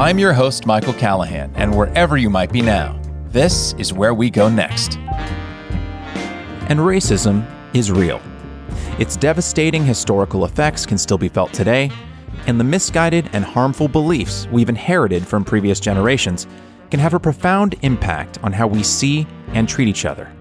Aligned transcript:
I'm 0.00 0.18
your 0.18 0.32
host, 0.32 0.64
Michael 0.64 0.94
Callahan, 0.94 1.52
and 1.56 1.76
wherever 1.76 2.16
you 2.16 2.30
might 2.30 2.50
be 2.50 2.62
now, 2.62 2.98
this 3.26 3.74
is 3.74 3.92
where 3.92 4.14
we 4.14 4.30
go 4.30 4.48
next. 4.48 4.96
And 6.70 6.78
racism 6.78 7.46
is 7.74 7.92
real. 7.92 8.18
Its 8.98 9.14
devastating 9.14 9.84
historical 9.84 10.46
effects 10.46 10.86
can 10.86 10.96
still 10.96 11.18
be 11.18 11.28
felt 11.28 11.52
today, 11.52 11.90
and 12.46 12.58
the 12.58 12.64
misguided 12.64 13.28
and 13.34 13.44
harmful 13.44 13.88
beliefs 13.88 14.48
we've 14.50 14.70
inherited 14.70 15.28
from 15.28 15.44
previous 15.44 15.78
generations 15.78 16.46
can 16.90 16.98
have 16.98 17.12
a 17.12 17.20
profound 17.20 17.74
impact 17.82 18.38
on 18.42 18.54
how 18.54 18.66
we 18.66 18.82
see 18.82 19.26
and 19.48 19.68
treat 19.68 19.86
each 19.86 20.06
other. 20.06 20.32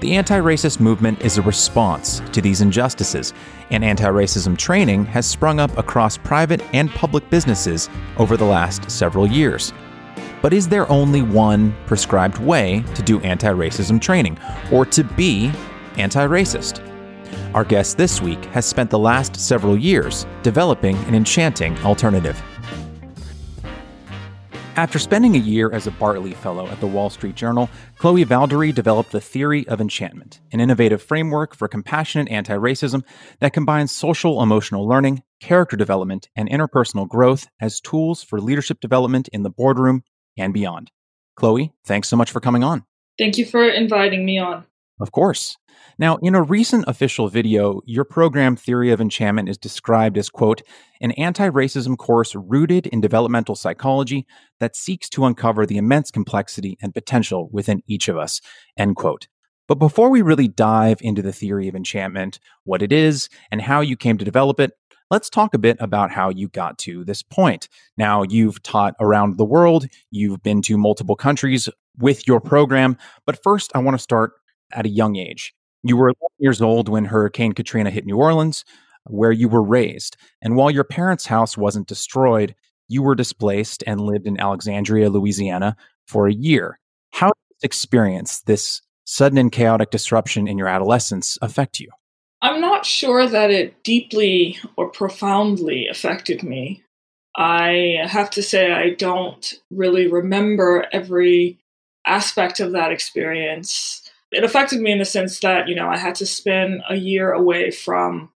The 0.00 0.14
anti 0.14 0.38
racist 0.38 0.78
movement 0.78 1.22
is 1.22 1.38
a 1.38 1.42
response 1.42 2.22
to 2.32 2.40
these 2.40 2.60
injustices, 2.60 3.34
and 3.70 3.84
anti 3.84 4.06
racism 4.06 4.56
training 4.56 5.04
has 5.06 5.26
sprung 5.26 5.58
up 5.58 5.76
across 5.76 6.16
private 6.16 6.62
and 6.72 6.88
public 6.90 7.28
businesses 7.30 7.90
over 8.16 8.36
the 8.36 8.44
last 8.44 8.88
several 8.88 9.26
years. 9.26 9.72
But 10.40 10.52
is 10.52 10.68
there 10.68 10.88
only 10.88 11.22
one 11.22 11.74
prescribed 11.86 12.38
way 12.38 12.84
to 12.94 13.02
do 13.02 13.20
anti 13.22 13.48
racism 13.48 14.00
training, 14.00 14.38
or 14.70 14.86
to 14.86 15.02
be 15.02 15.50
anti 15.96 16.24
racist? 16.24 16.84
Our 17.52 17.64
guest 17.64 17.98
this 17.98 18.20
week 18.20 18.44
has 18.46 18.64
spent 18.64 18.90
the 18.90 19.00
last 19.00 19.34
several 19.34 19.76
years 19.76 20.26
developing 20.44 20.96
an 21.06 21.16
enchanting 21.16 21.76
alternative. 21.78 22.40
After 24.78 25.00
spending 25.00 25.34
a 25.34 25.40
year 25.40 25.72
as 25.72 25.88
a 25.88 25.90
Bartley 25.90 26.34
Fellow 26.34 26.68
at 26.68 26.78
the 26.78 26.86
Wall 26.86 27.10
Street 27.10 27.34
Journal, 27.34 27.68
Chloe 27.96 28.24
Valdary 28.24 28.72
developed 28.72 29.10
the 29.10 29.20
Theory 29.20 29.66
of 29.66 29.80
Enchantment, 29.80 30.40
an 30.52 30.60
innovative 30.60 31.02
framework 31.02 31.56
for 31.56 31.66
compassionate 31.66 32.28
anti 32.28 32.54
racism 32.54 33.02
that 33.40 33.52
combines 33.52 33.90
social 33.90 34.40
emotional 34.40 34.86
learning, 34.86 35.24
character 35.40 35.76
development, 35.76 36.28
and 36.36 36.48
interpersonal 36.48 37.08
growth 37.08 37.48
as 37.60 37.80
tools 37.80 38.22
for 38.22 38.40
leadership 38.40 38.78
development 38.78 39.26
in 39.32 39.42
the 39.42 39.50
boardroom 39.50 40.04
and 40.36 40.54
beyond. 40.54 40.92
Chloe, 41.34 41.72
thanks 41.84 42.06
so 42.06 42.16
much 42.16 42.30
for 42.30 42.38
coming 42.38 42.62
on. 42.62 42.84
Thank 43.18 43.36
you 43.36 43.46
for 43.46 43.68
inviting 43.68 44.24
me 44.24 44.38
on. 44.38 44.64
Of 45.00 45.10
course. 45.10 45.56
Now, 46.00 46.16
in 46.22 46.36
a 46.36 46.42
recent 46.42 46.84
official 46.86 47.26
video, 47.28 47.80
your 47.84 48.04
program 48.04 48.54
Theory 48.54 48.92
of 48.92 49.00
Enchantment 49.00 49.48
is 49.48 49.58
described 49.58 50.16
as, 50.16 50.30
quote, 50.30 50.62
an 51.00 51.10
anti 51.12 51.48
racism 51.48 51.98
course 51.98 52.36
rooted 52.36 52.86
in 52.86 53.00
developmental 53.00 53.56
psychology 53.56 54.24
that 54.60 54.76
seeks 54.76 55.08
to 55.10 55.24
uncover 55.24 55.66
the 55.66 55.76
immense 55.76 56.12
complexity 56.12 56.78
and 56.80 56.94
potential 56.94 57.48
within 57.52 57.82
each 57.88 58.06
of 58.06 58.16
us, 58.16 58.40
end 58.76 58.94
quote. 58.94 59.26
But 59.66 59.80
before 59.80 60.08
we 60.08 60.22
really 60.22 60.46
dive 60.46 60.98
into 61.00 61.20
the 61.20 61.32
theory 61.32 61.66
of 61.66 61.74
enchantment, 61.74 62.38
what 62.62 62.80
it 62.80 62.92
is, 62.92 63.28
and 63.50 63.60
how 63.60 63.80
you 63.80 63.96
came 63.96 64.18
to 64.18 64.24
develop 64.24 64.60
it, 64.60 64.70
let's 65.10 65.28
talk 65.28 65.52
a 65.52 65.58
bit 65.58 65.78
about 65.80 66.12
how 66.12 66.28
you 66.28 66.48
got 66.48 66.78
to 66.78 67.04
this 67.04 67.24
point. 67.24 67.68
Now, 67.96 68.22
you've 68.22 68.62
taught 68.62 68.94
around 69.00 69.36
the 69.36 69.44
world, 69.44 69.86
you've 70.12 70.44
been 70.44 70.62
to 70.62 70.78
multiple 70.78 71.16
countries 71.16 71.68
with 71.98 72.28
your 72.28 72.40
program, 72.40 72.96
but 73.26 73.42
first, 73.42 73.72
I 73.74 73.80
want 73.80 73.96
to 73.96 74.02
start 74.02 74.34
at 74.72 74.86
a 74.86 74.90
young 74.90 75.16
age. 75.16 75.54
You 75.82 75.96
were 75.96 76.08
11 76.08 76.18
years 76.38 76.60
old 76.60 76.88
when 76.88 77.06
Hurricane 77.06 77.52
Katrina 77.52 77.90
hit 77.90 78.06
New 78.06 78.16
Orleans, 78.16 78.64
where 79.04 79.32
you 79.32 79.48
were 79.48 79.62
raised. 79.62 80.16
And 80.42 80.56
while 80.56 80.70
your 80.70 80.84
parents' 80.84 81.26
house 81.26 81.56
wasn't 81.56 81.88
destroyed, 81.88 82.54
you 82.88 83.02
were 83.02 83.14
displaced 83.14 83.84
and 83.86 84.00
lived 84.00 84.26
in 84.26 84.40
Alexandria, 84.40 85.10
Louisiana 85.10 85.76
for 86.06 86.26
a 86.26 86.32
year. 86.32 86.78
How 87.12 87.28
did 87.28 87.34
this 87.50 87.64
experience, 87.64 88.40
this 88.40 88.82
sudden 89.04 89.38
and 89.38 89.52
chaotic 89.52 89.90
disruption 89.90 90.48
in 90.48 90.58
your 90.58 90.68
adolescence, 90.68 91.38
affect 91.42 91.80
you? 91.80 91.88
I'm 92.40 92.60
not 92.60 92.86
sure 92.86 93.26
that 93.26 93.50
it 93.50 93.82
deeply 93.82 94.58
or 94.76 94.88
profoundly 94.90 95.88
affected 95.88 96.42
me. 96.42 96.82
I 97.36 97.98
have 98.04 98.30
to 98.30 98.42
say, 98.42 98.72
I 98.72 98.90
don't 98.90 99.54
really 99.70 100.08
remember 100.08 100.86
every 100.92 101.58
aspect 102.06 102.58
of 102.60 102.72
that 102.72 102.90
experience 102.90 104.07
it 104.30 104.44
affected 104.44 104.80
me 104.80 104.92
in 104.92 104.98
the 104.98 105.04
sense 105.04 105.40
that, 105.40 105.68
you 105.68 105.74
know, 105.74 105.88
I 105.88 105.96
had 105.96 106.14
to 106.16 106.26
spend 106.26 106.82
a 106.88 106.96
year 106.96 107.32
away 107.32 107.70
from 107.70 108.30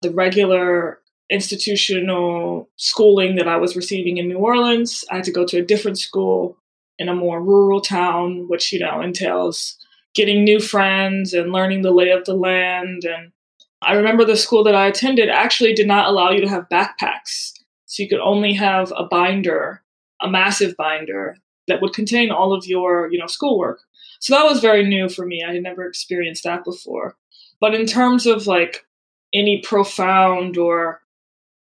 the 0.00 0.10
regular 0.10 1.00
institutional 1.30 2.68
schooling 2.76 3.36
that 3.36 3.48
I 3.48 3.56
was 3.56 3.76
receiving 3.76 4.18
in 4.18 4.28
New 4.28 4.38
Orleans. 4.38 5.04
I 5.10 5.16
had 5.16 5.24
to 5.24 5.32
go 5.32 5.46
to 5.46 5.58
a 5.58 5.64
different 5.64 5.98
school 5.98 6.58
in 6.98 7.08
a 7.08 7.14
more 7.14 7.42
rural 7.42 7.80
town, 7.80 8.48
which, 8.48 8.72
you 8.72 8.78
know, 8.78 9.00
entails 9.00 9.76
getting 10.14 10.44
new 10.44 10.60
friends 10.60 11.32
and 11.32 11.52
learning 11.52 11.82
the 11.82 11.90
lay 11.90 12.10
of 12.10 12.24
the 12.24 12.34
land. 12.34 13.04
And 13.04 13.32
I 13.80 13.94
remember 13.94 14.24
the 14.24 14.36
school 14.36 14.62
that 14.64 14.74
I 14.74 14.86
attended 14.86 15.28
actually 15.28 15.72
did 15.74 15.88
not 15.88 16.06
allow 16.06 16.30
you 16.30 16.42
to 16.42 16.48
have 16.48 16.68
backpacks. 16.68 17.52
So 17.86 18.02
you 18.02 18.08
could 18.08 18.20
only 18.20 18.52
have 18.54 18.92
a 18.96 19.04
binder, 19.04 19.82
a 20.20 20.30
massive 20.30 20.76
binder 20.76 21.36
that 21.66 21.80
would 21.80 21.94
contain 21.94 22.30
all 22.30 22.52
of 22.52 22.66
your, 22.66 23.10
you 23.10 23.18
know, 23.18 23.26
schoolwork. 23.26 23.80
So 24.22 24.36
that 24.36 24.46
was 24.46 24.60
very 24.60 24.86
new 24.88 25.08
for 25.08 25.26
me. 25.26 25.42
I 25.42 25.52
had 25.52 25.64
never 25.64 25.84
experienced 25.84 26.44
that 26.44 26.64
before. 26.64 27.16
But 27.60 27.74
in 27.74 27.86
terms 27.86 28.24
of 28.24 28.46
like 28.46 28.86
any 29.34 29.60
profound 29.62 30.56
or 30.56 31.00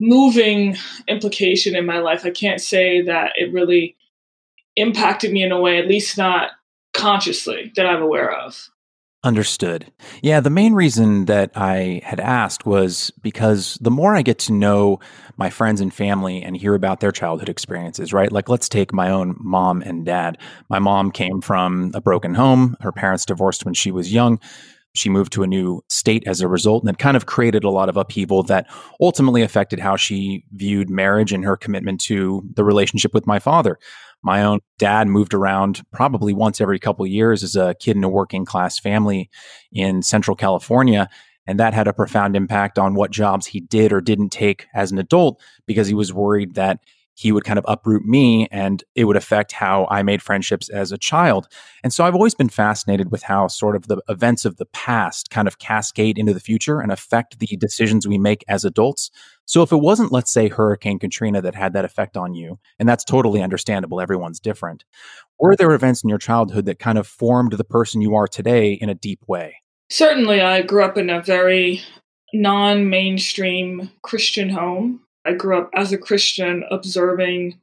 moving 0.01 0.75
implication 1.07 1.77
in 1.77 1.85
my 1.85 1.99
life, 1.99 2.25
I 2.25 2.31
can't 2.31 2.61
say 2.61 3.03
that 3.03 3.33
it 3.37 3.53
really 3.53 3.95
impacted 4.75 5.33
me 5.33 5.43
in 5.43 5.53
a 5.53 5.61
way, 5.61 5.79
at 5.79 5.87
least 5.87 6.17
not 6.17 6.53
consciously, 6.95 7.73
that 7.77 7.85
I'm 7.85 8.03
aware 8.03 8.33
of. 8.33 8.71
Understood. 9.25 9.91
Yeah, 10.23 10.39
the 10.39 10.51
main 10.51 10.73
reason 10.75 11.25
that 11.25 11.51
I 11.57 12.01
had 12.05 12.21
asked 12.21 12.65
was 12.65 13.11
because 13.23 13.77
the 13.81 13.91
more 13.91 14.15
I 14.15 14.23
get 14.23 14.39
to 14.41 14.53
know 14.53 15.01
my 15.37 15.51
friends 15.51 15.81
and 15.81 15.93
family 15.93 16.43
and 16.43 16.57
hear 16.57 16.75
about 16.75 17.01
their 17.01 17.11
childhood 17.11 17.49
experiences, 17.49 18.13
right? 18.13 18.31
Like, 18.31 18.49
let's 18.49 18.69
take 18.69 18.93
my 18.93 19.11
own 19.11 19.35
mom 19.41 19.83
and 19.83 20.07
dad. 20.07 20.39
My 20.69 20.79
mom 20.79 21.11
came 21.11 21.41
from 21.41 21.91
a 21.93 22.01
broken 22.01 22.35
home. 22.35 22.77
Her 22.81 22.93
parents 22.93 23.25
divorced 23.25 23.65
when 23.65 23.75
she 23.75 23.91
was 23.91 24.13
young. 24.13 24.39
She 24.95 25.09
moved 25.11 25.33
to 25.33 25.43
a 25.43 25.47
new 25.47 25.83
state 25.89 26.23
as 26.27 26.41
a 26.41 26.49
result, 26.49 26.85
and 26.85 26.91
it 26.91 26.99
kind 26.99 27.17
of 27.17 27.27
created 27.27 27.65
a 27.65 27.71
lot 27.71 27.89
of 27.89 27.97
upheaval 27.97 28.45
that 28.45 28.67
ultimately 29.01 29.43
affected 29.43 29.81
how 29.81 29.97
she 29.97 30.45
viewed 30.53 30.89
marriage 30.89 31.33
and 31.33 31.45
her 31.45 31.57
commitment 31.57 32.01
to 32.03 32.43
the 32.55 32.65
relationship 32.65 33.13
with 33.13 33.27
my 33.27 33.39
father. 33.39 33.79
My 34.27 34.43
own 34.43 34.59
dad 34.81 35.07
moved 35.07 35.35
around 35.35 35.85
probably 35.93 36.33
once 36.33 36.61
every 36.61 36.81
couple 36.81 37.07
years 37.07 37.45
as 37.45 37.55
a 37.55 37.77
kid 37.79 37.97
in 37.97 38.03
a 38.03 38.09
working 38.09 38.45
class 38.45 38.77
family 38.77 39.31
in 39.71 40.03
Central 40.03 40.37
California. 40.37 41.09
And 41.47 41.61
that 41.61 41.75
had 41.75 41.87
a 41.87 41.93
profound 41.93 42.35
impact 42.35 42.77
on 42.77 42.97
what 42.97 43.13
jobs 43.13 43.47
he 43.47 43.61
did 43.61 43.93
or 43.93 44.01
didn't 44.01 44.31
take 44.31 44.67
as 44.75 44.91
an 44.91 44.99
adult 44.99 45.41
because 45.65 45.87
he 45.87 45.95
was 45.95 46.13
worried 46.13 46.57
that 46.57 46.81
he 47.17 47.33
would 47.33 47.45
kind 47.45 47.59
of 47.59 47.65
uproot 47.67 48.05
me 48.05 48.47
and 48.51 48.85
it 48.95 49.05
would 49.05 49.17
affect 49.17 49.53
how 49.53 49.87
I 49.91 50.03
made 50.03 50.21
friendships 50.21 50.69
as 50.69 50.93
a 50.93 50.99
child. 50.99 51.49
And 51.83 51.93
so 51.93 52.05
I've 52.05 52.15
always 52.15 52.35
been 52.35 52.51
fascinated 52.51 53.11
with 53.11 53.23
how 53.23 53.49
sort 53.49 53.75
of 53.75 53.89
the 53.89 54.03
events 54.09 54.45
of 54.45 54.59
the 54.59 54.67
past 54.67 55.31
kind 55.31 55.49
of 55.49 55.59
cascade 55.59 56.19
into 56.19 56.35
the 56.35 56.41
future 56.41 56.79
and 56.81 56.93
affect 56.93 57.39
the 57.39 57.57
decisions 57.57 58.07
we 58.07 58.19
make 58.19 58.45
as 58.49 58.67
adults. 58.67 59.11
So 59.47 59.63
if 59.63 59.73
it 59.73 59.79
wasn't, 59.79 60.13
let's 60.13 60.31
say, 60.31 60.49
Hurricane 60.49 60.99
Katrina 60.99 61.41
that 61.41 61.55
had 61.55 61.73
that 61.73 61.87
effect 61.87 62.19
on 62.19 62.35
you, 62.35 62.59
and 62.79 62.87
that's 62.89 63.05
totally 63.05 63.43
understandable, 63.43 64.01
everyone's 64.01 64.41
different, 64.41 64.85
were 65.41 65.57
there 65.57 65.73
events 65.73 66.05
in 66.05 66.11
your 66.11 66.19
childhood 66.19 66.67
that 66.67 66.79
kind 66.79 66.99
of 66.99 67.07
formed 67.07 67.53
the 67.53 67.65
person 67.65 68.03
you 68.03 68.15
are 68.15 68.29
today 68.29 68.73
in 68.73 68.91
a 68.91 68.95
deep 68.95 69.21
way? 69.27 69.57
Certainly. 69.89 70.43
I 70.43 70.63
grew 70.63 70.85
up 70.85 70.99
in 70.99 71.09
a 71.09 71.23
very 71.23 71.81
non 72.35 72.91
mainstream 72.91 73.91
Christian 74.03 74.51
home. 74.51 75.01
I 75.27 75.33
grew 75.33 75.59
up 75.59 75.71
as 75.75 75.93
a 75.93 75.99
Christian 75.99 76.65
observing 76.71 77.59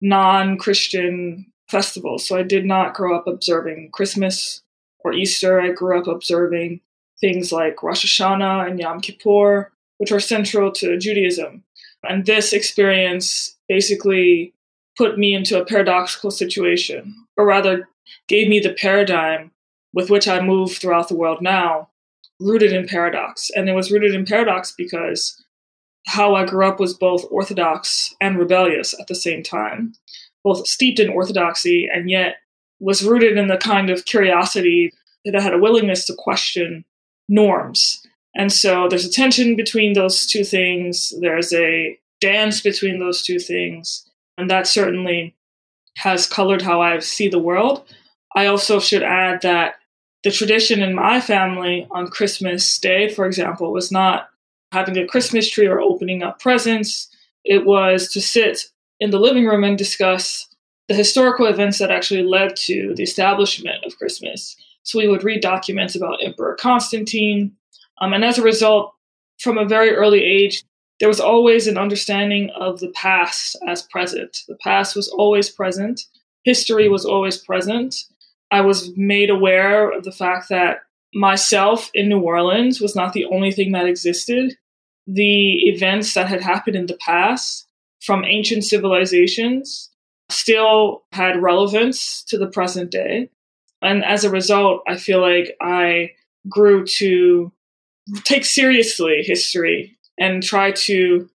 non 0.00 0.56
Christian 0.56 1.52
festivals. 1.68 2.26
So 2.26 2.36
I 2.36 2.42
did 2.42 2.64
not 2.64 2.94
grow 2.94 3.16
up 3.16 3.26
observing 3.26 3.90
Christmas 3.92 4.62
or 5.00 5.12
Easter. 5.12 5.60
I 5.60 5.70
grew 5.70 5.98
up 5.98 6.06
observing 6.06 6.80
things 7.20 7.52
like 7.52 7.82
Rosh 7.82 8.04
Hashanah 8.04 8.68
and 8.68 8.78
Yom 8.78 9.00
Kippur, 9.00 9.72
which 9.98 10.12
are 10.12 10.20
central 10.20 10.70
to 10.72 10.96
Judaism. 10.96 11.64
And 12.08 12.24
this 12.24 12.52
experience 12.52 13.56
basically 13.68 14.54
put 14.96 15.18
me 15.18 15.34
into 15.34 15.60
a 15.60 15.64
paradoxical 15.64 16.30
situation, 16.30 17.14
or 17.36 17.44
rather, 17.44 17.88
gave 18.26 18.48
me 18.48 18.60
the 18.60 18.72
paradigm 18.72 19.50
with 19.92 20.10
which 20.10 20.28
I 20.28 20.40
move 20.40 20.76
throughout 20.76 21.08
the 21.08 21.16
world 21.16 21.42
now, 21.42 21.90
rooted 22.40 22.72
in 22.72 22.86
paradox. 22.86 23.50
And 23.54 23.68
it 23.68 23.72
was 23.72 23.90
rooted 23.90 24.14
in 24.14 24.24
paradox 24.24 24.72
because 24.76 25.44
how 26.08 26.34
I 26.34 26.46
grew 26.46 26.66
up 26.66 26.80
was 26.80 26.94
both 26.94 27.26
orthodox 27.30 28.14
and 28.18 28.38
rebellious 28.38 28.98
at 28.98 29.08
the 29.08 29.14
same 29.14 29.42
time, 29.42 29.92
both 30.42 30.66
steeped 30.66 30.98
in 30.98 31.10
orthodoxy 31.10 31.86
and 31.92 32.08
yet 32.08 32.36
was 32.80 33.04
rooted 33.04 33.36
in 33.36 33.48
the 33.48 33.58
kind 33.58 33.90
of 33.90 34.06
curiosity 34.06 34.90
that 35.26 35.36
I 35.36 35.42
had 35.42 35.52
a 35.52 35.58
willingness 35.58 36.06
to 36.06 36.14
question 36.16 36.86
norms. 37.28 38.06
And 38.34 38.50
so 38.50 38.88
there's 38.88 39.04
a 39.04 39.10
tension 39.10 39.54
between 39.54 39.92
those 39.92 40.26
two 40.26 40.44
things. 40.44 41.12
There's 41.20 41.52
a 41.52 41.98
dance 42.22 42.62
between 42.62 43.00
those 43.00 43.22
two 43.22 43.38
things. 43.38 44.08
And 44.38 44.50
that 44.50 44.66
certainly 44.66 45.34
has 45.98 46.26
colored 46.26 46.62
how 46.62 46.80
I 46.80 47.00
see 47.00 47.28
the 47.28 47.38
world. 47.38 47.84
I 48.34 48.46
also 48.46 48.80
should 48.80 49.02
add 49.02 49.42
that 49.42 49.74
the 50.24 50.30
tradition 50.30 50.82
in 50.82 50.94
my 50.94 51.20
family 51.20 51.86
on 51.90 52.08
Christmas 52.08 52.78
Day, 52.78 53.10
for 53.10 53.26
example, 53.26 53.72
was 53.72 53.92
not 53.92 54.30
having 54.72 54.96
a 54.98 55.06
Christmas 55.06 55.48
tree 55.48 55.66
or 55.66 55.80
opening 55.80 56.22
up 56.22 56.40
presents. 56.40 57.08
It 57.44 57.64
was 57.64 58.08
to 58.12 58.20
sit 58.20 58.64
in 59.00 59.10
the 59.10 59.20
living 59.20 59.46
room 59.46 59.64
and 59.64 59.78
discuss 59.78 60.48
the 60.88 60.94
historical 60.94 61.46
events 61.46 61.78
that 61.78 61.90
actually 61.90 62.22
led 62.22 62.56
to 62.56 62.94
the 62.94 63.02
establishment 63.02 63.84
of 63.84 63.96
Christmas. 63.98 64.56
So 64.82 64.98
we 64.98 65.08
would 65.08 65.24
read 65.24 65.42
documents 65.42 65.94
about 65.94 66.22
Emperor 66.22 66.56
Constantine. 66.58 67.52
Um, 68.00 68.14
and 68.14 68.24
as 68.24 68.38
a 68.38 68.42
result, 68.42 68.94
from 69.38 69.58
a 69.58 69.66
very 69.66 69.90
early 69.90 70.24
age, 70.24 70.64
there 70.98 71.08
was 71.08 71.20
always 71.20 71.66
an 71.66 71.78
understanding 71.78 72.50
of 72.58 72.80
the 72.80 72.90
past 72.90 73.56
as 73.68 73.82
present. 73.82 74.38
The 74.48 74.56
past 74.56 74.96
was 74.96 75.08
always 75.08 75.48
present, 75.48 76.06
history 76.44 76.88
was 76.88 77.04
always 77.04 77.36
present. 77.36 77.94
I 78.50 78.62
was 78.62 78.96
made 78.96 79.30
aware 79.30 79.90
of 79.90 80.04
the 80.04 80.12
fact 80.12 80.48
that 80.48 80.78
myself 81.14 81.90
in 81.94 82.08
New 82.08 82.20
Orleans 82.20 82.80
was 82.80 82.94
not 82.94 83.12
the 83.12 83.24
only 83.26 83.50
thing 83.50 83.72
that 83.72 83.86
existed. 83.86 84.56
The 85.06 85.68
events 85.68 86.14
that 86.14 86.28
had 86.28 86.42
happened 86.42 86.76
in 86.76 86.86
the 86.86 86.98
past 87.00 87.66
from 88.00 88.24
ancient 88.24 88.64
civilizations 88.64 89.90
still 90.30 91.04
had 91.12 91.42
relevance 91.42 92.22
to 92.24 92.38
the 92.38 92.46
present 92.46 92.90
day. 92.90 93.30
And 93.80 94.04
as 94.04 94.24
a 94.24 94.30
result, 94.30 94.82
I 94.86 94.96
feel 94.96 95.20
like 95.20 95.56
I 95.60 96.12
grew 96.48 96.84
to 96.86 97.52
take 98.24 98.44
seriously 98.44 99.22
history 99.22 99.96
and 100.18 100.42
try 100.42 100.72
to 100.72 101.28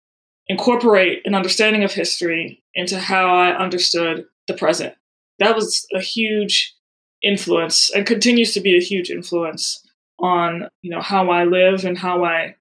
incorporate 0.48 1.22
an 1.24 1.34
understanding 1.34 1.84
of 1.84 1.92
history 1.92 2.62
into 2.74 2.98
how 2.98 3.34
I 3.34 3.56
understood 3.56 4.26
the 4.48 4.54
present. 4.54 4.94
That 5.38 5.54
was 5.54 5.86
a 5.94 6.00
huge 6.00 6.74
influence 7.22 7.90
and 7.94 8.06
continues 8.06 8.52
to 8.54 8.60
be 8.60 8.76
a 8.76 8.80
huge 8.80 9.10
influence 9.10 9.86
on 10.18 10.68
you 10.82 10.90
know 10.90 11.00
how 11.00 11.30
I 11.30 11.44
live 11.44 11.84
and 11.84 11.98
how 11.98 12.24
I 12.24 12.56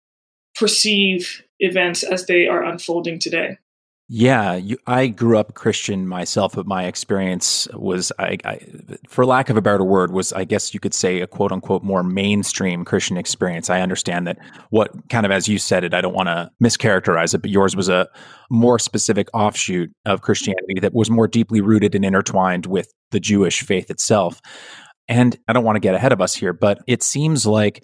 perceive 0.55 1.43
events 1.59 2.03
as 2.03 2.25
they 2.25 2.47
are 2.47 2.63
unfolding 2.63 3.19
today. 3.19 3.57
Yeah, 4.13 4.55
you, 4.55 4.77
I 4.87 5.07
grew 5.07 5.37
up 5.37 5.53
Christian 5.53 6.05
myself, 6.05 6.55
but 6.55 6.67
my 6.67 6.83
experience 6.83 7.65
was, 7.73 8.11
I, 8.19 8.37
I, 8.43 8.59
for 9.07 9.25
lack 9.25 9.49
of 9.49 9.55
a 9.55 9.61
better 9.61 9.85
word, 9.85 10.11
was 10.11 10.33
I 10.33 10.43
guess 10.43 10.73
you 10.73 10.81
could 10.81 10.93
say 10.93 11.21
a 11.21 11.27
quote 11.27 11.53
unquote 11.53 11.81
more 11.81 12.03
mainstream 12.03 12.83
Christian 12.83 13.15
experience. 13.15 13.69
I 13.69 13.79
understand 13.79 14.27
that 14.27 14.37
what 14.69 14.91
kind 15.07 15.25
of 15.25 15.31
as 15.31 15.47
you 15.47 15.57
said 15.57 15.85
it, 15.85 15.93
I 15.93 16.01
don't 16.01 16.13
want 16.13 16.27
to 16.27 16.51
mischaracterize 16.61 17.33
it, 17.33 17.37
but 17.37 17.51
yours 17.51 17.73
was 17.73 17.87
a 17.87 18.09
more 18.49 18.79
specific 18.79 19.29
offshoot 19.33 19.89
of 20.03 20.19
Christianity 20.19 20.81
that 20.81 20.93
was 20.93 21.09
more 21.09 21.29
deeply 21.29 21.61
rooted 21.61 21.95
and 21.95 22.03
intertwined 22.03 22.65
with 22.65 22.91
the 23.11 23.19
Jewish 23.21 23.61
faith 23.61 23.89
itself. 23.89 24.41
And 25.07 25.39
I 25.47 25.53
don't 25.53 25.63
want 25.63 25.77
to 25.77 25.81
get 25.81 25.95
ahead 25.95 26.11
of 26.11 26.19
us 26.19 26.35
here, 26.35 26.51
but 26.51 26.79
it 26.85 27.01
seems 27.01 27.47
like 27.47 27.81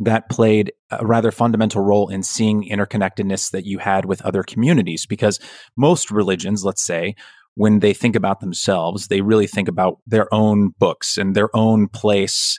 that 0.00 0.28
played 0.30 0.72
a 0.90 1.06
rather 1.06 1.30
fundamental 1.30 1.82
role 1.82 2.08
in 2.08 2.22
seeing 2.22 2.68
interconnectedness 2.68 3.50
that 3.52 3.66
you 3.66 3.78
had 3.78 4.06
with 4.06 4.22
other 4.22 4.42
communities 4.42 5.06
because 5.06 5.38
most 5.76 6.10
religions 6.10 6.64
let's 6.64 6.82
say 6.82 7.14
when 7.54 7.80
they 7.80 7.92
think 7.92 8.16
about 8.16 8.40
themselves 8.40 9.08
they 9.08 9.20
really 9.20 9.46
think 9.46 9.68
about 9.68 9.98
their 10.06 10.32
own 10.34 10.70
books 10.78 11.18
and 11.18 11.34
their 11.34 11.54
own 11.54 11.86
place 11.86 12.58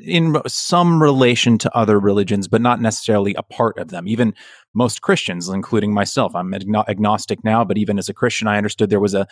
in 0.00 0.36
some 0.46 1.02
relation 1.02 1.58
to 1.58 1.76
other 1.76 1.98
religions, 1.98 2.48
but 2.48 2.60
not 2.60 2.80
necessarily 2.80 3.34
a 3.34 3.42
part 3.42 3.78
of 3.78 3.88
them. 3.88 4.08
Even 4.08 4.34
most 4.74 5.02
Christians, 5.02 5.48
including 5.48 5.92
myself, 5.92 6.34
I'm 6.34 6.52
agnostic 6.54 7.42
now, 7.44 7.64
but 7.64 7.78
even 7.78 7.98
as 7.98 8.08
a 8.08 8.14
Christian, 8.14 8.48
I 8.48 8.56
understood 8.56 8.90
there 8.90 9.00
was 9.00 9.14
a, 9.14 9.26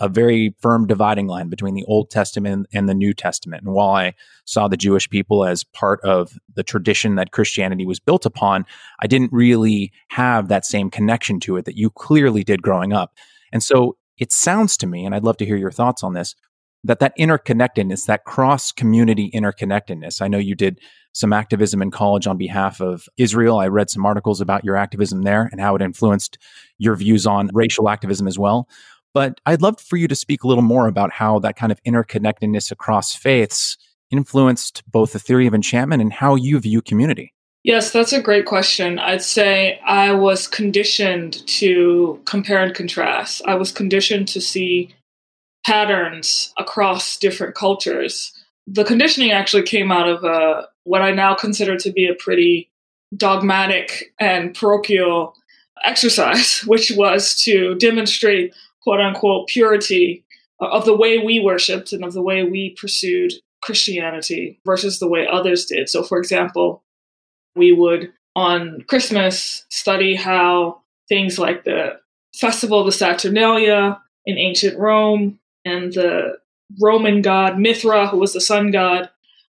a 0.00 0.08
very 0.08 0.54
firm 0.60 0.86
dividing 0.86 1.26
line 1.26 1.48
between 1.48 1.74
the 1.74 1.84
Old 1.84 2.10
Testament 2.10 2.66
and 2.72 2.88
the 2.88 2.94
New 2.94 3.14
Testament. 3.14 3.62
And 3.64 3.74
while 3.74 3.90
I 3.90 4.14
saw 4.44 4.68
the 4.68 4.76
Jewish 4.76 5.08
people 5.08 5.44
as 5.44 5.64
part 5.64 6.00
of 6.02 6.38
the 6.54 6.62
tradition 6.62 7.14
that 7.16 7.32
Christianity 7.32 7.86
was 7.86 8.00
built 8.00 8.26
upon, 8.26 8.64
I 9.00 9.06
didn't 9.06 9.32
really 9.32 9.92
have 10.08 10.48
that 10.48 10.66
same 10.66 10.90
connection 10.90 11.40
to 11.40 11.56
it 11.56 11.64
that 11.64 11.76
you 11.76 11.90
clearly 11.90 12.44
did 12.44 12.62
growing 12.62 12.92
up. 12.92 13.14
And 13.52 13.62
so 13.62 13.96
it 14.18 14.32
sounds 14.32 14.76
to 14.78 14.86
me, 14.86 15.04
and 15.04 15.14
I'd 15.14 15.24
love 15.24 15.36
to 15.38 15.46
hear 15.46 15.56
your 15.56 15.70
thoughts 15.70 16.04
on 16.04 16.12
this, 16.12 16.34
that 16.84 16.98
that 16.98 17.16
interconnectedness, 17.18 18.06
that 18.06 18.24
cross 18.24 18.72
community 18.72 19.30
interconnectedness. 19.32 20.20
I 20.20 20.28
know 20.28 20.38
you 20.38 20.54
did 20.54 20.80
some 21.12 21.32
activism 21.32 21.82
in 21.82 21.90
college 21.90 22.26
on 22.26 22.38
behalf 22.38 22.80
of 22.80 23.08
Israel. 23.16 23.58
I 23.58 23.68
read 23.68 23.90
some 23.90 24.06
articles 24.06 24.40
about 24.40 24.64
your 24.64 24.76
activism 24.76 25.22
there 25.22 25.48
and 25.52 25.60
how 25.60 25.76
it 25.76 25.82
influenced 25.82 26.38
your 26.78 26.96
views 26.96 27.26
on 27.26 27.50
racial 27.52 27.88
activism 27.88 28.26
as 28.26 28.38
well. 28.38 28.68
But 29.14 29.40
I'd 29.44 29.62
love 29.62 29.78
for 29.78 29.96
you 29.96 30.08
to 30.08 30.14
speak 30.14 30.42
a 30.42 30.48
little 30.48 30.62
more 30.62 30.86
about 30.86 31.12
how 31.12 31.38
that 31.40 31.56
kind 31.56 31.70
of 31.70 31.82
interconnectedness 31.84 32.70
across 32.70 33.14
faiths 33.14 33.76
influenced 34.10 34.82
both 34.90 35.12
the 35.12 35.18
theory 35.18 35.46
of 35.46 35.54
enchantment 35.54 36.02
and 36.02 36.12
how 36.12 36.34
you 36.34 36.58
view 36.58 36.80
community. 36.80 37.34
Yes, 37.62 37.92
that's 37.92 38.12
a 38.12 38.20
great 38.20 38.46
question. 38.46 38.98
I'd 38.98 39.22
say 39.22 39.78
I 39.86 40.12
was 40.12 40.48
conditioned 40.48 41.46
to 41.46 42.20
compare 42.24 42.62
and 42.62 42.74
contrast. 42.74 43.42
I 43.46 43.54
was 43.54 43.70
conditioned 43.70 44.28
to 44.28 44.40
see 44.40 44.92
patterns 45.64 46.52
across 46.58 47.16
different 47.16 47.54
cultures. 47.54 48.32
The 48.66 48.84
conditioning 48.84 49.30
actually 49.30 49.62
came 49.62 49.90
out 49.90 50.08
of 50.08 50.24
a, 50.24 50.28
uh, 50.28 50.66
what 50.84 51.02
I 51.02 51.12
now 51.12 51.34
consider 51.34 51.76
to 51.76 51.92
be 51.92 52.06
a 52.06 52.14
pretty 52.14 52.70
dogmatic 53.16 54.12
and 54.18 54.54
parochial 54.54 55.34
exercise, 55.84 56.60
which 56.66 56.92
was 56.96 57.36
to 57.44 57.74
demonstrate 57.76 58.54
quote 58.82 59.00
unquote 59.00 59.48
purity 59.48 60.24
of 60.60 60.84
the 60.84 60.96
way 60.96 61.18
we 61.18 61.40
worshiped 61.40 61.92
and 61.92 62.04
of 62.04 62.12
the 62.12 62.22
way 62.22 62.44
we 62.44 62.70
pursued 62.70 63.32
Christianity 63.62 64.60
versus 64.64 64.98
the 64.98 65.08
way 65.08 65.26
others 65.26 65.66
did. 65.66 65.88
So, 65.88 66.02
for 66.02 66.18
example, 66.18 66.82
we 67.56 67.72
would 67.72 68.12
on 68.34 68.82
Christmas 68.88 69.66
study 69.70 70.14
how 70.14 70.82
things 71.08 71.38
like 71.38 71.64
the 71.64 72.00
Festival 72.34 72.80
of 72.80 72.86
the 72.86 72.92
Saturnalia 72.92 74.00
in 74.24 74.38
ancient 74.38 74.78
Rome 74.78 75.38
and 75.64 75.92
the 75.92 76.36
Roman 76.80 77.22
god 77.22 77.58
Mithra, 77.58 78.08
who 78.08 78.18
was 78.18 78.32
the 78.32 78.40
sun 78.40 78.70
god, 78.70 79.10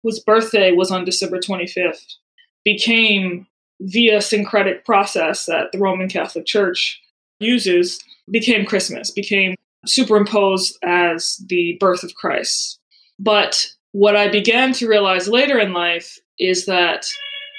whose 0.03 0.19
birthday 0.19 0.71
was 0.71 0.91
on 0.91 1.05
December 1.05 1.39
25th, 1.39 2.15
became 2.63 3.47
via 3.81 4.21
syncretic 4.21 4.85
process 4.85 5.45
that 5.45 5.71
the 5.71 5.79
Roman 5.79 6.07
Catholic 6.07 6.45
Church 6.45 7.01
uses, 7.39 7.99
became 8.31 8.65
Christmas, 8.65 9.11
became 9.11 9.55
superimposed 9.85 10.77
as 10.83 11.43
the 11.47 11.77
birth 11.79 12.03
of 12.03 12.15
Christ. 12.15 12.79
But 13.19 13.67
what 13.91 14.15
I 14.15 14.27
began 14.27 14.73
to 14.73 14.87
realize 14.87 15.27
later 15.27 15.59
in 15.59 15.73
life 15.73 16.19
is 16.39 16.65
that 16.65 17.05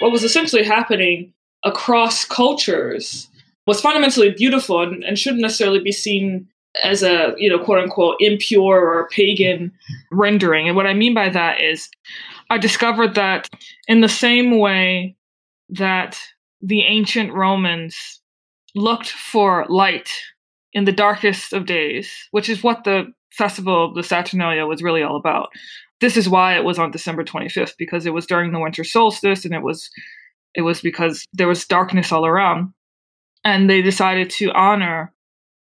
what 0.00 0.12
was 0.12 0.24
essentially 0.24 0.64
happening 0.64 1.32
across 1.64 2.24
cultures 2.24 3.28
was 3.66 3.80
fundamentally 3.80 4.30
beautiful 4.30 4.82
and, 4.82 5.02
and 5.02 5.18
shouldn't 5.18 5.42
necessarily 5.42 5.80
be 5.80 5.92
seen 5.92 6.48
as 6.82 7.02
a 7.02 7.34
you 7.36 7.48
know 7.48 7.62
quote 7.62 7.78
unquote 7.78 8.16
impure 8.20 8.80
or 8.80 9.08
pagan 9.08 9.72
rendering. 10.10 10.66
And 10.66 10.76
what 10.76 10.86
i 10.86 10.94
mean 10.94 11.14
by 11.14 11.28
that 11.28 11.62
is 11.62 11.88
i 12.50 12.58
discovered 12.58 13.14
that 13.14 13.48
in 13.88 14.00
the 14.00 14.08
same 14.08 14.58
way 14.58 15.16
that 15.68 16.18
the 16.62 16.82
ancient 16.82 17.32
romans 17.32 18.20
looked 18.74 19.08
for 19.08 19.66
light 19.68 20.10
in 20.72 20.84
the 20.84 20.92
darkest 20.92 21.52
of 21.52 21.66
days 21.66 22.10
which 22.30 22.48
is 22.48 22.62
what 22.62 22.84
the 22.84 23.06
festival 23.32 23.86
of 23.86 23.94
the 23.94 24.02
saturnalia 24.02 24.66
was 24.66 24.82
really 24.82 25.02
all 25.02 25.16
about. 25.16 25.48
This 26.00 26.18
is 26.18 26.28
why 26.28 26.56
it 26.56 26.64
was 26.64 26.78
on 26.78 26.90
december 26.90 27.24
25th 27.24 27.74
because 27.78 28.06
it 28.06 28.14
was 28.14 28.26
during 28.26 28.52
the 28.52 28.60
winter 28.60 28.84
solstice 28.84 29.44
and 29.44 29.54
it 29.54 29.62
was 29.62 29.90
it 30.56 30.62
was 30.62 30.80
because 30.80 31.24
there 31.34 31.46
was 31.46 31.66
darkness 31.66 32.10
all 32.10 32.26
around. 32.26 32.72
And 33.44 33.70
they 33.70 33.82
decided 33.82 34.30
to 34.30 34.50
honor 34.52 35.12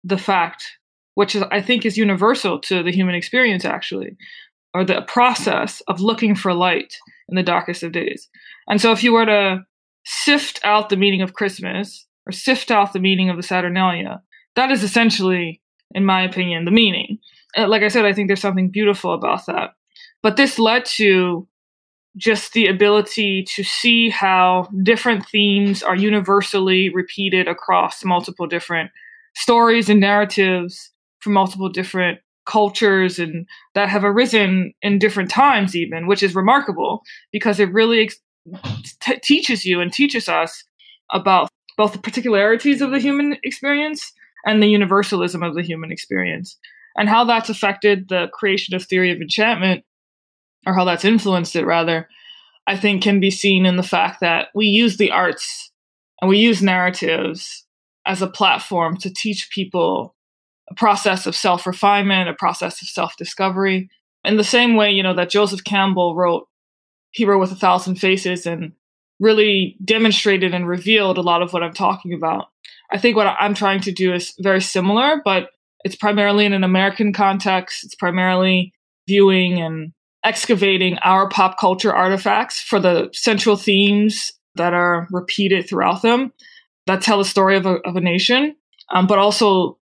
the 0.03 0.17
fact 0.17 0.77
which 1.15 1.35
is, 1.35 1.43
I 1.51 1.61
think 1.61 1.85
is 1.85 1.97
universal 1.97 2.59
to 2.61 2.83
the 2.83 2.91
human 2.91 3.15
experience, 3.15 3.65
actually, 3.65 4.17
or 4.73 4.83
the 4.83 5.01
process 5.01 5.81
of 5.87 5.99
looking 5.99 6.35
for 6.35 6.53
light 6.53 6.95
in 7.29 7.35
the 7.35 7.43
darkest 7.43 7.83
of 7.83 7.91
days. 7.91 8.29
And 8.67 8.79
so, 8.79 8.91
if 8.91 9.03
you 9.03 9.13
were 9.13 9.25
to 9.25 9.65
sift 10.05 10.59
out 10.63 10.89
the 10.89 10.97
meaning 10.97 11.21
of 11.21 11.33
Christmas 11.33 12.05
or 12.25 12.31
sift 12.31 12.71
out 12.71 12.93
the 12.93 12.99
meaning 12.99 13.29
of 13.29 13.37
the 13.37 13.43
Saturnalia, 13.43 14.21
that 14.55 14.71
is 14.71 14.83
essentially, 14.83 15.61
in 15.93 16.05
my 16.05 16.23
opinion, 16.23 16.65
the 16.65 16.71
meaning. 16.71 17.19
Like 17.57 17.83
I 17.83 17.89
said, 17.89 18.05
I 18.05 18.13
think 18.13 18.27
there's 18.27 18.41
something 18.41 18.69
beautiful 18.69 19.13
about 19.13 19.45
that. 19.47 19.71
But 20.23 20.37
this 20.37 20.57
led 20.57 20.85
to 20.85 21.47
just 22.17 22.53
the 22.53 22.67
ability 22.67 23.43
to 23.55 23.63
see 23.63 24.09
how 24.09 24.67
different 24.83 25.25
themes 25.27 25.81
are 25.81 25.95
universally 25.95 26.89
repeated 26.89 27.47
across 27.47 28.03
multiple 28.03 28.47
different 28.47 28.91
stories 29.35 29.89
and 29.89 29.99
narratives 29.99 30.91
from 31.21 31.33
multiple 31.33 31.69
different 31.69 32.19
cultures 32.45 33.19
and 33.19 33.45
that 33.75 33.89
have 33.89 34.03
arisen 34.03 34.73
in 34.81 34.97
different 34.97 35.29
times 35.29 35.75
even 35.75 36.07
which 36.07 36.23
is 36.23 36.33
remarkable 36.35 37.01
because 37.31 37.59
it 37.59 37.71
really 37.71 38.09
t- 38.99 39.19
teaches 39.23 39.63
you 39.63 39.79
and 39.79 39.93
teaches 39.93 40.27
us 40.27 40.63
about 41.11 41.49
both 41.77 41.93
the 41.93 41.99
particularities 41.99 42.81
of 42.81 42.91
the 42.91 42.99
human 42.99 43.37
experience 43.43 44.11
and 44.45 44.61
the 44.61 44.67
universalism 44.67 45.43
of 45.43 45.55
the 45.55 45.61
human 45.61 45.91
experience 45.91 46.57
and 46.97 47.07
how 47.07 47.23
that's 47.23 47.49
affected 47.49 48.09
the 48.09 48.27
creation 48.33 48.75
of 48.75 48.83
theory 48.83 49.11
of 49.11 49.21
enchantment 49.21 49.83
or 50.65 50.73
how 50.73 50.83
that's 50.83 51.05
influenced 51.05 51.55
it 51.55 51.65
rather 51.65 52.07
i 52.65 52.75
think 52.75 53.03
can 53.03 53.19
be 53.19 53.31
seen 53.31 53.67
in 53.67 53.77
the 53.77 53.83
fact 53.83 54.19
that 54.19 54.47
we 54.55 54.65
use 54.65 54.97
the 54.97 55.11
arts 55.11 55.71
and 56.21 56.29
we 56.29 56.39
use 56.39 56.61
narratives 56.61 57.65
as 58.05 58.21
a 58.21 58.27
platform 58.27 58.97
to 58.97 59.13
teach 59.13 59.49
people 59.53 60.15
a 60.71 60.75
process 60.75 61.27
of 61.27 61.35
self 61.35 61.67
refinement, 61.67 62.29
a 62.29 62.33
process 62.33 62.81
of 62.81 62.87
self 62.87 63.15
discovery. 63.17 63.89
In 64.23 64.37
the 64.37 64.43
same 64.43 64.75
way, 64.75 64.91
you 64.91 65.03
know, 65.03 65.13
that 65.15 65.29
Joseph 65.29 65.63
Campbell 65.63 66.15
wrote 66.15 66.47
Hero 67.11 67.39
with 67.39 67.51
a 67.51 67.55
Thousand 67.55 67.95
Faces 67.95 68.45
and 68.45 68.73
really 69.19 69.77
demonstrated 69.83 70.53
and 70.53 70.67
revealed 70.67 71.17
a 71.17 71.21
lot 71.21 71.41
of 71.41 71.53
what 71.53 71.63
I'm 71.63 71.73
talking 71.73 72.13
about. 72.13 72.47
I 72.91 72.97
think 72.97 73.15
what 73.15 73.27
I'm 73.27 73.53
trying 73.53 73.81
to 73.81 73.91
do 73.91 74.13
is 74.13 74.33
very 74.39 74.61
similar, 74.61 75.21
but 75.23 75.49
it's 75.83 75.95
primarily 75.95 76.45
in 76.45 76.53
an 76.53 76.63
American 76.63 77.13
context. 77.13 77.83
It's 77.83 77.95
primarily 77.95 78.73
viewing 79.07 79.61
and 79.61 79.93
excavating 80.23 80.97
our 80.99 81.27
pop 81.29 81.59
culture 81.59 81.93
artifacts 81.93 82.59
for 82.59 82.79
the 82.79 83.09
central 83.13 83.55
themes 83.55 84.31
that 84.55 84.73
are 84.73 85.07
repeated 85.11 85.67
throughout 85.67 86.01
them 86.01 86.31
that 86.87 87.01
tell 87.01 87.17
the 87.17 87.25
story 87.25 87.57
of 87.57 87.65
a, 87.65 87.75
of 87.85 87.95
a 87.95 88.01
nation, 88.01 88.55
um, 88.93 89.07
but 89.07 89.19
also 89.19 89.77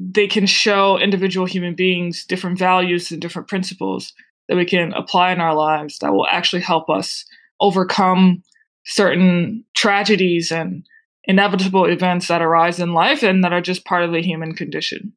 they 0.00 0.26
can 0.26 0.46
show 0.46 0.98
individual 0.98 1.46
human 1.46 1.74
beings 1.74 2.24
different 2.24 2.58
values 2.58 3.10
and 3.10 3.20
different 3.20 3.48
principles 3.48 4.14
that 4.48 4.56
we 4.56 4.64
can 4.64 4.92
apply 4.94 5.30
in 5.30 5.40
our 5.40 5.54
lives 5.54 5.98
that 5.98 6.12
will 6.12 6.26
actually 6.26 6.62
help 6.62 6.88
us 6.88 7.24
overcome 7.60 8.42
certain 8.86 9.62
tragedies 9.74 10.50
and 10.50 10.84
inevitable 11.24 11.84
events 11.84 12.28
that 12.28 12.40
arise 12.40 12.80
in 12.80 12.94
life 12.94 13.22
and 13.22 13.44
that 13.44 13.52
are 13.52 13.60
just 13.60 13.84
part 13.84 14.02
of 14.02 14.10
the 14.10 14.22
human 14.22 14.54
condition. 14.54 15.12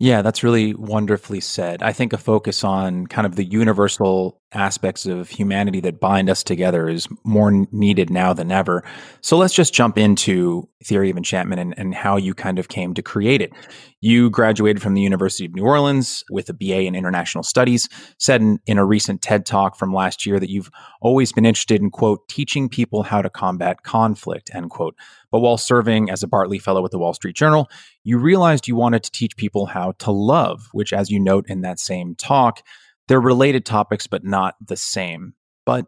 Yeah, 0.00 0.22
that's 0.22 0.42
really 0.42 0.74
wonderfully 0.74 1.40
said. 1.40 1.82
I 1.82 1.92
think 1.92 2.12
a 2.12 2.18
focus 2.18 2.64
on 2.64 3.06
kind 3.06 3.26
of 3.26 3.36
the 3.36 3.44
universal 3.44 4.40
aspects 4.52 5.06
of 5.06 5.28
humanity 5.28 5.80
that 5.80 6.00
bind 6.00 6.28
us 6.28 6.42
together 6.42 6.88
is 6.88 7.08
more 7.24 7.66
needed 7.70 8.10
now 8.10 8.32
than 8.32 8.50
ever. 8.50 8.84
So 9.20 9.36
let's 9.36 9.54
just 9.54 9.72
jump 9.72 9.96
into 9.96 10.68
Theory 10.84 11.10
of 11.10 11.16
Enchantment 11.16 11.60
and, 11.60 11.74
and 11.78 11.94
how 11.94 12.16
you 12.16 12.34
kind 12.34 12.58
of 12.58 12.68
came 12.68 12.94
to 12.94 13.02
create 13.02 13.40
it. 13.40 13.52
You 14.00 14.30
graduated 14.30 14.82
from 14.82 14.94
the 14.94 15.00
University 15.00 15.46
of 15.46 15.54
New 15.54 15.64
Orleans 15.64 16.24
with 16.28 16.48
a 16.48 16.52
BA 16.52 16.82
in 16.82 16.94
International 16.94 17.42
Studies, 17.42 17.88
said 18.18 18.42
in, 18.42 18.58
in 18.66 18.78
a 18.78 18.84
recent 18.84 19.22
TED 19.22 19.46
talk 19.46 19.76
from 19.76 19.94
last 19.94 20.26
year 20.26 20.38
that 20.38 20.50
you've 20.50 20.70
always 21.00 21.32
been 21.32 21.46
interested 21.46 21.80
in, 21.80 21.90
quote, 21.90 22.28
teaching 22.28 22.68
people 22.68 23.02
how 23.04 23.22
to 23.22 23.30
combat 23.30 23.82
conflict, 23.82 24.50
end 24.54 24.70
quote. 24.70 24.96
But 25.34 25.40
while 25.40 25.56
serving 25.58 26.10
as 26.10 26.22
a 26.22 26.28
Bartley 26.28 26.60
Fellow 26.60 26.80
with 26.80 26.92
the 26.92 26.98
Wall 27.00 27.12
Street 27.12 27.34
Journal, 27.34 27.68
you 28.04 28.18
realized 28.18 28.68
you 28.68 28.76
wanted 28.76 29.02
to 29.02 29.10
teach 29.10 29.36
people 29.36 29.66
how 29.66 29.90
to 29.98 30.12
love, 30.12 30.68
which, 30.70 30.92
as 30.92 31.10
you 31.10 31.18
note 31.18 31.46
in 31.48 31.62
that 31.62 31.80
same 31.80 32.14
talk, 32.14 32.62
they're 33.08 33.20
related 33.20 33.66
topics, 33.66 34.06
but 34.06 34.22
not 34.22 34.54
the 34.64 34.76
same. 34.76 35.34
But 35.66 35.86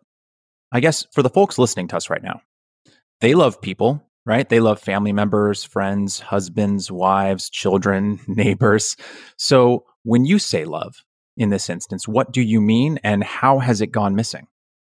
I 0.72 0.80
guess 0.80 1.06
for 1.12 1.22
the 1.22 1.30
folks 1.30 1.60
listening 1.60 1.86
to 1.86 1.96
us 1.96 2.10
right 2.10 2.24
now, 2.24 2.40
they 3.20 3.34
love 3.34 3.62
people, 3.62 4.02
right? 4.24 4.48
They 4.48 4.58
love 4.58 4.80
family 4.80 5.12
members, 5.12 5.62
friends, 5.62 6.18
husbands, 6.18 6.90
wives, 6.90 7.48
children, 7.48 8.18
neighbors. 8.26 8.96
So 9.36 9.84
when 10.02 10.24
you 10.24 10.40
say 10.40 10.64
love 10.64 11.04
in 11.36 11.50
this 11.50 11.70
instance, 11.70 12.08
what 12.08 12.32
do 12.32 12.42
you 12.42 12.60
mean 12.60 12.98
and 13.04 13.22
how 13.22 13.60
has 13.60 13.80
it 13.80 13.92
gone 13.92 14.16
missing? 14.16 14.48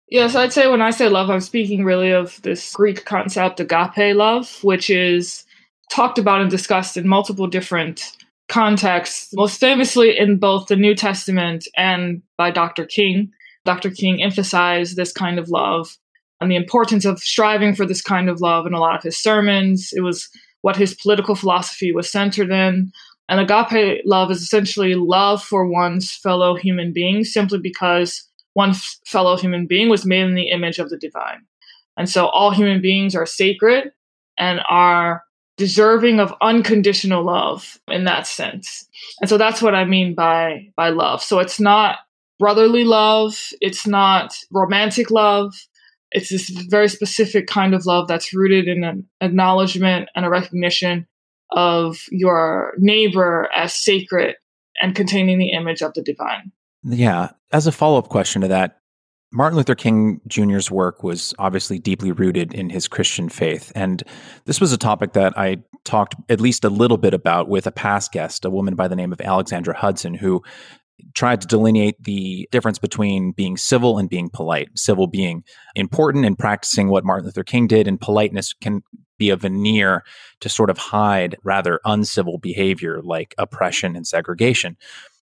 Yes, 0.07 0.35
I'd 0.35 0.53
say 0.53 0.67
when 0.67 0.81
I 0.81 0.91
say 0.91 1.09
love, 1.09 1.29
I'm 1.29 1.41
speaking 1.41 1.83
really 1.83 2.12
of 2.12 2.39
this 2.43 2.74
Greek 2.74 3.05
concept, 3.05 3.59
agape 3.59 4.15
love, 4.15 4.63
which 4.63 4.89
is 4.89 5.45
talked 5.91 6.19
about 6.19 6.41
and 6.41 6.50
discussed 6.50 6.95
in 6.95 7.07
multiple 7.07 7.47
different 7.47 8.12
contexts, 8.47 9.33
most 9.33 9.59
famously 9.59 10.17
in 10.17 10.38
both 10.38 10.67
the 10.67 10.75
New 10.75 10.93
Testament 10.93 11.67
and 11.75 12.21
by 12.38 12.51
Dr. 12.51 12.85
King. 12.85 13.31
Dr. 13.65 13.89
King 13.89 14.21
emphasized 14.21 14.95
this 14.95 15.12
kind 15.12 15.39
of 15.39 15.50
love 15.50 15.97
and 16.39 16.51
the 16.51 16.55
importance 16.55 17.05
of 17.05 17.19
striving 17.19 17.74
for 17.74 17.85
this 17.85 18.01
kind 18.01 18.29
of 18.29 18.41
love 18.41 18.67
in 18.67 18.74
a 18.74 18.79
lot 18.79 18.95
of 18.95 19.01
his 19.01 19.17
sermons. 19.17 19.91
It 19.91 20.01
was 20.01 20.29
what 20.62 20.75
his 20.75 20.93
political 20.93 21.33
philosophy 21.33 21.91
was 21.91 22.12
centered 22.12 22.51
in. 22.51 22.91
And 23.27 23.39
agape 23.39 24.03
love 24.05 24.29
is 24.29 24.41
essentially 24.43 24.93
love 24.93 25.41
for 25.41 25.67
one's 25.67 26.12
fellow 26.12 26.55
human 26.55 26.93
being 26.93 27.24
simply 27.24 27.57
because 27.57 28.24
one 28.55 28.74
fellow 29.05 29.38
human 29.38 29.67
being 29.67 29.89
was 29.89 30.05
made 30.05 30.21
in 30.21 30.33
the 30.33 30.50
image 30.50 30.79
of 30.79 30.89
the 30.89 30.97
divine. 30.97 31.45
And 31.97 32.09
so 32.09 32.27
all 32.27 32.51
human 32.51 32.81
beings 32.81 33.15
are 33.15 33.25
sacred 33.25 33.91
and 34.38 34.62
are 34.67 35.24
deserving 35.57 36.19
of 36.19 36.33
unconditional 36.41 37.24
love 37.24 37.77
in 37.89 38.05
that 38.05 38.27
sense. 38.27 38.88
And 39.21 39.29
so 39.29 39.38
that's 39.38 39.62
what 39.62 39.75
I 39.75 39.85
mean 39.85 40.15
by 40.15 40.69
by 40.75 40.89
love. 40.89 41.21
So 41.21 41.39
it's 41.39 41.59
not 41.59 42.00
brotherly 42.39 42.85
love, 42.85 43.38
it's 43.62 43.85
not 43.85 44.33
romantic 44.51 45.12
love. 45.12 45.53
It's 46.12 46.29
this 46.29 46.50
very 46.69 46.88
specific 46.88 47.47
kind 47.47 47.74
of 47.74 47.85
love 47.85 48.07
that's 48.07 48.33
rooted 48.33 48.69
in 48.69 48.85
an 48.85 49.05
acknowledgement 49.19 50.09
and 50.15 50.25
a 50.25 50.29
recognition 50.29 51.07
of 51.51 52.05
your 52.09 52.74
neighbor 52.77 53.50
as 53.55 53.74
sacred 53.74 54.35
and 54.81 54.95
containing 54.95 55.39
the 55.39 55.51
image 55.51 55.81
of 55.81 55.93
the 55.93 56.01
divine. 56.01 56.53
Yeah. 56.86 57.30
As 57.51 57.68
a 57.68 57.72
follow 57.72 57.98
up 57.98 58.10
question 58.10 58.42
to 58.44 58.48
that, 58.50 58.80
Martin 59.32 59.58
Luther 59.58 59.75
King 59.75 60.22
Jr.'s 60.27 60.72
work 60.72 61.04
was 61.04 61.34
obviously 61.39 61.80
deeply 61.80 62.12
rooted 62.12 62.54
in 62.54 62.70
his 62.70 62.88
Christian 62.88 63.27
faith. 63.27 63.72
And 63.75 64.04
this 64.46 64.62
was 64.62 64.72
a 64.72 64.77
topic 64.77 65.13
that 65.13 65.38
I 65.38 65.58
talked 65.84 66.15
at 66.30 66.39
least 66.39 66.63
a 66.63 66.70
little 66.70 66.98
bit 66.98 67.13
about 67.13 67.50
with 67.50 67.68
a 67.68 67.72
past 67.72 68.12
guest, 68.12 68.46
a 68.46 68.50
woman 68.50 68.75
by 68.75 68.88
the 68.88 68.96
name 68.96 69.12
of 69.12 69.20
Alexandra 69.20 69.75
Hudson, 69.75 70.13
who 70.13 70.42
tried 71.13 71.42
to 71.42 71.48
delineate 71.48 72.01
the 72.01 72.48
difference 72.51 72.80
between 72.80 73.32
being 73.32 73.58
civil 73.58 73.98
and 73.98 74.10
being 74.10 74.30
polite. 74.30 74.70
Civil 74.75 75.08
being 75.08 75.44
important 75.75 76.25
and 76.25 76.38
practicing 76.38 76.89
what 76.89 77.04
Martin 77.04 77.25
Luther 77.25 77.44
King 77.44 77.68
did, 77.68 77.88
and 77.88 78.00
politeness 78.00 78.54
can 78.54 78.84
be 79.18 79.30
a 79.30 79.36
veneer 79.36 80.04
to 80.42 80.50
sort 80.50 80.70
of 80.70 80.77
hide 80.77 81.36
rather 81.44 81.80
uncivil 81.84 82.38
behavior 82.38 83.01
like 83.01 83.34
oppression 83.38 83.96
and 83.96 84.06
segregation. 84.06 84.77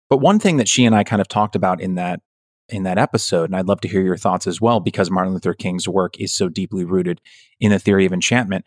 But 0.09 0.17
one 0.17 0.39
thing 0.39 0.57
that 0.57 0.67
she 0.67 0.85
and 0.85 0.95
I 0.95 1.03
kind 1.03 1.21
of 1.21 1.27
talked 1.27 1.55
about 1.55 1.81
in 1.81 1.95
that 1.95 2.21
in 2.69 2.83
that 2.83 2.97
episode, 2.97 3.45
and 3.45 3.55
I'd 3.55 3.67
love 3.67 3.79
to 3.81 3.87
hear 3.87 4.01
your 4.01 4.17
thoughts 4.17 4.45
as 4.45 4.59
well, 4.59 4.79
because 4.79 5.09
Martin 5.09 5.33
Luther 5.33 5.53
King's 5.53 5.87
work 5.87 6.19
is 6.19 6.33
so 6.33 6.49
deeply 6.49 6.83
rooted 6.83 7.21
in 7.59 7.71
the 7.71 7.79
theory 7.79 8.05
of 8.05 8.11
enchantment. 8.11 8.65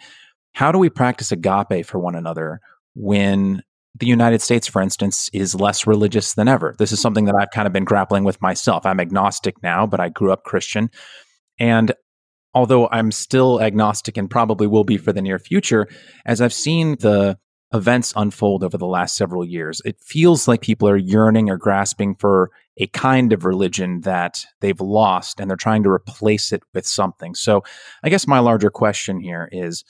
How 0.54 0.72
do 0.72 0.78
we 0.78 0.88
practice 0.88 1.30
agape 1.30 1.84
for 1.84 1.98
one 1.98 2.14
another 2.14 2.60
when 2.94 3.62
the 3.98 4.06
United 4.06 4.40
States, 4.40 4.66
for 4.66 4.80
instance, 4.80 5.28
is 5.32 5.54
less 5.54 5.86
religious 5.86 6.34
than 6.34 6.48
ever? 6.48 6.74
This 6.78 6.92
is 6.92 7.00
something 7.00 7.26
that 7.26 7.34
I've 7.38 7.50
kind 7.50 7.66
of 7.66 7.72
been 7.72 7.84
grappling 7.84 8.24
with 8.24 8.40
myself. 8.40 8.86
I'm 8.86 9.00
agnostic 9.00 9.62
now, 9.62 9.86
but 9.86 10.00
I 10.00 10.08
grew 10.08 10.32
up 10.32 10.44
Christian. 10.44 10.90
And 11.58 11.92
although 12.54 12.88
I'm 12.88 13.12
still 13.12 13.60
agnostic 13.60 14.16
and 14.16 14.30
probably 14.30 14.66
will 14.66 14.84
be 14.84 14.96
for 14.96 15.12
the 15.12 15.22
near 15.22 15.38
future, 15.38 15.86
as 16.24 16.40
I've 16.40 16.54
seen 16.54 16.96
the 17.00 17.38
events 17.72 18.12
unfold 18.16 18.64
over 18.64 18.76
the 18.76 18.86
last 18.86 19.16
several 19.16 19.44
years, 19.44 19.80
it 19.84 20.00
feels 20.00 20.48
like 20.48 20.60
people 20.60 20.88
are 20.88 20.96
yearning 20.96 21.48
or 21.50 21.56
grasping 21.56 22.14
for 22.16 22.50
a 22.76 22.86
kind 22.88 23.32
of 23.32 23.44
religion 23.44 24.00
that 24.00 24.44
they've 24.60 24.80
lost 24.80 25.38
and 25.38 25.48
they're 25.48 25.56
trying 25.56 25.82
to 25.84 25.90
replace 25.90 26.52
it 26.52 26.62
with 26.74 26.86
something. 26.86 27.34
So, 27.34 27.62
I 28.02 28.08
guess 28.08 28.26
my 28.26 28.40
larger 28.40 28.70
question 28.70 29.20
here 29.20 29.48
is 29.52 29.84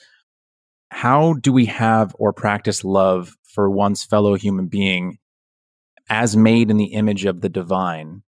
how 0.89 1.33
do 1.33 1.53
we 1.53 1.65
have 1.67 2.15
or 2.19 2.33
practice 2.33 2.83
love 2.83 3.35
for 3.43 3.69
one's 3.69 4.03
fellow 4.03 4.35
human 4.35 4.67
being 4.67 5.17
as 6.09 6.35
made 6.35 6.69
in 6.69 6.77
the 6.77 6.93
image 6.93 7.25
of 7.25 7.41
the 7.41 7.49
divine 7.49 8.23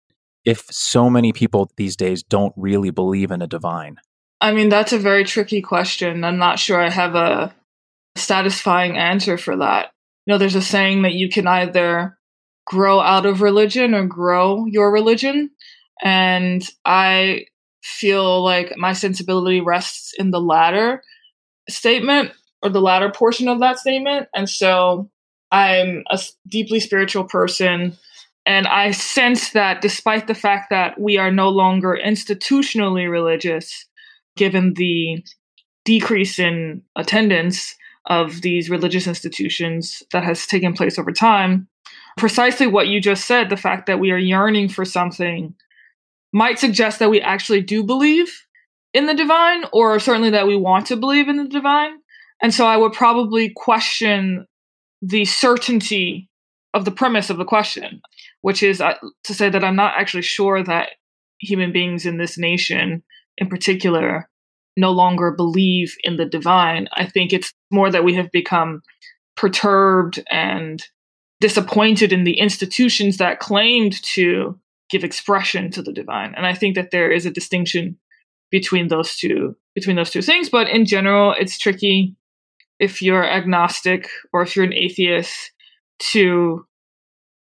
if 0.44 0.64
so 0.70 1.10
many 1.10 1.32
people 1.32 1.70
these 1.76 1.96
days 1.96 2.22
don't 2.22 2.52
really 2.56 2.90
believe 2.90 3.30
in 3.30 3.42
a 3.42 3.46
divine? 3.46 3.96
I 4.40 4.52
mean, 4.52 4.68
that's 4.68 4.92
a 4.92 4.98
very 4.98 5.24
tricky 5.24 5.60
question. 5.60 6.24
I'm 6.24 6.38
not 6.38 6.58
sure 6.58 6.80
I 6.80 6.88
have 6.88 7.14
a 7.14 7.54
satisfying 8.16 8.96
answer 8.96 9.38
for 9.38 9.56
that. 9.56 9.92
You 10.26 10.32
know, 10.32 10.38
there's 10.38 10.54
a 10.54 10.62
saying 10.62 11.02
that 11.02 11.14
you 11.14 11.28
can 11.28 11.46
either 11.46 12.18
grow 12.66 13.00
out 13.00 13.26
of 13.26 13.42
religion 13.42 13.94
or 13.94 14.06
grow 14.06 14.66
your 14.66 14.92
religion. 14.92 15.50
And 16.02 16.66
I 16.84 17.46
feel 17.82 18.42
like 18.42 18.76
my 18.76 18.92
sensibility 18.92 19.60
rests 19.60 20.14
in 20.18 20.30
the 20.30 20.40
latter 20.40 21.02
statement 21.68 22.32
or 22.62 22.70
the 22.70 22.80
latter 22.80 23.10
portion 23.10 23.48
of 23.48 23.60
that 23.60 23.78
statement. 23.78 24.28
And 24.34 24.48
so 24.48 25.10
I'm 25.50 26.04
a 26.10 26.20
deeply 26.48 26.80
spiritual 26.80 27.24
person. 27.24 27.96
And 28.46 28.66
I 28.66 28.92
sense 28.92 29.50
that 29.50 29.80
despite 29.80 30.26
the 30.26 30.34
fact 30.34 30.70
that 30.70 31.00
we 31.00 31.18
are 31.18 31.30
no 31.30 31.48
longer 31.48 31.98
institutionally 32.02 33.10
religious, 33.10 33.86
given 34.36 34.74
the 34.74 35.24
decrease 35.84 36.38
in 36.38 36.82
attendance, 36.96 37.74
of 38.10 38.42
these 38.42 38.68
religious 38.68 39.06
institutions 39.06 40.02
that 40.12 40.24
has 40.24 40.46
taken 40.46 40.74
place 40.74 40.98
over 40.98 41.12
time. 41.12 41.68
Precisely 42.18 42.66
what 42.66 42.88
you 42.88 43.00
just 43.00 43.24
said, 43.24 43.48
the 43.48 43.56
fact 43.56 43.86
that 43.86 44.00
we 44.00 44.10
are 44.10 44.18
yearning 44.18 44.68
for 44.68 44.84
something 44.84 45.54
might 46.32 46.58
suggest 46.58 46.98
that 46.98 47.08
we 47.08 47.20
actually 47.20 47.62
do 47.62 47.84
believe 47.84 48.44
in 48.92 49.06
the 49.06 49.14
divine, 49.14 49.64
or 49.72 50.00
certainly 50.00 50.30
that 50.30 50.48
we 50.48 50.56
want 50.56 50.86
to 50.86 50.96
believe 50.96 51.28
in 51.28 51.36
the 51.36 51.48
divine. 51.48 51.92
And 52.42 52.52
so 52.52 52.66
I 52.66 52.76
would 52.76 52.92
probably 52.92 53.52
question 53.54 54.44
the 55.00 55.24
certainty 55.24 56.28
of 56.74 56.84
the 56.84 56.90
premise 56.90 57.30
of 57.30 57.38
the 57.38 57.44
question, 57.44 58.00
which 58.40 58.62
is 58.62 58.80
uh, 58.80 58.94
to 59.24 59.34
say 59.34 59.48
that 59.48 59.62
I'm 59.62 59.76
not 59.76 59.94
actually 59.96 60.22
sure 60.22 60.64
that 60.64 60.90
human 61.38 61.72
beings 61.72 62.04
in 62.04 62.18
this 62.18 62.36
nation 62.36 63.04
in 63.38 63.48
particular 63.48 64.28
no 64.76 64.90
longer 64.90 65.30
believe 65.30 65.96
in 66.02 66.16
the 66.16 66.24
divine. 66.24 66.88
I 66.92 67.06
think 67.06 67.32
it's 67.32 67.52
more 67.70 67.90
that 67.90 68.04
we 68.04 68.14
have 68.14 68.30
become 68.30 68.82
perturbed 69.36 70.22
and 70.30 70.82
disappointed 71.40 72.12
in 72.12 72.24
the 72.24 72.38
institutions 72.38 73.16
that 73.16 73.40
claimed 73.40 74.02
to 74.02 74.58
give 74.90 75.04
expression 75.04 75.70
to 75.70 75.82
the 75.82 75.92
divine. 75.92 76.34
And 76.36 76.46
I 76.46 76.54
think 76.54 76.74
that 76.74 76.90
there 76.90 77.10
is 77.10 77.24
a 77.24 77.30
distinction 77.30 77.98
between 78.50 78.88
those 78.88 79.16
two 79.16 79.56
between 79.74 79.96
those 79.96 80.10
two 80.10 80.22
things. 80.22 80.48
But 80.48 80.68
in 80.68 80.84
general, 80.84 81.34
it's 81.38 81.58
tricky 81.58 82.16
if 82.80 83.00
you're 83.00 83.24
agnostic 83.24 84.08
or 84.32 84.42
if 84.42 84.56
you're 84.56 84.64
an 84.64 84.74
atheist 84.74 85.52
to 86.10 86.66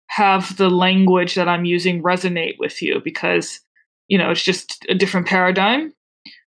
have 0.09 0.57
the 0.57 0.71
language 0.71 1.35
that 1.35 1.49
I'm 1.49 1.65
using 1.65 2.03
resonate 2.03 2.57
with 2.59 2.83
you 2.83 3.01
because, 3.05 3.61
you 4.09 4.19
know, 4.19 4.31
it's 4.31 4.43
just 4.43 4.85
a 4.89 4.95
different 4.95 5.29
paradigm. 5.29 5.93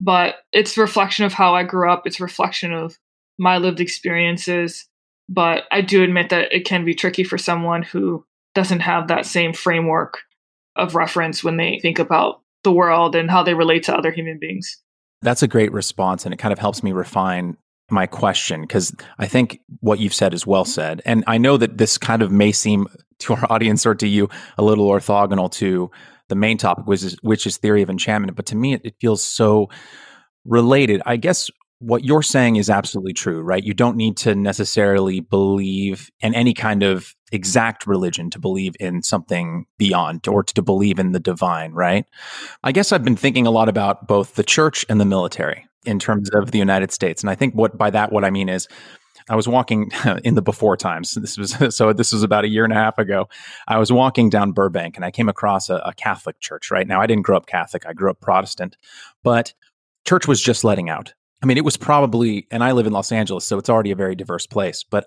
But 0.01 0.35
it's 0.51 0.77
reflection 0.77 1.25
of 1.25 1.33
how 1.33 1.55
I 1.55 1.63
grew 1.63 1.89
up, 1.89 2.05
it's 2.05 2.19
reflection 2.19 2.73
of 2.73 2.97
my 3.37 3.57
lived 3.57 3.79
experiences. 3.79 4.87
But 5.27 5.63
I 5.71 5.81
do 5.81 6.03
admit 6.03 6.29
that 6.29 6.53
it 6.53 6.65
can 6.65 6.85
be 6.85 6.93
tricky 6.93 7.23
for 7.23 7.37
someone 7.37 7.81
who 7.81 8.25
doesn't 8.53 8.81
have 8.81 9.07
that 9.07 9.25
same 9.25 9.53
framework 9.53 10.19
of 10.75 10.95
reference 10.95 11.43
when 11.43 11.57
they 11.57 11.79
think 11.81 11.99
about 11.99 12.41
the 12.63 12.71
world 12.71 13.15
and 13.15 13.31
how 13.31 13.43
they 13.43 13.53
relate 13.53 13.83
to 13.83 13.95
other 13.95 14.11
human 14.11 14.37
beings. 14.39 14.77
That's 15.21 15.43
a 15.43 15.47
great 15.47 15.71
response. 15.71 16.25
And 16.25 16.33
it 16.33 16.37
kind 16.37 16.53
of 16.53 16.59
helps 16.59 16.83
me 16.83 16.91
refine 16.91 17.57
my 17.89 18.07
question 18.07 18.61
because 18.61 18.95
I 19.19 19.27
think 19.27 19.59
what 19.79 19.99
you've 19.99 20.13
said 20.13 20.33
is 20.33 20.45
well 20.45 20.65
said. 20.65 21.01
And 21.05 21.23
I 21.27 21.37
know 21.37 21.57
that 21.57 21.77
this 21.77 21.97
kind 21.97 22.21
of 22.21 22.31
may 22.31 22.51
seem 22.51 22.87
to 23.19 23.33
our 23.33 23.45
audience 23.51 23.85
or 23.85 23.95
to 23.95 24.07
you 24.07 24.29
a 24.57 24.63
little 24.63 24.89
orthogonal 24.89 25.51
to 25.53 25.91
the 26.29 26.35
main 26.35 26.57
topic, 26.57 26.85
which 26.85 27.03
is, 27.03 27.17
which 27.21 27.45
is 27.45 27.57
theory 27.57 27.81
of 27.81 27.89
enchantment. 27.89 28.35
But 28.35 28.45
to 28.47 28.55
me, 28.55 28.73
it, 28.73 28.81
it 28.83 28.95
feels 28.99 29.23
so 29.23 29.69
related. 30.45 31.01
I 31.05 31.17
guess 31.17 31.49
what 31.79 32.05
you're 32.05 32.23
saying 32.23 32.55
is 32.55 32.69
absolutely 32.69 33.13
true, 33.13 33.41
right? 33.41 33.63
You 33.63 33.73
don't 33.73 33.97
need 33.97 34.17
to 34.17 34.33
necessarily 34.33 35.19
believe 35.19 36.09
in 36.21 36.33
any 36.33 36.53
kind 36.53 36.83
of 36.83 37.13
exact 37.31 37.85
religion 37.85 38.29
to 38.29 38.39
believe 38.39 38.75
in 38.79 39.03
something 39.03 39.65
beyond 39.77 40.27
or 40.27 40.43
to 40.43 40.61
believe 40.61 40.99
in 40.99 41.11
the 41.11 41.19
divine, 41.19 41.73
right? 41.73 42.05
I 42.63 42.71
guess 42.71 42.91
I've 42.91 43.03
been 43.03 43.17
thinking 43.17 43.45
a 43.45 43.51
lot 43.51 43.67
about 43.67 44.07
both 44.07 44.35
the 44.35 44.43
church 44.43 44.85
and 44.87 45.01
the 45.01 45.05
military 45.05 45.67
in 45.85 45.99
terms 45.99 46.29
of 46.33 46.51
the 46.51 46.57
United 46.57 46.91
States. 46.91 47.21
And 47.21 47.29
I 47.29 47.35
think 47.35 47.53
what 47.53 47.77
by 47.77 47.89
that 47.89 48.11
what 48.11 48.23
I 48.23 48.29
mean 48.29 48.49
is 48.49 48.67
I 49.29 49.35
was 49.35 49.47
walking 49.47 49.91
in 50.23 50.35
the 50.35 50.41
before 50.41 50.77
times. 50.77 51.13
This 51.15 51.37
was 51.37 51.55
so. 51.75 51.93
This 51.93 52.11
was 52.11 52.23
about 52.23 52.45
a 52.45 52.49
year 52.49 52.63
and 52.63 52.73
a 52.73 52.77
half 52.77 52.97
ago. 52.97 53.27
I 53.67 53.77
was 53.77 53.91
walking 53.91 54.29
down 54.29 54.51
Burbank, 54.51 54.95
and 54.95 55.05
I 55.05 55.11
came 55.11 55.29
across 55.29 55.69
a, 55.69 55.75
a, 55.77 55.93
Catholic 55.93 56.39
church. 56.39 56.71
Right 56.71 56.87
now, 56.87 57.01
I 57.01 57.07
didn't 57.07 57.23
grow 57.23 57.37
up 57.37 57.47
Catholic; 57.47 57.85
I 57.85 57.93
grew 57.93 58.09
up 58.09 58.21
Protestant, 58.21 58.77
but 59.23 59.53
church 60.05 60.27
was 60.27 60.41
just 60.41 60.63
letting 60.63 60.89
out. 60.89 61.13
I 61.43 61.47
mean, 61.47 61.57
it 61.57 61.65
was 61.65 61.77
probably, 61.77 62.47
and 62.49 62.63
I 62.63 62.71
live 62.71 62.87
in 62.87 62.93
Los 62.93 63.11
Angeles, 63.11 63.45
so 63.45 63.57
it's 63.57 63.69
already 63.69 63.91
a 63.91 63.95
very 63.95 64.15
diverse 64.15 64.47
place. 64.47 64.83
But 64.83 65.05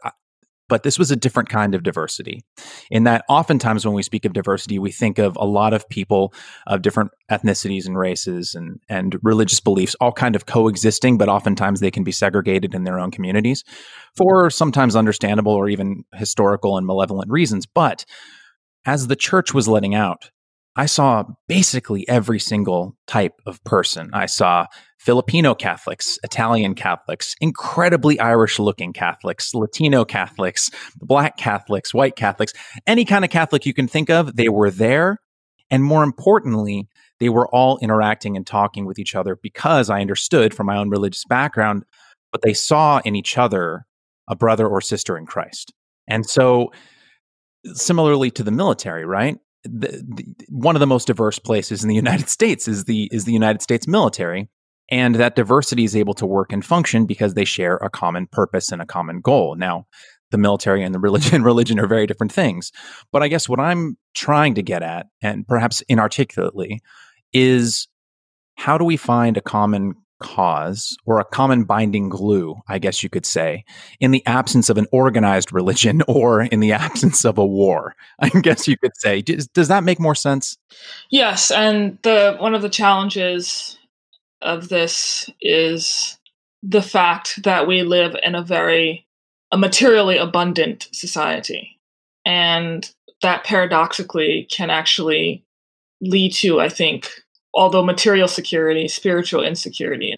but 0.69 0.83
this 0.83 0.99
was 0.99 1.11
a 1.11 1.17
different 1.17 1.49
kind 1.49 1.75
of 1.75 1.83
diversity. 1.83 2.43
In 2.91 3.05
that 3.05 3.25
oftentimes 3.29 3.85
when 3.85 3.95
we 3.95 4.03
speak 4.03 4.25
of 4.25 4.33
diversity 4.33 4.79
we 4.79 4.93
think 4.93 5.19
of 5.19 5.37
a 5.37 5.45
lot 5.45 5.73
of 5.73 5.89
people 5.89 6.33
of 6.67 6.83
different 6.83 7.11
ethnicities 7.31 7.87
and 7.87 7.99
races 7.99 8.55
and, 8.55 8.81
and 8.89 9.19
religious 9.23 9.61
beliefs 9.61 9.97
all 10.01 10.13
kind 10.13 10.37
of 10.37 10.47
coexisting 10.47 11.19
but 11.19 11.29
oftentimes 11.29 11.81
they 11.81 11.91
can 11.91 12.05
be 12.05 12.13
segregated 12.13 12.75
in 12.75 12.85
their 12.85 12.99
own 12.99 13.11
communities 13.11 13.65
for 14.17 14.51
sometimes 14.51 14.97
understandable 14.97 15.53
or 15.53 15.69
even 15.69 16.05
historical 16.15 16.77
and 16.77 16.87
malevolent 16.87 17.31
reasons. 17.31 17.67
But 17.67 18.05
as 18.85 19.07
the 19.07 19.17
church 19.17 19.53
was 19.53 19.69
letting 19.69 19.95
out 19.95 20.31
I 20.79 20.87
saw 20.87 21.25
basically 21.49 22.09
every 22.09 22.39
single 22.39 22.97
type 23.09 23.35
of 23.47 23.63
person. 23.65 24.11
I 24.13 24.27
saw 24.27 24.67
Filipino 25.01 25.53
Catholics, 25.53 26.21
Italian 26.23 26.77
Catholics, 26.77 27.35
incredibly 27.41 28.21
Irish 28.21 28.61
looking 28.61 28.93
Catholics, 28.93 29.53
Latino 29.55 30.05
Catholics, 30.05 30.71
Black 31.01 31.37
Catholics, 31.37 31.93
white 31.93 32.15
Catholics, 32.15 32.53
any 32.87 33.05
kind 33.05 33.25
of 33.25 33.31
Catholic 33.33 33.67
you 33.67 33.75
can 33.75 33.89
think 33.89 34.09
of, 34.09 34.37
they 34.37 34.49
were 34.49 34.71
there. 34.71 35.19
And 35.69 35.83
more 35.83 36.05
importantly, 36.05 36.87
they 37.19 37.29
were 37.29 37.49
all 37.49 37.79
interacting 37.79 38.37
and 38.37 38.47
talking 38.47 38.87
with 38.87 39.01
each 39.01 39.17
other 39.17 39.37
because 39.43 39.91
I 39.91 40.01
understood 40.01 40.55
from 40.55 40.67
my 40.67 40.77
own 40.77 40.91
religious 40.91 41.25
background, 41.25 41.83
but 42.31 42.43
they 42.43 42.55
saw 42.55 43.01
in 43.05 43.17
each 43.17 43.37
other 43.37 43.85
a 44.29 44.37
brother 44.37 44.69
or 44.69 44.81
sister 44.81 45.19
in 45.19 45.27
Christ. 45.27 45.73
And 46.07 46.25
so, 46.25 46.71
similarly 47.75 48.31
to 48.31 48.45
the 48.45 48.53
military, 48.53 49.05
right? 49.05 49.39
The, 49.65 49.89
the, 50.07 50.35
one 50.49 50.77
of 50.77 50.81
the 50.81 50.87
most 50.87 51.07
diverse 51.07 51.39
places 51.39 51.83
in 51.83 51.89
the 51.89 51.95
United 51.95 52.29
States 52.29 52.69
is 52.69 52.85
the 52.85 53.09
is 53.13 53.25
the 53.25 53.33
United 53.33 53.63
States 53.63 53.87
military, 53.89 54.49
and 54.91 55.17
that 55.17 55.37
diversity 55.37 55.85
is 55.85 55.97
able 55.97 56.15
to 56.15 56.27
work 56.27 56.53
and 56.53 56.65
function 56.65 57.07
because 57.07 57.35
they 57.35 57.45
share 57.45 57.77
a 57.77 57.91
common 57.91 58.27
purpose 58.27 58.73
and 58.73 58.81
a 58.81 58.87
common 58.87 59.21
goal. 59.21 59.57
Now, 59.57 59.87
the 60.31 60.39
military 60.39 60.83
and 60.83 60.95
the 60.95 61.01
religion 61.01 61.43
religion 61.53 61.79
are 61.79 61.87
very 61.87 62.07
different 62.07 62.33
things, 62.33 62.73
but 63.13 63.23
I 63.23 63.29
guess 63.29 63.49
what 63.49 63.61
I'm 63.61 63.97
trying 64.15 64.55
to 64.55 64.63
get 64.63 64.83
at, 64.83 65.07
and 65.23 65.47
perhaps 65.47 65.83
inarticulately, 65.89 66.81
is 67.33 67.89
how 68.57 68.79
do 68.79 68.85
we 68.85 68.97
find 68.97 69.37
a 69.37 69.43
common 69.43 69.95
cause 70.21 70.97
or 71.05 71.21
a 71.21 71.25
common 71.25 71.65
binding 71.65 72.09
glue, 72.09 72.57
I 72.69 72.79
guess 72.79 73.03
you 73.03 73.09
could 73.09 73.27
say, 73.27 73.65
in 74.01 74.11
the 74.11 74.25
absence 74.27 74.69
of 74.69 74.79
an 74.79 74.87
organized 74.93 75.53
religion 75.53 76.03
or 76.09 76.43
in 76.43 76.61
the 76.61 76.73
absence 76.73 77.25
of 77.25 77.39
a 77.39 77.47
war. 77.47 77.95
I 78.21 78.29
guess 78.29 78.69
you 78.69 78.77
could 78.77 78.97
say. 78.97 79.23
Does, 79.23 79.49
does 79.49 79.69
that 79.69 79.85
make 79.85 80.01
more 80.01 80.15
sense? 80.15 80.57
Yes, 81.11 81.51
and 81.51 81.99
the 82.03 82.37
one 82.39 82.55
of 82.55 82.63
the 82.63 82.69
challenges 82.69 83.79
of 84.43 84.69
this 84.69 85.29
is 85.41 86.19
the 86.63 86.83
fact 86.83 87.43
that 87.45 87.67
we 87.67 87.83
live 87.83 88.17
in 88.23 88.35
a 88.35 88.43
very 88.43 89.07
a 89.51 89.59
materially 89.59 90.19
abundant 90.19 90.89
society. 90.93 91.79
And 92.25 92.91
that 93.23 93.45
paradoxically 93.45 94.47
can 94.51 94.71
actually 94.71 95.45
lead 96.01 96.33
to, 96.35 96.61
I 96.61 96.69
think, 96.69 97.09
although 97.59 97.83
material 97.83 98.29
security, 98.29 98.87
spiritual 98.87 99.43
insecurity. 99.43 100.15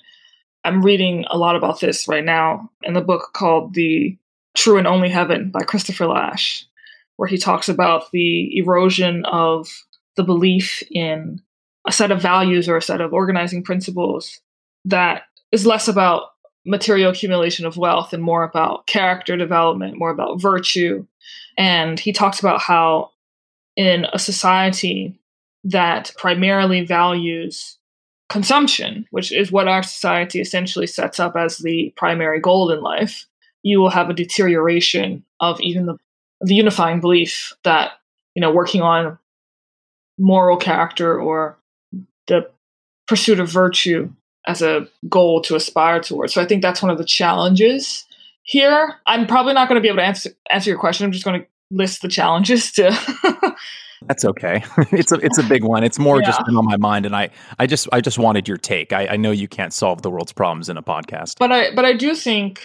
I'm 0.63 0.83
reading 0.83 1.25
a 1.31 1.39
lot 1.39 1.57
about 1.57 1.81
this 1.81 2.07
right 2.07 2.25
now 2.25 2.69
in 2.83 2.93
the 2.93 3.01
book 3.01 3.31
called 3.33 3.73
The 3.73 4.19
True 4.55 4.77
and 4.77 4.87
Only 4.87 5.09
Heaven 5.09 5.51
by 5.51 5.61
Christopher 5.61 6.07
Lasch, 6.07 6.67
where 7.17 7.29
he 7.29 7.39
talks 7.39 7.71
about 7.71 8.11
the 8.13 8.59
erosion 8.59 9.25
of 9.25 9.71
the 10.17 10.23
belief 10.23 10.83
in 10.91 11.41
a 11.89 11.93
set 11.93 12.11
of 12.11 12.21
values 12.21 12.69
or 12.69 12.77
a 12.77 12.83
set 12.83 13.01
of 13.01 13.15
organizing 13.15 13.65
principles 13.65 14.39
that 14.85 15.23
is 15.51 15.65
less 15.65 15.89
about 15.89 16.33
material 16.67 17.11
accumulation 17.11 17.65
of 17.65 17.79
wealth 17.79 18.13
and 18.13 18.23
more 18.23 18.43
about 18.43 18.87
character 18.87 19.39
development, 19.39 19.99
more 19.99 20.11
about 20.11 20.43
virtue. 20.43 21.07
And 21.57 21.99
he 21.99 22.13
talks 22.13 22.39
about 22.39 22.61
how 22.61 23.13
in 23.77 24.05
a 24.13 24.19
society 24.19 25.20
that 25.65 26.13
primarily 26.17 26.85
values 26.85 27.79
consumption, 28.29 29.07
which 29.11 29.33
is 29.33 29.53
what 29.53 29.69
our 29.69 29.83
society 29.83 30.41
essentially 30.41 30.87
sets 30.87 31.21
up 31.21 31.37
as 31.37 31.59
the 31.59 31.93
primary 31.97 32.41
goal 32.41 32.71
in 32.71 32.81
life, 32.81 33.27
you 33.63 33.81
will 33.81 33.91
have 33.91 34.09
a 34.09 34.15
deterioration 34.15 35.25
of 35.41 35.61
even 35.61 35.87
the, 35.87 35.97
the 36.41 36.55
unifying 36.55 37.01
belief 37.01 37.53
that, 37.65 37.93
you 38.35 38.41
know, 38.41 38.53
working 38.53 38.81
on 38.81 39.19
moral 40.19 40.57
character 40.57 41.21
or 41.21 41.59
the 42.29 42.49
pursuit 43.09 43.41
of 43.41 43.51
virtue 43.51 44.09
as 44.47 44.63
a 44.63 44.87
goal 45.09 45.43
to 45.43 45.57
aspire 45.57 46.01
towards. 46.01 46.33
So 46.33 46.41
I 46.41 46.47
think 46.47 46.63
that's 46.63 46.83
one 46.83 46.91
of 46.91 46.99
the 46.99 47.05
challenges 47.05 48.07
here. 48.43 48.95
I'm 49.07 49.27
probably 49.27 49.53
not 49.53 49.69
going 49.69 49.77
to 49.77 49.83
be 49.83 49.89
able 49.89 49.99
to 49.99 50.05
answer 50.05 50.31
answer 50.51 50.71
your 50.71 50.79
question. 50.79 51.05
I'm 51.05 51.13
just 51.13 51.25
going 51.25 51.41
to 51.41 51.47
list 51.71 52.03
the 52.03 52.09
challenges 52.09 52.73
to 52.73 52.97
That's 54.07 54.25
okay. 54.25 54.65
it's 54.93 55.13
a 55.13 55.17
it's 55.17 55.39
a 55.39 55.43
big 55.43 55.65
one. 55.65 55.85
It's 55.85 55.99
more 55.99 56.21
yeah. 56.21 56.27
just 56.27 56.45
been 56.47 56.57
on 56.57 56.65
my 56.65 56.77
mind, 56.77 57.07
and 57.07 57.15
I 57.15 57.31
I 57.59 57.67
just 57.67 57.89
I 57.93 58.01
just 58.01 58.19
wanted 58.19 58.49
your 58.49 58.57
take. 58.57 58.93
I, 58.93 59.09
I 59.09 59.17
know 59.17 59.31
you 59.31 59.49
can't 59.49 59.73
solve 59.73 60.03
the 60.03 60.11
world's 60.11 60.33
problems 60.33 60.69
in 60.69 60.77
a 60.77 60.83
podcast, 60.83 61.37
but 61.39 61.53
I 61.53 61.75
but 61.75 61.85
I 61.85 61.93
do 61.93 62.15
think, 62.15 62.63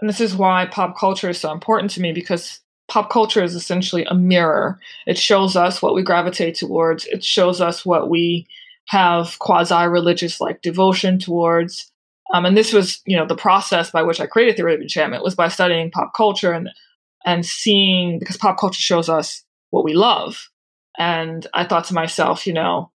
and 0.00 0.08
this 0.08 0.20
is 0.20 0.36
why 0.36 0.66
pop 0.66 0.96
culture 0.96 1.28
is 1.28 1.38
so 1.38 1.52
important 1.52 1.90
to 1.92 2.00
me 2.00 2.12
because 2.12 2.60
pop 2.88 3.10
culture 3.10 3.42
is 3.42 3.54
essentially 3.54 4.04
a 4.04 4.14
mirror. 4.14 4.78
It 5.06 5.18
shows 5.18 5.56
us 5.56 5.82
what 5.82 5.94
we 5.94 6.02
gravitate 6.02 6.54
towards. 6.54 7.06
It 7.06 7.24
shows 7.24 7.60
us 7.60 7.84
what 7.84 8.08
we 8.08 8.46
have 8.88 9.38
quasi 9.40 9.86
religious 9.88 10.40
like 10.40 10.62
devotion 10.62 11.18
towards. 11.18 11.90
Um, 12.32 12.44
and 12.44 12.56
this 12.56 12.72
was, 12.72 13.00
you 13.06 13.16
know, 13.16 13.26
the 13.26 13.36
process 13.36 13.90
by 13.90 14.02
which 14.02 14.20
I 14.20 14.26
created 14.26 14.56
Theory 14.56 14.74
of 14.74 14.80
Enchantment 14.80 15.22
was 15.22 15.34
by 15.34 15.48
studying 15.48 15.90
pop 15.90 16.12
culture 16.14 16.52
and 16.52 16.70
and 17.24 17.44
seeing 17.44 18.20
because 18.20 18.36
pop 18.36 18.58
culture 18.58 18.80
shows 18.80 19.08
us 19.08 19.42
what 19.70 19.84
we 19.84 19.94
love. 19.94 20.48
And 20.98 21.46
I 21.52 21.64
thought 21.64 21.84
to 21.86 21.94
myself, 21.94 22.46
you 22.46 22.52
know, 22.52 22.90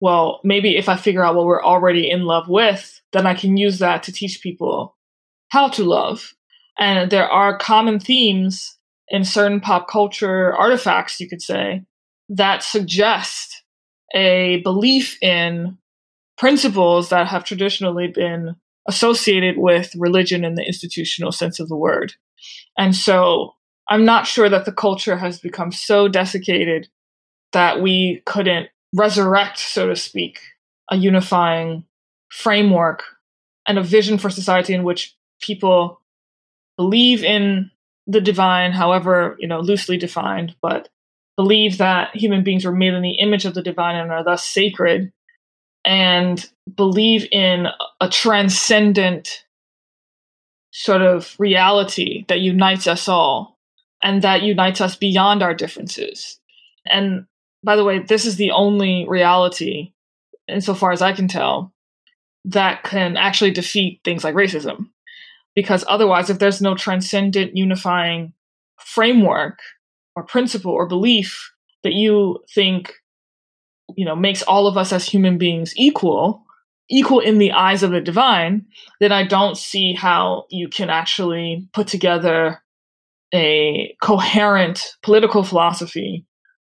well, 0.00 0.40
maybe 0.44 0.76
if 0.76 0.88
I 0.88 0.96
figure 0.96 1.24
out 1.24 1.34
what 1.34 1.46
we're 1.46 1.64
already 1.64 2.10
in 2.10 2.24
love 2.24 2.48
with, 2.48 3.00
then 3.12 3.26
I 3.26 3.34
can 3.34 3.56
use 3.56 3.78
that 3.78 4.02
to 4.04 4.12
teach 4.12 4.42
people 4.42 4.96
how 5.48 5.68
to 5.68 5.84
love. 5.84 6.34
And 6.78 7.10
there 7.10 7.28
are 7.28 7.56
common 7.56 8.00
themes 8.00 8.76
in 9.08 9.24
certain 9.24 9.60
pop 9.60 9.88
culture 9.88 10.54
artifacts, 10.54 11.20
you 11.20 11.28
could 11.28 11.42
say, 11.42 11.84
that 12.28 12.62
suggest 12.62 13.62
a 14.14 14.60
belief 14.62 15.16
in 15.22 15.78
principles 16.36 17.10
that 17.10 17.26
have 17.26 17.44
traditionally 17.44 18.08
been 18.08 18.56
associated 18.88 19.56
with 19.56 19.94
religion 19.96 20.44
in 20.44 20.54
the 20.54 20.66
institutional 20.66 21.32
sense 21.32 21.60
of 21.60 21.68
the 21.68 21.76
word. 21.76 22.14
And 22.76 22.94
so 22.94 23.54
I'm 23.88 24.04
not 24.04 24.26
sure 24.26 24.48
that 24.48 24.64
the 24.64 24.72
culture 24.72 25.16
has 25.16 25.38
become 25.38 25.72
so 25.72 26.08
desiccated 26.08 26.88
that 27.52 27.82
we 27.82 28.22
couldn't 28.26 28.68
resurrect, 28.94 29.58
so 29.58 29.88
to 29.88 29.96
speak, 29.96 30.40
a 30.90 30.96
unifying 30.96 31.84
framework 32.30 33.04
and 33.66 33.78
a 33.78 33.82
vision 33.82 34.18
for 34.18 34.30
society 34.30 34.74
in 34.74 34.84
which 34.84 35.14
people 35.40 36.00
believe 36.76 37.22
in 37.22 37.70
the 38.06 38.20
divine, 38.20 38.72
however, 38.72 39.36
you 39.38 39.48
know, 39.48 39.60
loosely 39.60 39.96
defined, 39.96 40.54
but 40.60 40.88
believe 41.36 41.78
that 41.78 42.14
human 42.14 42.44
beings 42.44 42.64
were 42.64 42.72
made 42.72 42.94
in 42.94 43.02
the 43.02 43.18
image 43.18 43.44
of 43.44 43.54
the 43.54 43.62
divine 43.62 43.96
and 43.96 44.10
are 44.10 44.24
thus 44.24 44.44
sacred, 44.44 45.12
and 45.84 46.48
believe 46.76 47.26
in 47.30 47.66
a 48.00 48.08
transcendent 48.08 49.44
sort 50.72 51.02
of 51.02 51.34
reality 51.38 52.24
that 52.28 52.40
unites 52.40 52.86
us 52.86 53.08
all 53.08 53.53
and 54.04 54.20
that 54.20 54.42
unites 54.42 54.82
us 54.82 54.94
beyond 54.94 55.42
our 55.42 55.54
differences. 55.54 56.38
And 56.86 57.24
by 57.64 57.74
the 57.74 57.84
way, 57.84 58.00
this 58.00 58.26
is 58.26 58.36
the 58.36 58.50
only 58.50 59.06
reality, 59.08 59.94
insofar 60.46 60.92
as 60.92 61.00
I 61.00 61.14
can 61.14 61.26
tell, 61.26 61.72
that 62.44 62.84
can 62.84 63.16
actually 63.16 63.50
defeat 63.50 64.02
things 64.04 64.22
like 64.22 64.34
racism. 64.34 64.90
Because 65.54 65.84
otherwise, 65.88 66.28
if 66.28 66.38
there's 66.38 66.60
no 66.60 66.74
transcendent 66.74 67.56
unifying 67.56 68.34
framework 68.78 69.60
or 70.14 70.22
principle 70.22 70.72
or 70.72 70.86
belief 70.86 71.50
that 71.82 71.94
you 71.94 72.38
think 72.54 72.92
you 73.96 74.04
know 74.04 74.16
makes 74.16 74.42
all 74.42 74.66
of 74.66 74.76
us 74.76 74.92
as 74.92 75.06
human 75.06 75.38
beings 75.38 75.74
equal 75.76 76.42
equal 76.90 77.20
in 77.20 77.38
the 77.38 77.52
eyes 77.52 77.82
of 77.82 77.90
the 77.90 78.00
divine 78.00 78.64
then 79.00 79.12
i 79.12 79.22
don't 79.22 79.58
see 79.58 79.92
how 79.92 80.44
you 80.50 80.68
can 80.68 80.88
actually 80.88 81.68
put 81.72 81.86
together 81.86 82.63
a 83.34 83.94
coherent 84.00 84.80
political 85.02 85.42
philosophy 85.42 86.24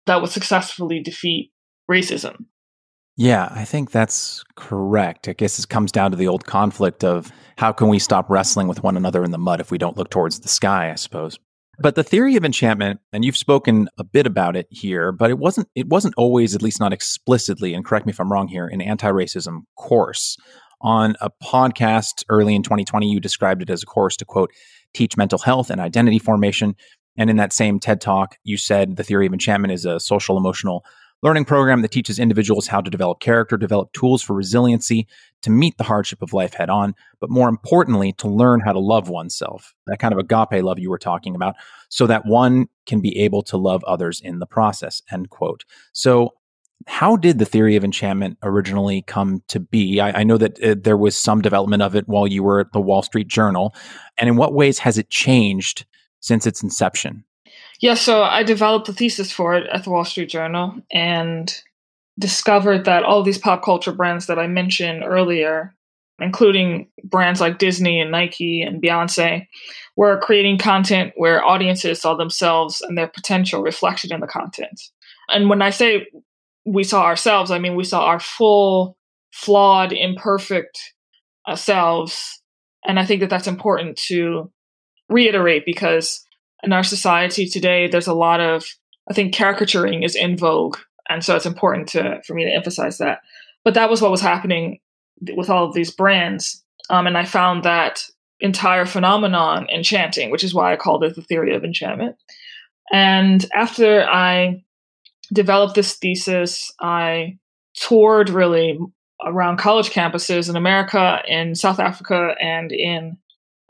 that 0.06 0.20
would 0.20 0.30
successfully 0.30 1.02
defeat 1.02 1.52
racism 1.90 2.36
yeah, 3.16 3.52
I 3.54 3.64
think 3.64 3.90
that's 3.90 4.42
correct. 4.56 5.28
I 5.28 5.34
guess 5.34 5.58
it 5.58 5.68
comes 5.68 5.92
down 5.92 6.12
to 6.12 6.16
the 6.16 6.28
old 6.28 6.46
conflict 6.46 7.04
of 7.04 7.30
how 7.58 7.70
can 7.70 7.88
we 7.88 7.98
stop 7.98 8.30
wrestling 8.30 8.68
with 8.68 8.82
one 8.82 8.96
another 8.96 9.22
in 9.22 9.32
the 9.32 9.38
mud 9.38 9.60
if 9.60 9.70
we 9.70 9.78
don't 9.78 9.98
look 9.98 10.10
towards 10.10 10.40
the 10.40 10.48
sky, 10.48 10.90
I 10.90 10.94
suppose. 10.94 11.38
But 11.78 11.94
the 11.94 12.04
theory 12.04 12.36
of 12.36 12.44
enchantment, 12.44 13.00
and 13.12 13.24
you've 13.24 13.36
spoken 13.36 13.88
a 13.98 14.04
bit 14.04 14.26
about 14.26 14.56
it 14.56 14.66
here, 14.70 15.12
but 15.12 15.30
it 15.30 15.38
wasn't 15.38 15.68
it 15.74 15.88
wasn't 15.88 16.14
always, 16.16 16.54
at 16.54 16.62
least 16.62 16.80
not 16.80 16.92
explicitly, 16.92 17.74
and 17.74 17.84
correct 17.84 18.06
me 18.06 18.12
if 18.12 18.20
I'm 18.20 18.32
wrong 18.32 18.48
here, 18.48 18.66
an 18.66 18.80
anti-racism 18.80 19.60
course. 19.76 20.36
On 20.80 21.14
a 21.20 21.30
podcast 21.42 22.24
early 22.28 22.54
in 22.54 22.62
2020, 22.62 23.08
you 23.08 23.20
described 23.20 23.62
it 23.62 23.70
as 23.70 23.82
a 23.82 23.86
course 23.86 24.16
to 24.16 24.24
quote, 24.24 24.50
teach 24.94 25.16
mental 25.16 25.38
health 25.38 25.70
and 25.70 25.80
identity 25.80 26.18
formation. 26.18 26.76
And 27.16 27.28
in 27.28 27.36
that 27.36 27.52
same 27.52 27.78
TED 27.78 28.00
talk, 28.00 28.36
you 28.44 28.56
said 28.56 28.96
the 28.96 29.04
theory 29.04 29.26
of 29.26 29.32
enchantment 29.32 29.72
is 29.72 29.84
a 29.84 30.00
social 30.00 30.36
emotional 30.36 30.84
learning 31.22 31.44
program 31.44 31.82
that 31.82 31.90
teaches 31.92 32.18
individuals 32.18 32.66
how 32.66 32.80
to 32.80 32.90
develop 32.90 33.20
character, 33.20 33.56
develop 33.56 33.92
tools 33.92 34.22
for 34.22 34.34
resiliency 34.34 35.06
to 35.42 35.50
meet 35.50 35.78
the 35.78 35.84
hardship 35.84 36.20
of 36.20 36.32
life 36.32 36.54
head 36.54 36.68
on, 36.68 36.94
but 37.20 37.30
more 37.30 37.48
importantly, 37.48 38.12
to 38.14 38.28
learn 38.28 38.60
how 38.60 38.72
to 38.72 38.78
love 38.78 39.08
oneself, 39.08 39.74
that 39.86 40.00
kind 40.00 40.12
of 40.12 40.18
agape 40.18 40.64
love 40.64 40.78
you 40.78 40.90
were 40.90 40.98
talking 40.98 41.34
about, 41.34 41.54
so 41.88 42.06
that 42.06 42.26
one 42.26 42.66
can 42.86 43.00
be 43.00 43.16
able 43.20 43.42
to 43.42 43.56
love 43.56 43.84
others 43.84 44.20
in 44.20 44.40
the 44.40 44.46
process, 44.46 45.02
end 45.12 45.30
quote. 45.30 45.64
So, 45.92 46.34
how 46.86 47.16
did 47.16 47.38
the 47.38 47.44
theory 47.44 47.76
of 47.76 47.84
enchantment 47.84 48.38
originally 48.42 49.02
come 49.02 49.42
to 49.48 49.60
be? 49.60 50.00
I, 50.00 50.20
I 50.20 50.22
know 50.24 50.38
that 50.38 50.62
uh, 50.62 50.74
there 50.78 50.96
was 50.96 51.16
some 51.16 51.40
development 51.40 51.82
of 51.82 51.94
it 51.94 52.08
while 52.08 52.26
you 52.26 52.42
were 52.42 52.60
at 52.60 52.72
the 52.72 52.80
Wall 52.80 53.02
Street 53.02 53.28
Journal. 53.28 53.74
And 54.18 54.28
in 54.28 54.36
what 54.36 54.54
ways 54.54 54.78
has 54.78 54.98
it 54.98 55.10
changed 55.10 55.86
since 56.20 56.46
its 56.46 56.62
inception? 56.62 57.24
Yeah, 57.80 57.94
so 57.94 58.22
I 58.22 58.42
developed 58.42 58.88
a 58.88 58.92
thesis 58.92 59.32
for 59.32 59.54
it 59.54 59.66
at 59.72 59.84
the 59.84 59.90
Wall 59.90 60.04
Street 60.04 60.28
Journal 60.28 60.74
and 60.92 61.52
discovered 62.18 62.84
that 62.84 63.02
all 63.02 63.22
these 63.22 63.38
pop 63.38 63.64
culture 63.64 63.92
brands 63.92 64.26
that 64.26 64.38
I 64.38 64.46
mentioned 64.46 65.02
earlier, 65.04 65.74
including 66.20 66.88
brands 67.02 67.40
like 67.40 67.58
Disney 67.58 68.00
and 68.00 68.12
Nike 68.12 68.62
and 68.62 68.80
Beyonce, 68.80 69.46
were 69.96 70.20
creating 70.20 70.58
content 70.58 71.12
where 71.16 71.44
audiences 71.44 72.00
saw 72.00 72.14
themselves 72.14 72.80
and 72.82 72.96
their 72.96 73.08
potential 73.08 73.62
reflected 73.62 74.12
in 74.12 74.20
the 74.20 74.26
content. 74.26 74.80
And 75.28 75.48
when 75.48 75.62
I 75.62 75.70
say 75.70 76.06
we 76.64 76.84
saw 76.84 77.04
ourselves, 77.04 77.50
I 77.50 77.58
mean 77.58 77.76
we 77.76 77.84
saw 77.84 78.04
our 78.04 78.20
full, 78.20 78.96
flawed, 79.32 79.92
imperfect 79.92 80.78
uh, 81.46 81.56
selves. 81.56 82.40
And 82.84 82.98
I 82.98 83.04
think 83.04 83.20
that 83.20 83.30
that's 83.30 83.46
important 83.46 83.96
to 84.08 84.50
reiterate 85.08 85.64
because 85.64 86.24
in 86.62 86.72
our 86.72 86.82
society 86.82 87.46
today, 87.46 87.88
there's 87.88 88.06
a 88.06 88.14
lot 88.14 88.40
of, 88.40 88.64
I 89.10 89.14
think 89.14 89.34
caricaturing 89.34 90.02
is 90.02 90.14
in 90.14 90.36
vogue. 90.36 90.78
And 91.08 91.24
so 91.24 91.36
it's 91.36 91.46
important 91.46 91.88
to, 91.90 92.20
for 92.26 92.34
me 92.34 92.44
to 92.44 92.54
emphasize 92.54 92.98
that. 92.98 93.20
But 93.64 93.74
that 93.74 93.90
was 93.90 94.00
what 94.00 94.10
was 94.10 94.20
happening 94.20 94.78
with 95.36 95.50
all 95.50 95.66
of 95.66 95.74
these 95.74 95.90
brands. 95.90 96.62
Um, 96.90 97.06
and 97.06 97.16
I 97.16 97.24
found 97.24 97.64
that 97.64 98.04
entire 98.40 98.86
phenomenon 98.86 99.68
enchanting, 99.68 100.30
which 100.30 100.44
is 100.44 100.54
why 100.54 100.72
I 100.72 100.76
called 100.76 101.04
it 101.04 101.14
the 101.14 101.22
theory 101.22 101.54
of 101.54 101.64
enchantment. 101.64 102.16
And 102.92 103.46
after 103.54 104.02
I 104.02 104.64
developed 105.32 105.74
this 105.74 105.96
thesis, 105.96 106.70
I 106.80 107.38
toured 107.74 108.30
really 108.30 108.78
around 109.24 109.58
college 109.58 109.90
campuses 109.90 110.50
in 110.50 110.56
America, 110.56 111.22
in 111.26 111.54
South 111.54 111.78
Africa, 111.78 112.34
and 112.40 112.72
in 112.72 113.16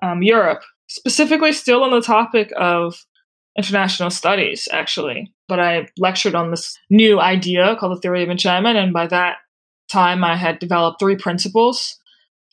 um, 0.02 0.22
Europe 0.22 0.62
specifically 0.92 1.52
still 1.52 1.82
on 1.84 1.90
the 1.90 2.02
topic 2.02 2.52
of 2.58 3.06
international 3.56 4.10
studies, 4.10 4.68
actually. 4.72 5.32
But 5.48 5.58
I 5.58 5.88
lectured 5.98 6.34
on 6.34 6.50
this 6.50 6.78
new 6.90 7.18
idea 7.20 7.76
called 7.76 7.96
the 7.96 8.00
theory 8.00 8.22
of 8.22 8.28
enchantment. 8.28 8.76
And 8.76 8.92
by 8.92 9.06
that 9.06 9.38
time, 9.90 10.22
I 10.22 10.36
had 10.36 10.58
developed 10.58 11.00
three 11.00 11.16
principles 11.16 11.98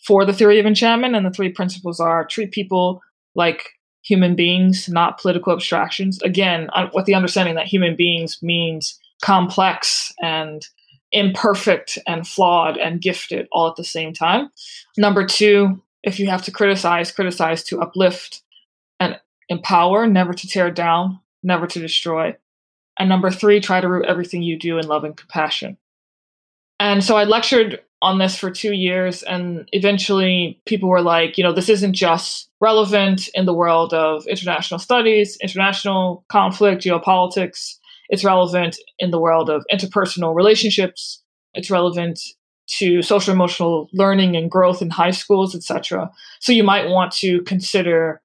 for 0.06 0.26
the 0.26 0.34
theory 0.34 0.60
of 0.60 0.66
enchantment. 0.66 1.16
And 1.16 1.26
the 1.26 1.32
three 1.32 1.50
principles 1.50 2.00
are 2.00 2.26
treat 2.26 2.52
people 2.52 3.02
like 3.36 3.64
human 4.04 4.36
beings, 4.36 4.88
not 4.90 5.20
political 5.20 5.54
abstractions. 5.54 6.22
Again, 6.22 6.70
with 6.94 7.06
the 7.06 7.16
understanding 7.16 7.56
that 7.56 7.68
human 7.68 7.96
beings 7.96 8.42
means 8.42 9.00
complex 9.22 10.14
and 10.22 10.66
imperfect 11.12 11.98
and 12.08 12.28
flawed 12.28 12.78
and 12.78 13.02
gifted 13.02 13.48
all 13.52 13.68
at 13.68 13.76
the 13.76 13.84
same 13.84 14.14
time. 14.14 14.50
Number 14.98 15.26
two, 15.26 15.82
if 16.04 16.20
you 16.20 16.28
have 16.28 16.44
to 16.44 16.52
criticize, 16.52 17.12
criticize 17.12 17.64
to 17.64 17.82
uplift 17.82 18.42
and 19.00 19.20
empower, 19.50 20.08
never 20.08 20.34
to 20.34 20.48
tear 20.48 20.72
down, 20.72 21.20
never 21.44 21.68
to 21.68 21.80
destroy. 21.80 22.36
And 22.98 23.10
number 23.10 23.32
three, 23.32 23.60
try 23.60 23.82
to 23.82 23.88
root 23.88 24.06
everything 24.06 24.44
you 24.44 24.58
do 24.58 24.78
in 24.78 24.88
love 24.88 25.04
and 25.04 25.18
compassion. 25.18 25.78
And 26.80 27.04
so 27.04 27.18
I 27.18 27.26
lectured 27.26 27.82
on 28.02 28.18
this 28.18 28.36
for 28.36 28.50
two 28.50 28.74
years, 28.74 29.24
and 29.24 29.68
eventually 29.74 30.62
people 30.66 30.90
were 30.90 31.02
like, 31.02 31.38
you 31.38 31.44
know, 31.44 31.52
this 31.52 31.70
isn't 31.70 31.94
just 31.94 32.50
relevant 32.62 33.28
in 33.34 33.46
the 33.46 33.54
world 33.54 33.94
of 33.94 34.26
international 34.28 34.80
studies, 34.80 35.38
international 35.42 36.24
conflict, 36.30 36.84
geopolitics. 36.84 37.76
It's 38.10 38.24
relevant 38.24 38.78
in 39.00 39.12
the 39.12 39.20
world 39.20 39.50
of 39.50 39.66
interpersonal 39.72 40.34
relationships. 40.34 41.22
It's 41.54 41.70
relevant 41.70 42.20
to 42.78 43.02
social 43.02 43.34
emotional 43.34 43.90
learning 43.94 44.36
and 44.36 44.50
growth 44.50 44.82
in 44.82 44.90
high 44.90 45.12
schools, 45.12 45.56
etc. 45.56 46.10
So 46.40 46.52
you 46.52 46.64
might 46.64 46.88
want 46.88 47.12
to 47.14 47.42
consider 47.42 48.22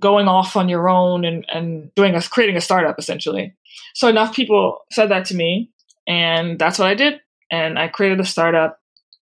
going 0.00 0.28
off 0.28 0.56
on 0.56 0.68
your 0.68 0.88
own 0.88 1.24
and, 1.24 1.44
and 1.52 1.94
doing 1.94 2.14
a 2.14 2.22
creating 2.22 2.56
a 2.56 2.60
startup 2.60 2.98
essentially. 2.98 3.54
So 3.94 4.08
enough 4.08 4.34
people 4.34 4.78
said 4.92 5.10
that 5.10 5.26
to 5.26 5.36
me, 5.36 5.70
and 6.06 6.58
that's 6.58 6.78
what 6.78 6.88
I 6.88 6.94
did. 6.94 7.20
And 7.50 7.78
I 7.78 7.88
created 7.88 8.20
a 8.20 8.24
startup 8.24 8.79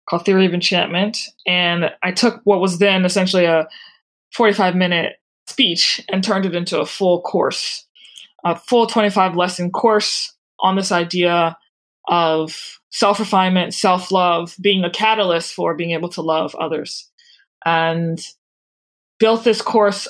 called 0.08 0.24
Theory 0.24 0.46
of 0.46 0.54
Enchantment, 0.54 1.18
and 1.46 1.90
I 2.02 2.12
took 2.12 2.40
what 2.44 2.60
was 2.60 2.78
then 2.78 3.04
essentially 3.04 3.44
a 3.44 3.68
45 4.32 4.76
minute 4.76 5.16
speech 5.46 6.00
and 6.10 6.22
turned 6.22 6.46
it 6.46 6.54
into 6.54 6.80
a 6.80 6.86
full 6.86 7.20
course, 7.22 7.86
a 8.44 8.56
full 8.56 8.86
25 8.86 9.36
lesson 9.36 9.70
course 9.70 10.34
on 10.60 10.76
this 10.76 10.92
idea 10.92 11.56
of 12.08 12.80
self 12.90 13.18
refinement, 13.18 13.74
self 13.74 14.10
love, 14.10 14.56
being 14.60 14.84
a 14.84 14.90
catalyst 14.90 15.52
for 15.52 15.74
being 15.74 15.90
able 15.90 16.08
to 16.10 16.22
love 16.22 16.54
others. 16.56 17.10
And 17.64 18.24
built 19.18 19.44
this 19.44 19.62
course 19.62 20.06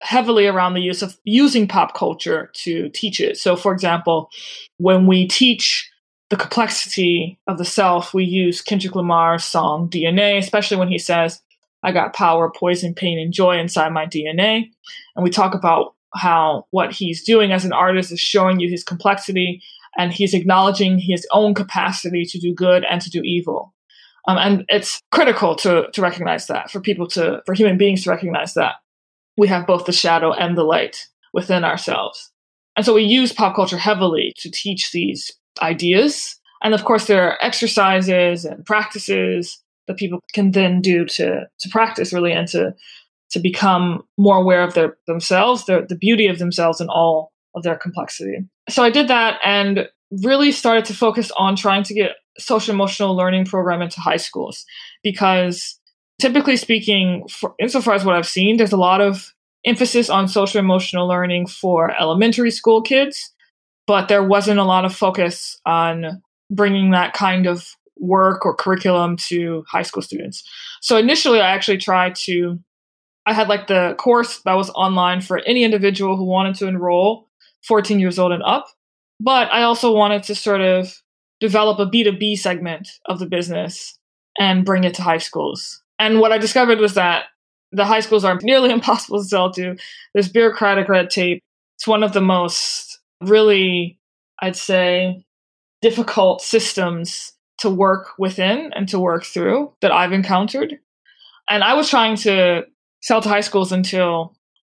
heavily 0.00 0.46
around 0.46 0.74
the 0.74 0.80
use 0.80 1.02
of 1.02 1.16
using 1.24 1.66
pop 1.66 1.94
culture 1.94 2.50
to 2.54 2.88
teach 2.90 3.20
it. 3.20 3.36
So, 3.36 3.56
for 3.56 3.72
example, 3.72 4.30
when 4.78 5.06
we 5.06 5.26
teach 5.26 5.87
the 6.30 6.36
complexity 6.36 7.38
of 7.46 7.58
the 7.58 7.64
self, 7.64 8.12
we 8.12 8.24
use 8.24 8.60
Kendrick 8.60 8.94
Lamar's 8.94 9.44
song 9.44 9.88
DNA, 9.88 10.38
especially 10.38 10.76
when 10.76 10.88
he 10.88 10.98
says, 10.98 11.42
I 11.82 11.92
got 11.92 12.14
power, 12.14 12.50
poison, 12.50 12.94
pain, 12.94 13.18
and 13.18 13.32
joy 13.32 13.58
inside 13.58 13.92
my 13.92 14.04
DNA. 14.04 14.70
And 15.16 15.24
we 15.24 15.30
talk 15.30 15.54
about 15.54 15.94
how 16.14 16.66
what 16.70 16.92
he's 16.92 17.24
doing 17.24 17.52
as 17.52 17.64
an 17.64 17.72
artist 17.72 18.12
is 18.12 18.20
showing 18.20 18.60
you 18.60 18.68
his 18.68 18.82
complexity 18.82 19.62
and 19.96 20.12
he's 20.12 20.34
acknowledging 20.34 20.98
his 20.98 21.26
own 21.32 21.54
capacity 21.54 22.24
to 22.24 22.38
do 22.38 22.54
good 22.54 22.84
and 22.84 23.00
to 23.00 23.10
do 23.10 23.20
evil. 23.22 23.74
Um, 24.26 24.36
and 24.36 24.64
it's 24.68 25.00
critical 25.10 25.56
to, 25.56 25.86
to 25.92 26.02
recognize 26.02 26.46
that 26.48 26.70
for 26.70 26.80
people 26.80 27.06
to, 27.08 27.42
for 27.46 27.54
human 27.54 27.78
beings 27.78 28.04
to 28.04 28.10
recognize 28.10 28.54
that 28.54 28.76
we 29.36 29.48
have 29.48 29.66
both 29.66 29.86
the 29.86 29.92
shadow 29.92 30.32
and 30.32 30.56
the 30.56 30.64
light 30.64 31.08
within 31.32 31.64
ourselves. 31.64 32.30
And 32.76 32.84
so 32.84 32.94
we 32.94 33.02
use 33.02 33.32
pop 33.32 33.56
culture 33.56 33.78
heavily 33.78 34.34
to 34.38 34.50
teach 34.50 34.92
these 34.92 35.32
ideas. 35.60 36.36
And 36.62 36.74
of 36.74 36.84
course, 36.84 37.06
there 37.06 37.22
are 37.22 37.38
exercises 37.40 38.44
and 38.44 38.64
practices 38.64 39.62
that 39.86 39.96
people 39.96 40.20
can 40.34 40.50
then 40.52 40.80
do 40.80 41.04
to, 41.04 41.46
to 41.60 41.68
practice 41.70 42.12
really 42.12 42.32
and 42.32 42.48
to, 42.48 42.74
to 43.30 43.38
become 43.38 44.02
more 44.16 44.36
aware 44.36 44.62
of 44.62 44.74
their, 44.74 44.96
themselves, 45.06 45.66
their, 45.66 45.86
the 45.86 45.96
beauty 45.96 46.26
of 46.26 46.38
themselves 46.38 46.80
and 46.80 46.90
all 46.90 47.32
of 47.54 47.62
their 47.62 47.76
complexity. 47.76 48.38
So 48.68 48.82
I 48.82 48.90
did 48.90 49.08
that 49.08 49.40
and 49.44 49.88
really 50.22 50.52
started 50.52 50.84
to 50.86 50.94
focus 50.94 51.30
on 51.36 51.56
trying 51.56 51.82
to 51.84 51.94
get 51.94 52.16
social 52.38 52.74
emotional 52.74 53.16
learning 53.16 53.44
program 53.44 53.82
into 53.82 54.00
high 54.00 54.16
schools 54.16 54.64
because 55.02 55.78
typically 56.20 56.56
speaking, 56.56 57.26
for, 57.28 57.54
insofar 57.58 57.94
as 57.94 58.04
what 58.04 58.14
I've 58.14 58.28
seen, 58.28 58.56
there's 58.56 58.72
a 58.72 58.76
lot 58.76 59.00
of 59.00 59.32
emphasis 59.64 60.08
on 60.08 60.28
social 60.28 60.60
emotional 60.60 61.06
learning 61.06 61.46
for 61.46 61.94
elementary 62.00 62.50
school 62.50 62.82
kids, 62.82 63.32
but 63.88 64.08
there 64.08 64.22
wasn't 64.22 64.60
a 64.60 64.64
lot 64.64 64.84
of 64.84 64.94
focus 64.94 65.58
on 65.64 66.22
bringing 66.50 66.90
that 66.90 67.14
kind 67.14 67.46
of 67.46 67.74
work 67.96 68.44
or 68.44 68.54
curriculum 68.54 69.16
to 69.16 69.64
high 69.66 69.82
school 69.82 70.02
students. 70.02 70.44
So 70.82 70.98
initially, 70.98 71.40
I 71.40 71.48
actually 71.48 71.78
tried 71.78 72.14
to, 72.26 72.60
I 73.24 73.32
had 73.32 73.48
like 73.48 73.66
the 73.66 73.94
course 73.98 74.40
that 74.44 74.52
was 74.52 74.68
online 74.70 75.22
for 75.22 75.38
any 75.38 75.64
individual 75.64 76.18
who 76.18 76.24
wanted 76.26 76.54
to 76.56 76.66
enroll 76.66 77.28
14 77.66 77.98
years 77.98 78.18
old 78.18 78.30
and 78.30 78.42
up. 78.42 78.66
But 79.20 79.50
I 79.50 79.62
also 79.62 79.94
wanted 79.94 80.22
to 80.24 80.34
sort 80.34 80.60
of 80.60 80.94
develop 81.40 81.78
a 81.78 81.90
B2B 81.90 82.38
segment 82.38 82.88
of 83.06 83.18
the 83.18 83.26
business 83.26 83.98
and 84.38 84.66
bring 84.66 84.84
it 84.84 84.94
to 84.94 85.02
high 85.02 85.18
schools. 85.18 85.82
And 85.98 86.20
what 86.20 86.30
I 86.30 86.36
discovered 86.36 86.78
was 86.78 86.92
that 86.94 87.24
the 87.72 87.86
high 87.86 88.00
schools 88.00 88.24
are 88.24 88.38
nearly 88.42 88.70
impossible 88.78 89.18
to 89.18 89.24
sell 89.24 89.50
to. 89.52 89.76
There's 90.12 90.28
bureaucratic 90.28 90.90
red 90.90 91.08
tape. 91.08 91.42
It's 91.78 91.86
one 91.86 92.02
of 92.02 92.12
the 92.12 92.20
most 92.20 92.87
really, 93.20 93.98
I'd 94.40 94.56
say, 94.56 95.24
difficult 95.82 96.42
systems 96.42 97.32
to 97.58 97.70
work 97.70 98.10
within 98.18 98.72
and 98.74 98.88
to 98.88 98.98
work 98.98 99.24
through 99.24 99.72
that 99.80 99.92
I've 99.92 100.12
encountered. 100.12 100.78
And 101.50 101.64
I 101.64 101.74
was 101.74 101.88
trying 101.88 102.16
to 102.16 102.64
sell 103.02 103.20
to 103.20 103.28
high 103.28 103.40
schools 103.40 103.72
until 103.72 104.36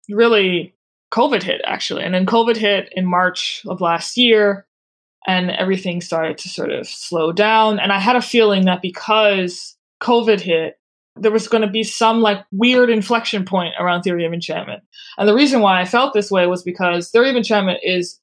really 0.09 0.75
COVID 1.13 1.43
hit, 1.43 1.61
actually. 1.65 2.05
And 2.05 2.15
then 2.15 2.27
COVID 2.27 2.57
hit 2.57 2.93
in 2.93 3.07
March 3.07 3.63
of 3.67 3.81
last 3.81 4.17
year, 4.17 4.67
and 5.27 5.51
everything 5.51 6.01
started 6.01 6.39
to 6.39 6.49
sort 6.49 6.71
of 6.71 6.87
slow 6.87 7.33
down. 7.33 7.79
And 7.79 7.93
I 7.93 7.99
had 7.99 8.17
a 8.17 8.23
feeling 8.23 8.65
that 8.65 8.83
because 8.83 9.77
COVID 10.03 10.41
hit, 10.41 10.79
there 11.17 11.33
was 11.33 11.49
going 11.49 11.63
to 11.63 11.71
be 11.71 11.83
some 11.83 12.21
like 12.21 12.45
weird 12.53 12.91
inflection 12.91 13.45
point 13.45 13.75
around 13.81 14.03
theory 14.03 14.25
of 14.25 14.33
enchantment. 14.33 14.83
And 15.17 15.29
the 15.29 15.35
reason 15.35 15.61
why 15.61 15.81
I 15.81 15.85
felt 15.85 16.15
this 16.15 16.31
way 16.31 16.47
was 16.47 16.63
because 16.63 17.11
theory 17.11 17.31
of 17.31 17.37
enchantment 17.37 17.81
is 17.83 18.21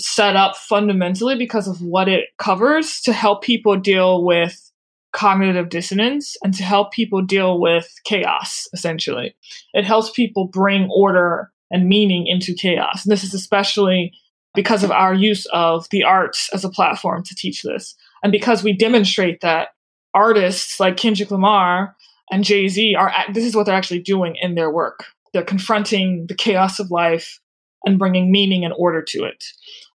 set 0.00 0.36
up 0.36 0.56
fundamentally 0.56 1.36
because 1.36 1.66
of 1.66 1.82
what 1.82 2.08
it 2.08 2.26
covers 2.38 3.00
to 3.02 3.12
help 3.12 3.42
people 3.42 3.76
deal 3.76 4.24
with 4.24 4.70
cognitive 5.12 5.68
dissonance 5.68 6.36
and 6.42 6.54
to 6.54 6.62
help 6.62 6.92
people 6.92 7.22
deal 7.22 7.60
with 7.60 7.92
chaos, 8.04 8.68
essentially. 8.72 9.34
It 9.74 9.84
helps 9.84 10.10
people 10.10 10.46
bring 10.46 10.88
order 10.94 11.50
and 11.70 11.88
meaning 11.88 12.26
into 12.26 12.54
chaos. 12.54 13.04
And 13.04 13.12
this 13.12 13.24
is 13.24 13.34
especially 13.34 14.12
because 14.54 14.84
of 14.84 14.90
our 14.90 15.14
use 15.14 15.46
of 15.46 15.86
the 15.90 16.04
arts 16.04 16.48
as 16.52 16.64
a 16.64 16.70
platform 16.70 17.22
to 17.24 17.34
teach 17.34 17.62
this. 17.62 17.94
And 18.22 18.32
because 18.32 18.62
we 18.62 18.72
demonstrate 18.72 19.40
that 19.40 19.68
artists 20.14 20.80
like 20.80 20.96
Kendrick 20.96 21.30
Lamar 21.30 21.94
and 22.30 22.44
Jay 22.44 22.68
Z 22.68 22.94
are 22.94 23.12
this 23.32 23.44
is 23.44 23.54
what 23.54 23.66
they're 23.66 23.74
actually 23.74 24.02
doing 24.02 24.36
in 24.40 24.54
their 24.54 24.70
work. 24.70 25.04
They're 25.32 25.42
confronting 25.42 26.26
the 26.26 26.34
chaos 26.34 26.78
of 26.78 26.90
life 26.90 27.40
and 27.84 27.98
bringing 27.98 28.32
meaning 28.32 28.64
and 28.64 28.74
order 28.76 29.02
to 29.02 29.24
it. 29.24 29.44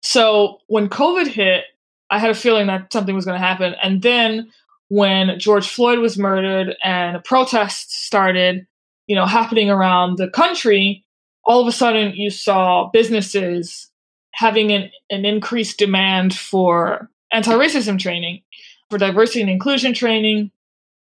So 0.03 0.59
when 0.67 0.89
COVID 0.89 1.27
hit, 1.27 1.63
I 2.09 2.19
had 2.19 2.29
a 2.29 2.35
feeling 2.35 2.67
that 2.67 2.93
something 2.93 3.15
was 3.15 3.25
going 3.25 3.39
to 3.39 3.45
happen. 3.45 3.73
And 3.81 4.01
then 4.01 4.51
when 4.89 5.39
George 5.39 5.67
Floyd 5.67 5.99
was 5.99 6.17
murdered 6.17 6.75
and 6.83 7.23
protests 7.23 7.95
started, 7.95 8.67
you 9.07 9.15
know, 9.15 9.25
happening 9.25 9.69
around 9.69 10.17
the 10.17 10.29
country, 10.29 11.03
all 11.45 11.61
of 11.61 11.67
a 11.67 11.71
sudden 11.71 12.13
you 12.15 12.29
saw 12.29 12.89
businesses 12.91 13.89
having 14.33 14.71
an, 14.71 14.91
an 15.09 15.25
increased 15.25 15.79
demand 15.79 16.35
for 16.35 17.09
anti-racism 17.31 17.97
training, 17.97 18.41
for 18.89 18.97
diversity 18.97 19.41
and 19.41 19.49
inclusion 19.49 19.93
training, 19.93 20.51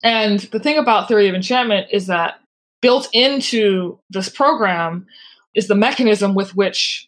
and 0.03 0.39
the 0.39 0.59
thing 0.59 0.77
about 0.77 1.07
Theory 1.07 1.27
of 1.27 1.35
Enchantment 1.35 1.87
is 1.91 2.07
that 2.07 2.39
built 2.81 3.07
into 3.13 3.99
this 4.09 4.29
program 4.29 5.05
is 5.53 5.67
the 5.67 5.75
mechanism 5.75 6.33
with 6.33 6.55
which 6.55 7.07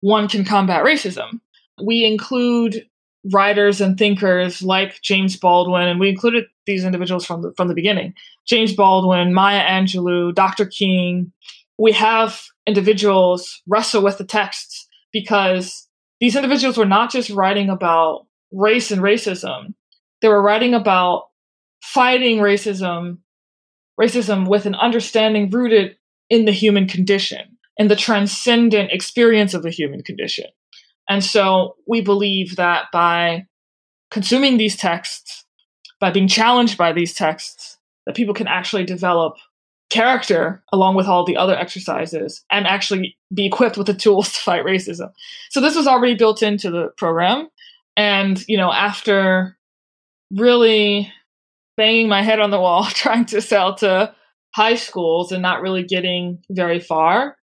one 0.00 0.28
can 0.28 0.44
combat 0.44 0.84
racism. 0.84 1.40
We 1.82 2.04
include 2.04 2.86
writers 3.32 3.80
and 3.80 3.98
thinkers 3.98 4.62
like 4.62 5.00
James 5.02 5.36
Baldwin, 5.36 5.88
and 5.88 6.00
we 6.00 6.08
included 6.08 6.46
these 6.66 6.84
individuals 6.84 7.24
from 7.24 7.42
the, 7.42 7.52
from 7.56 7.68
the 7.68 7.74
beginning. 7.74 8.14
James 8.46 8.74
Baldwin, 8.74 9.34
Maya 9.34 9.62
Angelou, 9.64 10.34
Dr. 10.34 10.66
King. 10.66 11.32
We 11.78 11.92
have 11.92 12.42
individuals 12.66 13.62
wrestle 13.66 14.02
with 14.02 14.18
the 14.18 14.24
texts 14.24 14.86
because 15.12 15.86
these 16.20 16.36
individuals 16.36 16.76
were 16.76 16.86
not 16.86 17.10
just 17.10 17.30
writing 17.30 17.70
about 17.70 18.26
race 18.52 18.90
and 18.90 19.02
racism. 19.02 19.74
They 20.22 20.28
were 20.28 20.42
writing 20.42 20.74
about 20.74 21.28
fighting 21.82 22.38
racism, 22.38 23.18
racism 23.98 24.46
with 24.46 24.66
an 24.66 24.74
understanding 24.74 25.50
rooted 25.50 25.96
in 26.28 26.44
the 26.44 26.52
human 26.52 26.86
condition 26.86 27.58
and 27.80 27.90
the 27.90 27.96
transcendent 27.96 28.92
experience 28.92 29.54
of 29.54 29.62
the 29.62 29.70
human 29.70 30.02
condition. 30.02 30.44
And 31.08 31.24
so 31.24 31.76
we 31.88 32.02
believe 32.02 32.56
that 32.56 32.84
by 32.92 33.46
consuming 34.10 34.58
these 34.58 34.76
texts, 34.76 35.46
by 35.98 36.10
being 36.10 36.28
challenged 36.28 36.76
by 36.76 36.92
these 36.92 37.14
texts, 37.14 37.78
that 38.04 38.14
people 38.14 38.34
can 38.34 38.46
actually 38.46 38.84
develop 38.84 39.36
character 39.88 40.62
along 40.74 40.94
with 40.94 41.06
all 41.06 41.24
the 41.24 41.38
other 41.38 41.56
exercises 41.56 42.44
and 42.52 42.66
actually 42.66 43.16
be 43.32 43.46
equipped 43.46 43.78
with 43.78 43.86
the 43.86 43.94
tools 43.94 44.30
to 44.34 44.40
fight 44.40 44.66
racism. 44.66 45.10
So 45.48 45.62
this 45.62 45.74
was 45.74 45.86
already 45.86 46.16
built 46.16 46.42
into 46.42 46.70
the 46.70 46.90
program. 46.98 47.48
And, 47.96 48.46
you 48.46 48.58
know, 48.58 48.70
after 48.70 49.56
really 50.30 51.10
banging 51.78 52.08
my 52.08 52.20
head 52.20 52.40
on 52.40 52.50
the 52.50 52.60
wall 52.60 52.84
trying 52.90 53.24
to 53.26 53.40
sell 53.40 53.74
to 53.76 54.14
high 54.54 54.74
schools 54.74 55.32
and 55.32 55.40
not 55.40 55.62
really 55.62 55.82
getting 55.82 56.42
very 56.50 56.78
far, 56.78 57.38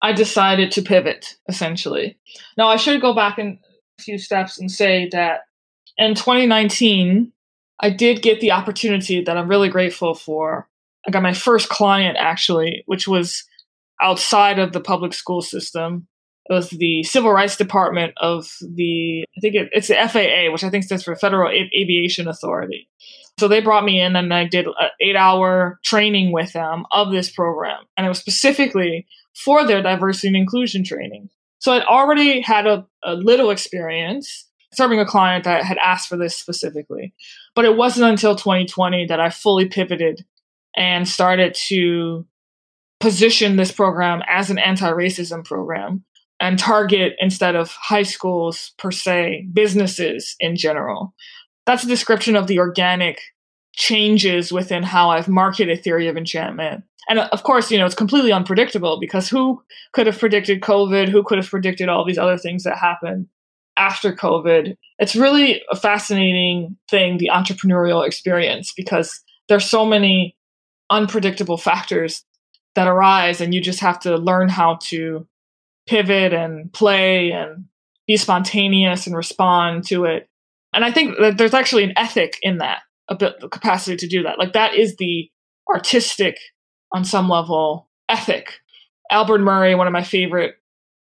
I 0.00 0.12
decided 0.12 0.70
to 0.72 0.82
pivot 0.82 1.36
essentially. 1.48 2.18
Now, 2.56 2.68
I 2.68 2.76
should 2.76 3.00
go 3.00 3.14
back 3.14 3.38
in 3.38 3.58
a 3.98 4.02
few 4.02 4.18
steps 4.18 4.58
and 4.58 4.70
say 4.70 5.08
that 5.12 5.42
in 5.96 6.14
2019, 6.14 7.32
I 7.80 7.90
did 7.90 8.22
get 8.22 8.40
the 8.40 8.52
opportunity 8.52 9.22
that 9.22 9.36
I'm 9.36 9.48
really 9.48 9.68
grateful 9.68 10.14
for. 10.14 10.68
I 11.06 11.10
got 11.10 11.22
my 11.22 11.32
first 11.32 11.68
client 11.68 12.16
actually, 12.18 12.82
which 12.86 13.08
was 13.08 13.44
outside 14.00 14.58
of 14.58 14.72
the 14.72 14.80
public 14.80 15.12
school 15.14 15.42
system. 15.42 16.06
It 16.48 16.52
was 16.52 16.70
the 16.70 17.02
Civil 17.02 17.32
Rights 17.32 17.56
Department 17.56 18.14
of 18.16 18.50
the, 18.60 19.24
I 19.36 19.40
think 19.40 19.54
it, 19.54 19.68
it's 19.72 19.88
the 19.88 19.94
FAA, 19.94 20.50
which 20.52 20.64
I 20.64 20.70
think 20.70 20.84
stands 20.84 21.04
for 21.04 21.14
Federal 21.14 21.50
Aviation 21.50 22.26
Authority. 22.26 22.88
So 23.38 23.46
they 23.46 23.60
brought 23.60 23.84
me 23.84 24.00
in 24.00 24.16
and 24.16 24.32
I 24.32 24.46
did 24.46 24.66
an 24.66 24.72
eight 25.00 25.14
hour 25.14 25.78
training 25.84 26.32
with 26.32 26.52
them 26.52 26.84
of 26.90 27.12
this 27.12 27.30
program. 27.30 27.84
And 27.96 28.06
it 28.06 28.08
was 28.08 28.18
specifically 28.18 29.06
for 29.44 29.66
their 29.66 29.82
diversity 29.82 30.28
and 30.28 30.36
inclusion 30.36 30.84
training. 30.84 31.30
So 31.60 31.72
I'd 31.72 31.84
already 31.84 32.40
had 32.40 32.66
a, 32.66 32.86
a 33.04 33.14
little 33.14 33.50
experience 33.50 34.46
serving 34.72 35.00
a 35.00 35.06
client 35.06 35.44
that 35.44 35.64
had 35.64 35.78
asked 35.78 36.08
for 36.08 36.16
this 36.16 36.36
specifically. 36.36 37.14
But 37.54 37.64
it 37.64 37.76
wasn't 37.76 38.10
until 38.10 38.36
2020 38.36 39.06
that 39.06 39.20
I 39.20 39.30
fully 39.30 39.66
pivoted 39.66 40.24
and 40.76 41.08
started 41.08 41.54
to 41.68 42.26
position 43.00 43.56
this 43.56 43.72
program 43.72 44.22
as 44.28 44.50
an 44.50 44.58
anti 44.58 44.90
racism 44.90 45.44
program 45.44 46.04
and 46.40 46.58
target 46.58 47.14
instead 47.18 47.56
of 47.56 47.70
high 47.70 48.02
schools 48.02 48.72
per 48.78 48.90
se, 48.90 49.48
businesses 49.52 50.36
in 50.38 50.56
general 50.56 51.14
that's 51.68 51.84
a 51.84 51.88
description 51.88 52.34
of 52.34 52.46
the 52.46 52.58
organic 52.60 53.20
changes 53.78 54.52
within 54.52 54.82
how 54.82 55.10
I've 55.10 55.28
marketed 55.28 55.82
Theory 55.82 56.08
of 56.08 56.16
Enchantment. 56.16 56.84
And 57.08 57.20
of 57.20 57.42
course, 57.44 57.70
you 57.70 57.78
know, 57.78 57.86
it's 57.86 57.94
completely 57.94 58.32
unpredictable 58.32 59.00
because 59.00 59.28
who 59.28 59.62
could 59.92 60.06
have 60.06 60.18
predicted 60.18 60.60
COVID? 60.60 61.08
Who 61.08 61.22
could 61.22 61.38
have 61.38 61.48
predicted 61.48 61.88
all 61.88 62.04
these 62.04 62.18
other 62.18 62.36
things 62.36 62.64
that 62.64 62.76
happened 62.76 63.28
after 63.78 64.12
COVID? 64.12 64.76
It's 64.98 65.16
really 65.16 65.62
a 65.70 65.76
fascinating 65.76 66.76
thing, 66.90 67.16
the 67.16 67.30
entrepreneurial 67.32 68.06
experience, 68.06 68.74
because 68.76 69.20
there's 69.48 69.64
so 69.64 69.86
many 69.86 70.36
unpredictable 70.90 71.56
factors 71.56 72.24
that 72.74 72.88
arise 72.88 73.40
and 73.40 73.54
you 73.54 73.60
just 73.60 73.80
have 73.80 74.00
to 74.00 74.16
learn 74.16 74.48
how 74.48 74.78
to 74.82 75.26
pivot 75.86 76.34
and 76.34 76.70
play 76.72 77.30
and 77.32 77.64
be 78.06 78.16
spontaneous 78.16 79.06
and 79.06 79.16
respond 79.16 79.84
to 79.84 80.04
it 80.04 80.28
and 80.72 80.84
I 80.84 80.92
think 80.92 81.18
that 81.18 81.38
there's 81.38 81.54
actually 81.54 81.84
an 81.84 81.94
ethic 81.96 82.38
in 82.42 82.58
that, 82.58 82.82
the 83.08 83.48
capacity 83.50 83.96
to 83.96 84.06
do 84.06 84.22
that. 84.22 84.38
Like 84.38 84.52
that 84.52 84.74
is 84.74 84.96
the 84.96 85.30
artistic, 85.72 86.36
on 86.92 87.04
some 87.04 87.28
level, 87.28 87.88
ethic. 88.08 88.60
Albert 89.10 89.38
Murray, 89.38 89.74
one 89.74 89.86
of 89.86 89.92
my 89.92 90.02
favorite 90.02 90.54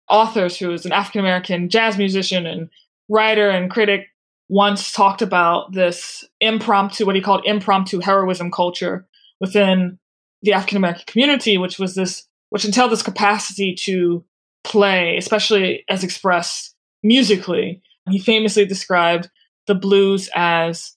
authors, 0.09 0.59
who 0.59 0.73
is 0.73 0.85
an 0.85 0.93
African 0.93 1.21
American 1.21 1.69
jazz 1.69 1.97
musician 1.97 2.47
and 2.47 2.69
writer 3.09 3.49
and 3.49 3.71
critic, 3.71 4.09
once 4.49 4.93
talked 4.93 5.23
about 5.23 5.73
this 5.73 6.25
impromptu, 6.41 7.07
what 7.07 7.17
he 7.17 7.23
called 7.23 7.43
impromptu 7.47 8.01
heroism 8.01 8.51
culture 8.51 9.07
within 9.41 9.99
the 10.43 10.53
African 10.53 10.77
American 10.77 11.05
community, 11.07 11.57
which 11.57 11.79
was 11.79 11.95
this, 11.95 12.27
which 12.51 12.65
entailed 12.65 12.93
this 12.93 13.03
capacity 13.03 13.75
to 13.75 14.25
play, 14.63 15.17
especially 15.17 15.85
as 15.89 16.05
expressed 16.05 16.75
musically. 17.03 17.83
He 18.11 18.19
famously 18.19 18.67
described 18.67 19.31
the 19.67 19.75
blues 19.75 20.29
as 20.35 20.95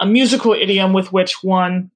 a 0.00 0.06
musical 0.06 0.52
idiom 0.52 0.92
with 0.92 1.12
which 1.12 1.42
one, 1.42 1.90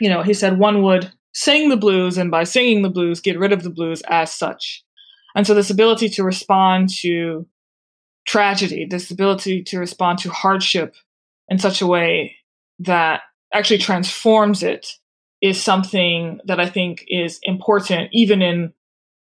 you 0.00 0.08
know, 0.08 0.22
he 0.22 0.34
said 0.34 0.58
one 0.58 0.82
would 0.82 1.12
sing 1.34 1.68
the 1.68 1.76
blues 1.76 2.18
and 2.18 2.30
by 2.30 2.44
singing 2.44 2.82
the 2.82 2.90
blues, 2.90 3.20
get 3.20 3.38
rid 3.38 3.52
of 3.52 3.62
the 3.62 3.70
blues 3.70 4.02
as 4.08 4.32
such. 4.32 4.84
And 5.34 5.46
so 5.46 5.54
this 5.54 5.70
ability 5.70 6.08
to 6.10 6.24
respond 6.24 6.90
to 7.00 7.46
tragedy, 8.26 8.86
this 8.88 9.10
ability 9.10 9.62
to 9.64 9.78
respond 9.78 10.18
to 10.20 10.30
hardship 10.30 10.94
in 11.48 11.58
such 11.58 11.80
a 11.80 11.86
way 11.86 12.36
that 12.80 13.22
actually 13.52 13.78
transforms 13.78 14.62
it 14.62 14.86
is 15.40 15.62
something 15.62 16.40
that 16.46 16.60
I 16.60 16.68
think 16.68 17.04
is 17.08 17.40
important, 17.42 18.10
even 18.12 18.42
in 18.42 18.72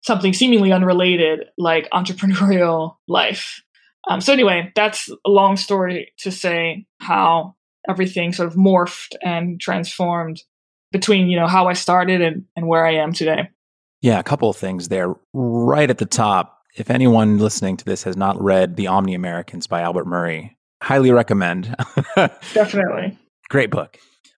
something 0.02 0.34
seemingly 0.34 0.72
unrelated 0.72 1.46
like 1.58 1.90
entrepreneurial 1.92 2.98
life. 3.08 3.62
Um, 4.08 4.22
so, 4.22 4.32
anyway, 4.32 4.72
that's 4.76 5.10
a 5.10 5.30
long 5.30 5.58
story 5.58 6.14
to 6.20 6.32
say 6.32 6.86
how 7.00 7.55
everything 7.90 8.34
sort 8.34 8.48
of 8.48 8.56
morphed 8.56 9.16
and 9.22 9.60
transformed 9.60 10.42
between 10.92 11.28
you 11.28 11.38
know 11.38 11.48
how 11.48 11.68
I 11.68 11.74
started 11.74 12.22
and, 12.22 12.46
and 12.56 12.68
where 12.68 12.86
I 12.86 12.96
am 12.96 13.14
today. 13.14 13.50
Yeah, 14.02 14.20
a 14.20 14.24
couple 14.24 14.50
of 14.50 14.58
things 14.58 14.88
there. 14.88 15.14
Right 15.34 15.90
at 15.90 15.98
the 15.98 16.06
top, 16.06 16.62
if 16.76 16.90
anyone 16.90 17.40
listening 17.40 17.78
to 17.78 17.86
this 17.86 18.04
has 18.04 18.16
not 18.16 18.42
read 18.42 18.76
The 18.76 18.88
Omni 18.88 19.14
Americans 19.14 19.68
by 19.68 19.82
Albert 19.82 20.06
Murray, 20.06 20.58
highly 20.82 21.12
recommend. 21.12 21.76
Definitely. 22.16 23.18
Great 23.50 23.72
book. 23.72 23.98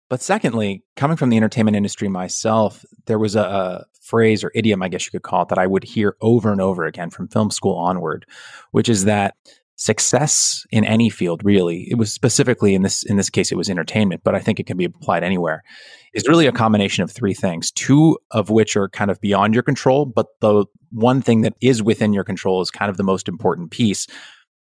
But 0.09 0.21
secondly, 0.21 0.83
coming 0.95 1.17
from 1.17 1.29
the 1.29 1.37
entertainment 1.37 1.75
industry 1.75 2.07
myself, 2.07 2.85
there 3.07 3.19
was 3.19 3.35
a, 3.35 3.41
a, 3.41 3.85
phrase 4.01 4.41
or 4.41 4.53
idiom, 4.55 4.81
I 4.81 4.87
guess 4.87 5.05
you 5.05 5.11
could 5.11 5.23
call 5.23 5.41
it, 5.41 5.49
that 5.49 5.57
I 5.57 5.67
would 5.67 5.83
hear 5.83 6.15
over 6.21 6.49
and 6.49 6.61
over 6.61 6.85
again 6.85 7.09
from 7.09 7.27
film 7.27 7.51
school 7.51 7.75
onward, 7.75 8.25
which 8.71 8.87
is 8.87 9.03
that 9.03 9.35
success 9.77 10.65
in 10.71 10.83
any 10.83 11.09
field 11.09 11.43
really. 11.45 11.87
It 11.89 11.97
was 11.97 12.11
specifically 12.11 12.73
in 12.73 12.81
this 12.81 13.03
in 13.03 13.15
this 13.15 13.29
case 13.29 13.51
it 13.51 13.57
was 13.57 13.69
entertainment 13.69 14.21
but 14.23 14.35
i 14.35 14.39
think 14.39 14.59
it 14.59 14.65
can 14.65 14.75
be 14.75 14.85
applied 14.85 15.23
anywhere. 15.23 15.63
Is 16.13 16.27
really 16.27 16.47
a 16.47 16.51
combination 16.51 17.03
of 17.03 17.11
three 17.11 17.33
things 17.33 17.71
two 17.71 18.17
of 18.31 18.49
which 18.49 18.75
are 18.75 18.89
kind 18.89 19.11
of 19.11 19.21
beyond 19.21 19.53
your 19.53 19.63
control 19.63 20.05
but 20.05 20.27
the 20.41 20.65
one 20.91 21.21
thing 21.21 21.41
that 21.41 21.53
is 21.61 21.83
within 21.83 22.11
your 22.11 22.23
control 22.23 22.61
is 22.61 22.71
kind 22.71 22.89
of 22.89 22.97
the 22.97 23.03
most 23.03 23.27
important 23.27 23.71
piece. 23.71 24.07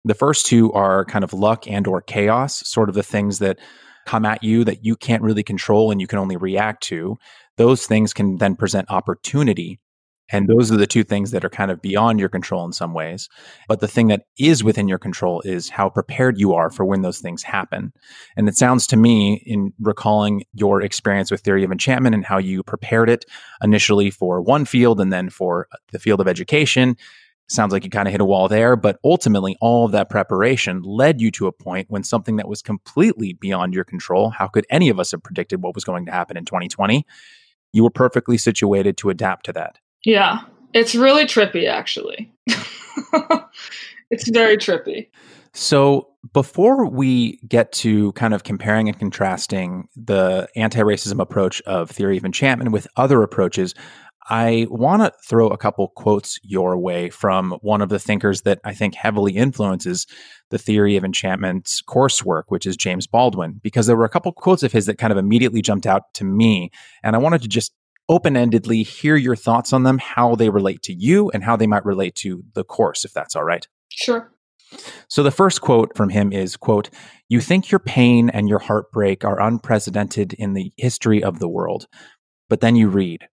The 0.06 0.16
first 0.16 0.46
two 0.48 0.72
are 0.74 1.06
kind 1.06 1.24
of 1.24 1.34
luck 1.34 1.68
and 1.68 1.88
or 1.88 2.02
chaos 2.02 2.68
sort 2.68 2.90
of 2.90 2.96
the 2.96 3.04
things 3.04 3.40
that 3.40 3.60
come 4.06 4.26
at 4.26 4.44
you 4.44 4.64
that 4.64 4.86
you 4.86 4.96
can't 4.96 5.24
really 5.24 5.44
control 5.44 5.92
and 5.92 6.00
you 6.00 6.08
can 6.08 6.20
only 6.20 6.38
react 6.38 6.82
to. 6.84 7.18
Those 7.58 7.86
things 7.86 8.14
can 8.14 8.38
then 8.38 8.56
present 8.56 8.90
opportunity 8.90 9.80
and 10.30 10.48
those 10.48 10.72
are 10.72 10.78
the 10.78 10.88
two 10.88 11.04
things 11.04 11.32
that 11.32 11.46
are 11.46 11.50
kind 11.50 11.70
of 11.70 11.82
beyond 11.82 12.20
your 12.20 12.30
control 12.30 12.66
in 12.66 12.74
some 12.74 12.94
ways. 12.94 13.30
But 13.68 13.80
the 13.80 13.88
thing 13.88 14.08
that 14.08 14.24
is 14.40 14.64
within 14.64 14.88
your 14.88 14.98
control 14.98 15.42
is 15.42 15.70
how 15.70 15.90
prepared 15.90 16.40
you 16.40 16.54
are 16.54 16.70
for 16.70 16.84
when 16.84 17.02
those 17.02 17.20
things 17.20 17.44
happen. 17.44 17.94
And 18.36 18.48
it 18.48 18.56
sounds 18.56 18.88
to 18.88 18.98
me, 18.98 19.44
in 19.46 19.74
recalling 19.80 20.44
your 20.54 20.82
experience 20.82 21.30
with 21.30 21.42
Theory 21.42 21.64
of 21.64 21.72
Enchantment 21.72 22.16
and 22.16 22.26
how 22.26 22.38
you 22.38 22.64
prepared 22.64 23.10
it 23.10 23.26
initially 23.62 24.10
for 24.10 24.42
one 24.42 24.66
field 24.66 25.00
and 25.00 25.14
then 25.14 25.30
for 25.30 25.68
the 25.92 26.00
field 26.00 26.20
of 26.20 26.28
education, 26.28 26.98
sounds 27.48 27.72
like 27.72 27.84
you 27.84 27.92
kind 27.92 28.08
of 28.08 28.12
hit 28.12 28.22
a 28.22 28.26
wall 28.26 28.48
there. 28.48 28.76
But 28.76 28.98
ultimately, 29.04 29.56
all 29.62 29.86
of 29.86 29.92
that 29.92 30.10
preparation 30.10 30.82
led 30.82 31.22
you 31.22 31.30
to 31.32 31.48
a 31.48 31.52
point 31.52 31.90
when 31.90 32.04
something 32.04 32.38
that 32.38 32.48
was 32.48 32.64
completely 32.64 33.34
beyond 33.34 33.74
your 33.74 33.84
control, 33.84 34.32
how 34.32 34.48
could 34.48 34.66
any 34.70 34.90
of 34.90 35.00
us 35.00 35.12
have 35.12 35.22
predicted 35.22 35.62
what 35.62 35.76
was 35.76 35.84
going 35.84 36.06
to 36.08 36.12
happen 36.12 36.38
in 36.38 36.46
2020? 36.46 37.06
You 37.74 37.84
were 37.84 37.92
perfectly 37.92 38.38
situated 38.38 38.98
to 38.98 39.10
adapt 39.10 39.46
to 39.46 39.54
that. 39.54 39.78
Yeah, 40.06 40.42
it's 40.74 40.96
really 40.96 41.26
trippy, 41.26 41.68
actually. 41.68 42.32
it's 44.12 44.30
very 44.30 44.56
trippy. 44.56 45.10
So, 45.54 46.10
before 46.34 46.90
we 46.90 47.38
get 47.48 47.72
to 47.74 48.12
kind 48.14 48.34
of 48.34 48.44
comparing 48.44 48.88
and 48.88 48.98
contrasting 48.98 49.88
the 49.96 50.48
anti 50.56 50.82
racism 50.82 51.20
approach 51.20 51.62
of 51.64 51.90
theory 51.90 52.18
of 52.18 52.26
enchantment 52.26 52.72
with 52.72 52.88
other 52.98 53.24
approaches, 53.24 53.74
I 54.28 54.66
want 54.70 55.04
to 55.04 55.14
throw 55.24 55.48
a 55.48 55.58
couple 55.58 55.88
quotes 55.90 56.40
your 56.44 56.78
way 56.78 57.10
from 57.10 57.52
one 57.62 57.82
of 57.82 57.90
the 57.90 58.00
thinkers 58.00 58.42
that 58.42 58.60
I 58.64 58.74
think 58.74 58.96
heavily 58.96 59.34
influences 59.34 60.08
the 60.50 60.58
theory 60.58 60.98
of 60.98 61.04
enchantment's 61.04 61.82
coursework, 61.82 62.44
which 62.48 62.66
is 62.66 62.76
James 62.76 63.06
Baldwin, 63.06 63.60
because 63.64 63.86
there 63.86 63.96
were 63.96 64.06
a 64.06 64.10
couple 64.10 64.32
quotes 64.32 64.64
of 64.64 64.72
his 64.72 64.88
that 64.88 64.98
kind 64.98 65.12
of 65.12 65.18
immediately 65.18 65.62
jumped 65.62 65.86
out 65.86 66.14
to 66.16 66.24
me. 66.24 66.72
And 67.04 67.16
I 67.16 67.20
wanted 67.20 67.44
to 67.44 67.48
just 67.48 67.72
open 68.08 68.36
endedly 68.36 68.86
hear 68.86 69.16
your 69.16 69.36
thoughts 69.36 69.74
on 69.74 69.84
them, 69.84 69.98
how 69.98 70.36
they 70.36 70.50
relate 70.50 70.82
to 70.84 70.94
you, 70.94 71.30
and 71.32 71.44
how 71.44 71.56
they 71.56 71.68
might 71.68 71.86
relate 71.86 72.16
to 72.16 72.44
the 72.54 72.64
course, 72.64 73.06
if 73.06 73.14
that's 73.14 73.36
all 73.36 73.44
right. 73.44 73.68
Sure. 73.90 74.32
So 75.08 75.24
the 75.24 75.32
first 75.32 75.62
quote 75.62 75.96
from 75.96 76.10
him 76.10 76.34
is 76.34 76.58
quote, 76.58 76.90
"You 77.30 77.40
think 77.40 77.72
your 77.72 77.80
pain 77.80 78.30
and 78.30 78.50
your 78.50 78.60
heartbreak 78.60 79.24
are 79.24 79.40
unprecedented 79.40 80.34
in 80.34 80.54
the 80.54 80.72
history 80.78 81.24
of 81.24 81.40
the 81.40 81.48
world, 81.48 81.88
but 82.50 82.62
then 82.62 82.76
you 82.76 82.90
read, 82.90 83.28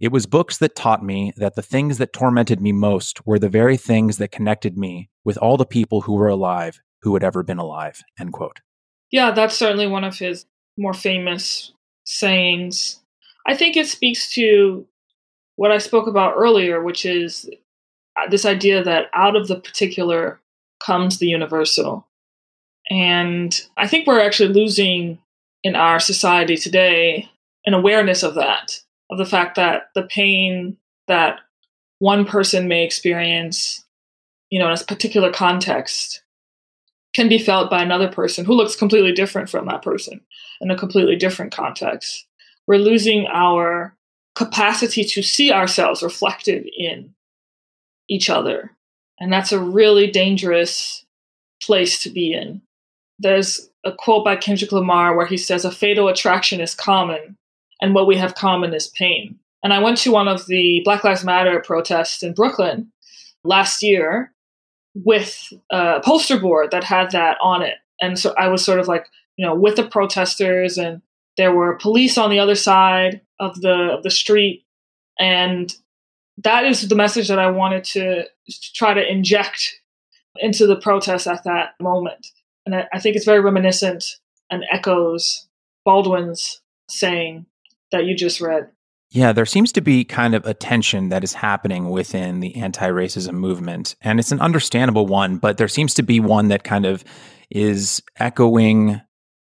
it 0.00 0.12
was 0.12 0.26
books 0.26 0.58
that 0.58 0.76
taught 0.76 1.02
me 1.02 1.32
that 1.36 1.54
the 1.56 1.62
things 1.62 1.98
that 1.98 2.12
tormented 2.12 2.60
me 2.60 2.70
most 2.72 3.26
were 3.26 3.38
the 3.38 3.48
very 3.48 3.76
things 3.76 4.18
that 4.18 4.30
connected 4.30 4.78
me 4.78 5.10
with 5.24 5.36
all 5.38 5.56
the 5.56 5.66
people 5.66 6.02
who 6.02 6.14
were 6.14 6.28
alive 6.28 6.80
who 7.02 7.14
had 7.14 7.24
ever 7.24 7.42
been 7.42 7.58
alive." 7.58 8.02
End 8.18 8.32
quote. 8.32 8.60
Yeah, 9.10 9.30
that's 9.30 9.56
certainly 9.56 9.86
one 9.86 10.04
of 10.04 10.18
his 10.18 10.46
more 10.76 10.94
famous 10.94 11.72
sayings. 12.04 13.00
I 13.46 13.54
think 13.54 13.76
it 13.76 13.86
speaks 13.86 14.30
to 14.32 14.86
what 15.56 15.70
I 15.70 15.78
spoke 15.78 16.06
about 16.06 16.34
earlier, 16.36 16.82
which 16.82 17.04
is 17.04 17.48
uh, 18.16 18.28
this 18.28 18.44
idea 18.44 18.82
that 18.82 19.06
out 19.14 19.36
of 19.36 19.48
the 19.48 19.56
particular 19.56 20.40
comes 20.84 21.18
the 21.18 21.26
universal. 21.26 22.06
And 22.90 23.58
I 23.76 23.86
think 23.86 24.06
we're 24.06 24.20
actually 24.20 24.52
losing 24.52 25.18
in 25.62 25.74
our 25.74 26.00
society 26.00 26.56
today 26.56 27.28
an 27.64 27.74
awareness 27.74 28.22
of 28.22 28.34
that, 28.34 28.80
of 29.10 29.18
the 29.18 29.24
fact 29.24 29.56
that 29.56 29.88
the 29.94 30.02
pain 30.02 30.76
that 31.08 31.40
one 31.98 32.24
person 32.26 32.68
may 32.68 32.84
experience, 32.84 33.84
you 34.50 34.58
know, 34.58 34.68
in 34.68 34.74
a 34.78 34.84
particular 34.84 35.32
context 35.32 36.22
can 37.14 37.28
be 37.28 37.38
felt 37.38 37.70
by 37.70 37.82
another 37.82 38.08
person 38.08 38.44
who 38.44 38.54
looks 38.54 38.76
completely 38.76 39.12
different 39.12 39.48
from 39.48 39.66
that 39.66 39.82
person 39.82 40.20
in 40.60 40.70
a 40.70 40.76
completely 40.76 41.16
different 41.16 41.52
context 41.52 42.26
we're 42.66 42.78
losing 42.78 43.26
our 43.26 43.94
capacity 44.34 45.04
to 45.04 45.22
see 45.22 45.52
ourselves 45.52 46.02
reflected 46.02 46.68
in 46.76 47.14
each 48.08 48.28
other. 48.28 48.70
And 49.18 49.32
that's 49.32 49.52
a 49.52 49.60
really 49.60 50.10
dangerous 50.10 51.04
place 51.62 52.02
to 52.02 52.10
be 52.10 52.32
in. 52.32 52.60
There's 53.18 53.70
a 53.84 53.92
quote 53.92 54.24
by 54.24 54.36
Kendrick 54.36 54.72
Lamar 54.72 55.16
where 55.16 55.26
he 55.26 55.36
says, 55.36 55.64
A 55.64 55.70
fatal 55.70 56.08
attraction 56.08 56.60
is 56.60 56.74
common, 56.74 57.36
and 57.80 57.94
what 57.94 58.06
we 58.06 58.16
have 58.16 58.34
common 58.34 58.74
is 58.74 58.88
pain. 58.88 59.38
And 59.62 59.72
I 59.72 59.78
went 59.78 59.98
to 59.98 60.12
one 60.12 60.28
of 60.28 60.46
the 60.46 60.82
Black 60.84 61.04
Lives 61.04 61.24
Matter 61.24 61.60
protests 61.60 62.22
in 62.22 62.34
Brooklyn 62.34 62.92
last 63.44 63.82
year 63.82 64.32
with 64.94 65.52
a 65.70 66.00
poster 66.04 66.38
board 66.38 66.70
that 66.70 66.84
had 66.84 67.10
that 67.12 67.36
on 67.40 67.62
it. 67.62 67.76
And 68.00 68.18
so 68.18 68.34
I 68.36 68.48
was 68.48 68.64
sort 68.64 68.80
of 68.80 68.88
like, 68.88 69.06
you 69.36 69.46
know, 69.46 69.54
with 69.54 69.76
the 69.76 69.86
protesters 69.86 70.76
and 70.76 71.00
there 71.36 71.54
were 71.54 71.76
police 71.76 72.16
on 72.18 72.30
the 72.30 72.38
other 72.38 72.54
side 72.54 73.20
of 73.40 73.60
the 73.60 73.92
of 73.92 74.02
the 74.02 74.10
street, 74.10 74.64
and 75.18 75.74
that 76.38 76.64
is 76.64 76.88
the 76.88 76.94
message 76.94 77.28
that 77.28 77.38
I 77.38 77.50
wanted 77.50 77.84
to, 77.84 78.24
try 78.74 78.92
to 78.94 79.10
inject 79.10 79.80
into 80.36 80.66
the 80.66 80.76
protest 80.76 81.26
at 81.26 81.44
that 81.44 81.74
moment. 81.80 82.26
And 82.66 82.74
I, 82.74 82.86
I 82.92 82.98
think 82.98 83.16
it's 83.16 83.24
very 83.24 83.40
reminiscent 83.40 84.04
and 84.50 84.64
echoes 84.70 85.48
Baldwin's 85.84 86.60
saying 86.88 87.46
that 87.92 88.04
you 88.04 88.16
just 88.16 88.40
read. 88.40 88.68
Yeah, 89.10 89.32
there 89.32 89.46
seems 89.46 89.70
to 89.72 89.80
be 89.80 90.04
kind 90.04 90.34
of 90.34 90.44
a 90.44 90.54
tension 90.54 91.08
that 91.10 91.22
is 91.22 91.34
happening 91.34 91.90
within 91.90 92.40
the 92.40 92.56
anti 92.56 92.88
racism 92.88 93.34
movement. 93.34 93.94
And 94.02 94.18
it's 94.18 94.32
an 94.32 94.40
understandable 94.40 95.06
one, 95.06 95.38
but 95.38 95.56
there 95.56 95.68
seems 95.68 95.94
to 95.94 96.02
be 96.02 96.18
one 96.18 96.48
that 96.48 96.64
kind 96.64 96.84
of 96.84 97.04
is 97.48 98.02
echoing 98.18 99.00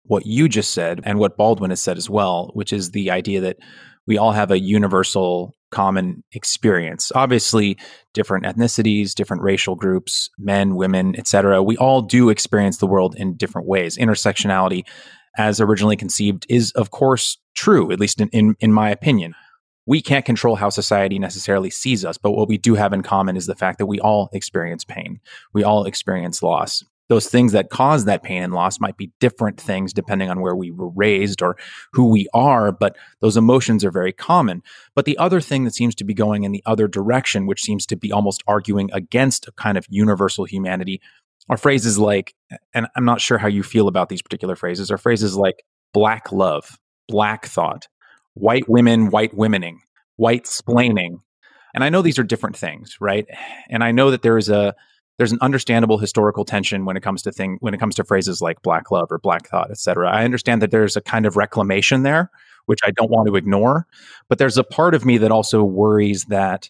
what 0.06 0.26
you 0.26 0.50
just 0.50 0.72
said 0.72 1.02
and 1.04 1.20
what 1.20 1.38
Baldwin 1.38 1.70
has 1.70 1.82
said 1.82 1.98
as 1.98 2.10
well, 2.10 2.52
which 2.54 2.74
is 2.74 2.92
the 2.92 3.10
idea 3.12 3.42
that 3.42 3.58
we 4.06 4.18
all 4.18 4.34
have 4.34 4.52
a 4.52 4.60
universal 4.60 5.56
common 5.72 6.24
experience. 6.34 7.12
Obviously, 7.16 7.78
different 8.14 8.46
ethnicities, 8.46 9.14
different 9.16 9.42
racial 9.42 9.76
groups, 9.76 10.30
men, 10.38 10.76
women, 10.76 11.16
etc. 11.18 11.64
We 11.64 11.78
all 11.78 12.02
do 12.02 12.30
experience 12.30 12.78
the 12.78 12.88
world 12.88 13.16
in 13.18 13.36
different 13.38 13.68
ways. 13.68 13.98
Intersectionality 13.98 14.84
as 15.38 15.60
originally 15.60 15.96
conceived 15.96 16.46
is 16.48 16.72
of 16.74 16.92
course 16.92 17.38
true, 17.56 17.92
at 17.92 18.00
least 18.00 18.22
in, 18.22 18.30
in, 18.30 18.56
in 18.60 18.72
my 18.72 18.90
opinion. 18.90 19.34
we 19.86 20.02
can't 20.02 20.26
control 20.26 20.56
how 20.56 20.70
society 20.70 21.20
necessarily 21.20 21.70
sees 21.70 22.06
us, 22.06 22.18
but 22.18 22.32
what 22.32 22.48
we 22.48 22.58
do 22.58 22.76
have 22.76 22.94
in 22.94 23.04
common 23.04 23.36
is 23.36 23.48
the 23.48 23.56
fact 23.56 23.78
that 23.80 23.86
we 23.86 24.00
all 24.00 24.30
experience 24.34 24.86
pain. 24.86 25.20
We 25.54 25.64
all 25.64 25.86
experience 25.86 26.42
loss. 26.42 26.84
Those 27.14 27.28
things 27.28 27.52
that 27.52 27.70
cause 27.70 28.06
that 28.06 28.24
pain 28.24 28.42
and 28.42 28.54
loss 28.54 28.80
might 28.80 28.98
be 28.98 29.12
different 29.20 29.62
things 29.62 29.94
depending 29.94 30.32
on 30.32 30.42
where 30.42 30.56
we 30.56 30.72
were 30.72 30.90
raised 30.90 31.44
or 31.44 31.56
who 31.92 32.10
we 32.10 32.28
are, 32.34 32.72
but 32.72 32.98
those 33.22 33.38
emotions 33.38 33.86
are 33.86 33.92
very 33.92 34.12
common. 34.12 34.64
But 34.96 35.06
the 35.06 35.16
other 35.20 35.40
thing 35.40 35.64
that 35.66 35.76
seems 35.76 35.94
to 35.94 36.04
be 36.04 36.16
going 36.16 36.42
in 36.42 36.52
the 36.52 36.64
other 36.66 36.88
direction, 36.88 37.46
which 37.46 37.62
seems 37.62 37.86
to 37.86 37.96
be 37.96 38.12
almost 38.12 38.42
arguing 38.48 38.90
against 38.94 39.48
a 39.48 39.52
kind 39.52 39.78
of 39.78 39.86
universal 39.90 40.46
humanity, 40.46 41.02
are 41.50 41.56
phrases 41.56 42.00
like, 42.00 42.34
and 42.74 42.88
I'm 42.96 43.06
not 43.06 43.22
sure 43.22 43.38
how 43.38 43.48
you 43.48 43.62
feel 43.62 43.88
about 43.88 44.10
these 44.10 44.24
particular 44.24 44.56
phrases, 44.56 44.90
are 44.90 44.98
phrases 44.98 45.38
like 45.38 45.64
black 45.94 46.32
love, 46.32 46.80
black 47.08 47.46
thought, 47.46 47.88
white 48.34 48.68
women, 48.68 49.12
white 49.12 49.36
womening, 49.38 49.82
white 50.16 50.46
splaining. 50.46 51.20
And 51.76 51.84
I 51.84 51.90
know 51.90 52.02
these 52.02 52.18
are 52.18 52.24
different 52.24 52.58
things, 52.58 52.98
right? 53.00 53.28
And 53.70 53.84
I 53.84 53.92
know 53.92 54.10
that 54.10 54.24
there 54.24 54.40
is 54.40 54.50
a 54.50 54.74
there's 55.18 55.32
an 55.32 55.40
understandable 55.42 55.98
historical 55.98 56.44
tension 56.44 56.86
when 56.86 56.98
it 56.98 57.04
comes 57.04 57.22
to 57.24 57.32
thing 57.32 57.58
when 57.62 57.74
it 57.74 57.80
comes 57.80 57.96
to 57.96 58.04
phrases 58.04 58.42
like 58.42 58.62
black 58.62 58.92
love 58.92 59.12
or 59.12 59.20
black 59.20 59.48
thought, 59.48 59.70
et 59.70 59.78
cetera. 59.78 60.10
I 60.10 60.24
understand 60.24 60.62
that 60.62 60.72
there's 60.72 60.96
a 60.96 61.02
kind 61.02 61.26
of 61.26 61.38
reclamation 61.38 62.04
there, 62.04 62.32
which 62.66 62.80
I 62.84 62.92
don't 62.92 63.12
want 63.12 63.28
to 63.28 63.36
ignore. 63.36 63.86
But 64.28 64.38
there's 64.40 64.58
a 64.58 64.64
part 64.64 64.96
of 64.96 65.06
me 65.06 65.18
that 65.20 65.32
also 65.32 65.64
worries 65.64 66.26
that 66.26 66.70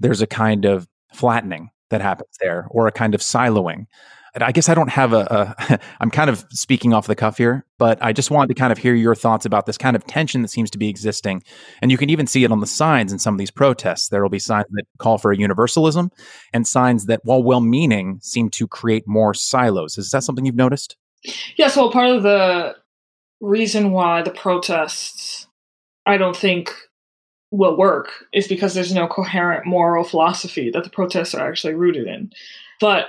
there's 0.00 0.22
a 0.22 0.26
kind 0.26 0.64
of 0.64 0.88
flattening 1.12 1.70
that 1.90 2.00
happens 2.00 2.36
there 2.40 2.66
or 2.70 2.86
a 2.86 2.92
kind 2.92 3.14
of 3.14 3.20
siloing. 3.20 3.86
I 4.38 4.52
guess 4.52 4.68
I 4.68 4.74
don't 4.74 4.90
have 4.90 5.12
a. 5.12 5.56
a 5.68 5.80
I'm 6.00 6.10
kind 6.10 6.30
of 6.30 6.44
speaking 6.50 6.92
off 6.92 7.06
the 7.06 7.16
cuff 7.16 7.38
here, 7.38 7.64
but 7.78 8.02
I 8.02 8.12
just 8.12 8.30
wanted 8.30 8.48
to 8.48 8.54
kind 8.54 8.72
of 8.72 8.78
hear 8.78 8.94
your 8.94 9.14
thoughts 9.14 9.44
about 9.44 9.66
this 9.66 9.78
kind 9.78 9.96
of 9.96 10.06
tension 10.06 10.42
that 10.42 10.48
seems 10.48 10.70
to 10.70 10.78
be 10.78 10.88
existing. 10.88 11.42
And 11.82 11.90
you 11.90 11.98
can 11.98 12.10
even 12.10 12.26
see 12.26 12.44
it 12.44 12.52
on 12.52 12.60
the 12.60 12.66
signs 12.66 13.12
in 13.12 13.18
some 13.18 13.34
of 13.34 13.38
these 13.38 13.50
protests. 13.50 14.08
There 14.08 14.22
will 14.22 14.30
be 14.30 14.38
signs 14.38 14.66
that 14.70 14.84
call 14.98 15.18
for 15.18 15.32
a 15.32 15.36
universalism 15.36 16.10
and 16.52 16.66
signs 16.66 17.06
that, 17.06 17.20
while 17.24 17.42
well 17.42 17.60
meaning, 17.60 18.18
seem 18.22 18.50
to 18.50 18.66
create 18.66 19.06
more 19.06 19.34
silos. 19.34 19.98
Is 19.98 20.10
that 20.10 20.22
something 20.22 20.44
you've 20.44 20.54
noticed? 20.54 20.96
Yes. 21.56 21.76
Well, 21.76 21.90
part 21.90 22.10
of 22.10 22.22
the 22.22 22.76
reason 23.40 23.92
why 23.92 24.22
the 24.22 24.30
protests, 24.30 25.46
I 26.06 26.16
don't 26.16 26.36
think, 26.36 26.72
will 27.50 27.76
work 27.76 28.26
is 28.32 28.46
because 28.46 28.74
there's 28.74 28.94
no 28.94 29.08
coherent 29.08 29.66
moral 29.66 30.04
philosophy 30.04 30.70
that 30.70 30.84
the 30.84 30.90
protests 30.90 31.34
are 31.34 31.48
actually 31.48 31.74
rooted 31.74 32.06
in. 32.06 32.30
But 32.80 33.06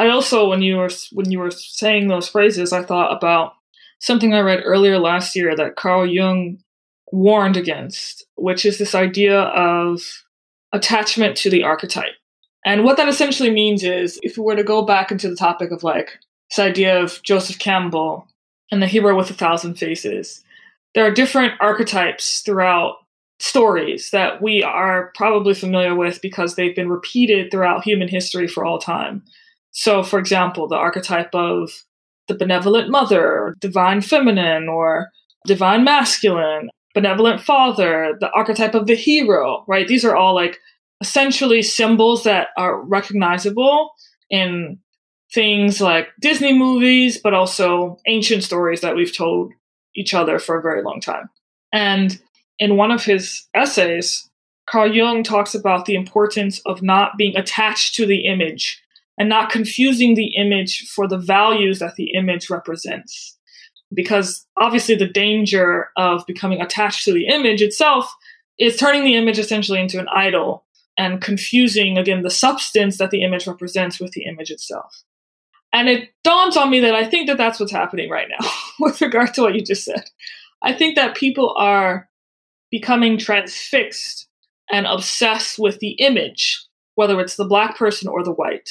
I 0.00 0.08
also, 0.08 0.48
when 0.48 0.62
you 0.62 0.78
were 0.78 0.88
when 1.12 1.30
you 1.30 1.38
were 1.38 1.50
saying 1.50 2.08
those 2.08 2.26
phrases, 2.26 2.72
I 2.72 2.82
thought 2.82 3.14
about 3.14 3.52
something 3.98 4.32
I 4.32 4.40
read 4.40 4.62
earlier 4.64 4.98
last 4.98 5.36
year 5.36 5.54
that 5.54 5.76
Carl 5.76 6.06
Jung 6.06 6.56
warned 7.12 7.58
against, 7.58 8.24
which 8.36 8.64
is 8.64 8.78
this 8.78 8.94
idea 8.94 9.38
of 9.38 10.00
attachment 10.72 11.36
to 11.36 11.50
the 11.50 11.64
archetype. 11.64 12.14
And 12.64 12.82
what 12.82 12.96
that 12.96 13.10
essentially 13.10 13.50
means 13.50 13.84
is, 13.84 14.18
if 14.22 14.38
we 14.38 14.44
were 14.44 14.56
to 14.56 14.64
go 14.64 14.86
back 14.86 15.12
into 15.12 15.28
the 15.28 15.36
topic 15.36 15.70
of 15.70 15.82
like 15.82 16.18
this 16.50 16.58
idea 16.58 16.98
of 16.98 17.22
Joseph 17.22 17.58
Campbell 17.58 18.26
and 18.72 18.80
the 18.80 18.86
hero 18.86 19.14
with 19.14 19.28
a 19.28 19.34
thousand 19.34 19.74
faces, 19.74 20.42
there 20.94 21.04
are 21.04 21.10
different 21.10 21.52
archetypes 21.60 22.40
throughout 22.40 22.96
stories 23.38 24.12
that 24.12 24.40
we 24.40 24.62
are 24.62 25.12
probably 25.14 25.52
familiar 25.52 25.94
with 25.94 26.22
because 26.22 26.54
they've 26.54 26.76
been 26.76 26.88
repeated 26.88 27.50
throughout 27.50 27.84
human 27.84 28.08
history 28.08 28.48
for 28.48 28.64
all 28.64 28.78
time. 28.78 29.22
So, 29.72 30.02
for 30.02 30.18
example, 30.18 30.68
the 30.68 30.76
archetype 30.76 31.34
of 31.34 31.70
the 32.28 32.34
benevolent 32.34 32.90
mother, 32.90 33.54
divine 33.60 34.00
feminine, 34.00 34.68
or 34.68 35.10
divine 35.46 35.84
masculine, 35.84 36.70
benevolent 36.94 37.40
father, 37.40 38.16
the 38.20 38.30
archetype 38.30 38.74
of 38.74 38.86
the 38.86 38.94
hero, 38.94 39.64
right? 39.68 39.86
These 39.88 40.04
are 40.04 40.16
all 40.16 40.34
like 40.34 40.58
essentially 41.00 41.62
symbols 41.62 42.24
that 42.24 42.48
are 42.56 42.80
recognizable 42.80 43.90
in 44.28 44.78
things 45.32 45.80
like 45.80 46.08
Disney 46.20 46.52
movies, 46.52 47.18
but 47.18 47.34
also 47.34 47.98
ancient 48.06 48.44
stories 48.44 48.80
that 48.80 48.96
we've 48.96 49.16
told 49.16 49.52
each 49.94 50.14
other 50.14 50.38
for 50.38 50.58
a 50.58 50.62
very 50.62 50.82
long 50.82 51.00
time. 51.00 51.28
And 51.72 52.20
in 52.58 52.76
one 52.76 52.90
of 52.90 53.04
his 53.04 53.46
essays, 53.54 54.28
Carl 54.68 54.94
Jung 54.94 55.22
talks 55.22 55.54
about 55.54 55.86
the 55.86 55.94
importance 55.94 56.60
of 56.66 56.82
not 56.82 57.16
being 57.16 57.36
attached 57.36 57.94
to 57.96 58.06
the 58.06 58.26
image 58.26 58.80
and 59.20 59.28
not 59.28 59.50
confusing 59.50 60.14
the 60.14 60.34
image 60.34 60.88
for 60.88 61.06
the 61.06 61.18
values 61.18 61.78
that 61.78 61.96
the 61.96 62.14
image 62.14 62.48
represents. 62.48 63.36
Because 63.92 64.46
obviously, 64.56 64.94
the 64.94 65.06
danger 65.06 65.90
of 65.98 66.26
becoming 66.26 66.62
attached 66.62 67.04
to 67.04 67.12
the 67.12 67.26
image 67.26 67.60
itself 67.60 68.10
is 68.58 68.78
turning 68.78 69.04
the 69.04 69.16
image 69.16 69.38
essentially 69.38 69.78
into 69.78 69.98
an 69.98 70.08
idol 70.08 70.64
and 70.96 71.20
confusing, 71.20 71.98
again, 71.98 72.22
the 72.22 72.30
substance 72.30 72.96
that 72.96 73.10
the 73.10 73.22
image 73.22 73.46
represents 73.46 74.00
with 74.00 74.12
the 74.12 74.24
image 74.24 74.50
itself. 74.50 75.02
And 75.70 75.86
it 75.86 76.08
dawns 76.24 76.56
on 76.56 76.70
me 76.70 76.80
that 76.80 76.94
I 76.94 77.04
think 77.04 77.26
that 77.26 77.36
that's 77.36 77.60
what's 77.60 77.72
happening 77.72 78.08
right 78.08 78.28
now 78.40 78.48
with 78.80 79.02
regard 79.02 79.34
to 79.34 79.42
what 79.42 79.54
you 79.54 79.60
just 79.60 79.84
said. 79.84 80.04
I 80.62 80.72
think 80.72 80.96
that 80.96 81.14
people 81.14 81.54
are 81.58 82.08
becoming 82.70 83.18
transfixed 83.18 84.28
and 84.72 84.86
obsessed 84.86 85.58
with 85.58 85.78
the 85.80 85.90
image, 85.98 86.66
whether 86.94 87.20
it's 87.20 87.36
the 87.36 87.44
black 87.44 87.76
person 87.76 88.08
or 88.08 88.24
the 88.24 88.32
white 88.32 88.70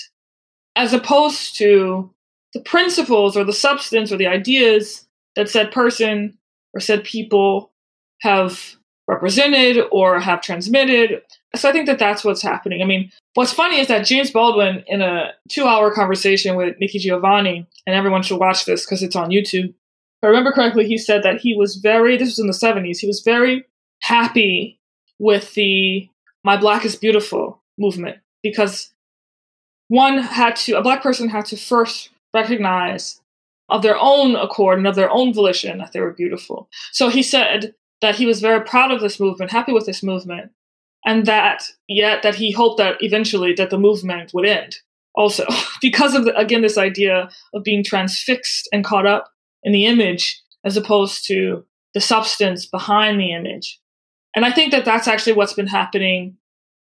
as 0.80 0.94
opposed 0.94 1.58
to 1.58 2.10
the 2.54 2.62
principles 2.62 3.36
or 3.36 3.44
the 3.44 3.52
substance 3.52 4.14
or 4.14 4.18
the 4.18 4.28
ideas 4.28 5.06
that 5.36 5.50
said 5.50 5.74
person 5.74 6.38
or 6.74 6.80
said 6.80 7.04
people 7.04 7.70
have 8.22 8.76
represented 9.06 9.84
or 9.92 10.22
have 10.22 10.40
transmitted. 10.40 11.22
So 11.54 11.68
I 11.68 11.74
think 11.74 11.86
that 11.88 12.00
that's 12.00 12.24
what's 12.24 12.42
happening. 12.42 12.82
I 12.82 12.86
mean, 12.86 13.12
what's 13.34 13.52
funny 13.52 13.82
is 13.82 13.90
that 13.90 14.06
James 14.06 14.32
Baldwin, 14.32 14.82
in 14.88 15.02
a 15.02 15.32
two 15.50 15.66
hour 15.66 15.94
conversation 15.94 16.56
with 16.56 16.80
Nikki 16.80 17.00
Giovanni, 17.00 17.68
and 17.86 17.94
everyone 17.94 18.24
should 18.24 18.40
watch 18.40 18.64
this 18.64 18.86
because 18.86 19.04
it's 19.04 19.18
on 19.18 19.32
YouTube. 19.32 19.68
If 19.74 20.24
I 20.24 20.28
remember 20.28 20.54
correctly, 20.54 20.88
he 20.88 20.98
said 20.98 21.24
that 21.24 21.42
he 21.42 21.56
was 21.58 21.76
very, 21.76 22.16
this 22.16 22.30
was 22.30 22.40
in 22.40 22.48
the 22.48 22.54
70s, 22.54 23.00
he 23.00 23.08
was 23.08 23.22
very 23.22 23.66
happy 24.00 24.80
with 25.18 25.54
the 25.56 26.08
My 26.46 26.56
Black 26.56 26.86
is 26.86 26.96
Beautiful 26.96 27.62
movement 27.78 28.18
because 28.42 28.94
one 29.90 30.20
had 30.20 30.56
to, 30.56 30.78
a 30.78 30.82
black 30.82 31.04
person 31.04 31.30
had 31.30 31.46
to 31.48 31.58
first 31.58 32.10
recognize 32.34 33.20
of 33.70 33.82
their 33.82 33.98
own 34.00 34.36
accord 34.36 34.78
and 34.78 34.88
of 34.88 34.96
their 34.96 35.12
own 35.12 35.34
volition 35.34 35.78
that 35.80 35.92
they 35.92 36.00
were 36.00 36.14
beautiful. 36.14 36.70
So 36.92 37.10
he 37.10 37.22
said 37.22 37.76
that 38.02 38.16
he 38.16 38.26
was 38.26 38.40
very 38.40 38.62
proud 38.62 38.92
of 38.92 39.02
this 39.02 39.20
movement, 39.20 39.52
happy 39.52 39.74
with 39.74 39.86
this 39.86 40.02
movement, 40.02 40.52
and 41.06 41.26
that 41.26 41.64
yet 41.88 42.24
that 42.24 42.36
he 42.36 42.52
hoped 42.52 42.78
that 42.78 42.98
eventually 43.02 43.54
that 43.54 43.70
the 43.70 43.78
movement 43.78 44.34
would 44.34 44.46
end 44.46 44.78
also 45.16 45.46
because 45.82 46.16
of 46.16 46.26
the, 46.26 46.36
again 46.38 46.62
this 46.62 46.78
idea 46.78 47.30
of 47.54 47.64
being 47.64 47.84
transfixed 47.84 48.68
and 48.72 48.86
caught 48.86 49.06
up 49.06 49.32
in 49.64 49.72
the 49.72 49.86
image 49.86 50.42
as 50.64 50.78
opposed 50.78 51.26
to 51.28 51.64
the 51.94 52.02
substance 52.02 52.66
behind 52.66 53.20
the 53.20 53.34
image. 53.34 53.80
And 54.36 54.46
I 54.46 54.52
think 54.52 54.72
that 54.72 54.86
that's 54.86 55.08
actually 55.08 55.34
what's 55.34 55.54
been 55.54 55.68
happening 55.68 56.38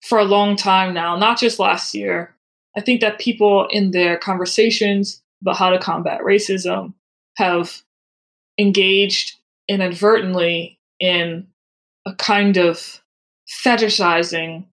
for 0.03 0.19
a 0.19 0.25
long 0.25 0.55
time 0.55 0.93
now, 0.93 1.15
not 1.15 1.39
just 1.39 1.59
last 1.59 1.95
year, 1.95 2.35
I 2.75 2.81
think 2.81 3.01
that 3.01 3.19
people 3.19 3.67
in 3.69 3.91
their 3.91 4.17
conversations 4.17 5.21
about 5.41 5.57
how 5.57 5.71
to 5.71 5.79
combat 5.79 6.21
racism 6.21 6.93
have 7.35 7.81
engaged 8.57 9.37
inadvertently 9.67 10.79
in 10.99 11.47
a 12.05 12.13
kind 12.15 12.57
of 12.57 13.01
fetishizing, 13.63 14.65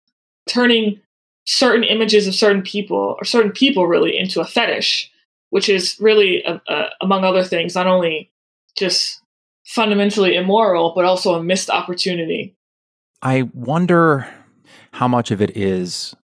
turning 0.48 1.00
certain 1.46 1.82
images 1.82 2.26
of 2.26 2.34
certain 2.34 2.62
people 2.62 3.16
or 3.18 3.24
certain 3.24 3.52
people 3.52 3.86
really 3.86 4.16
into 4.16 4.40
a 4.40 4.44
fetish, 4.44 5.10
which 5.50 5.68
is 5.68 5.96
really, 5.98 6.44
uh, 6.44 6.58
uh, 6.68 6.90
among 7.00 7.24
other 7.24 7.42
things, 7.42 7.74
not 7.74 7.86
only 7.86 8.30
just 8.76 9.22
fundamentally 9.64 10.36
immoral, 10.36 10.92
but 10.94 11.04
also 11.04 11.34
a 11.34 11.42
missed 11.42 11.70
opportunity. 11.70 12.54
I 13.22 13.42
wonder 13.52 14.28
how 14.92 15.08
much 15.08 15.30
of 15.30 15.42
it 15.42 15.56
is 15.56 16.14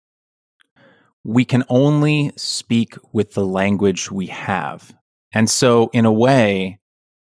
we 1.25 1.45
can 1.45 1.65
only 1.69 2.33
speak 2.37 2.97
with 3.13 3.33
the 3.33 3.47
language 3.47 4.11
we 4.11 4.27
have. 4.27 4.95
And 5.33 5.49
so, 5.51 5.91
in 5.93 6.05
a 6.05 6.13
way, 6.13 6.79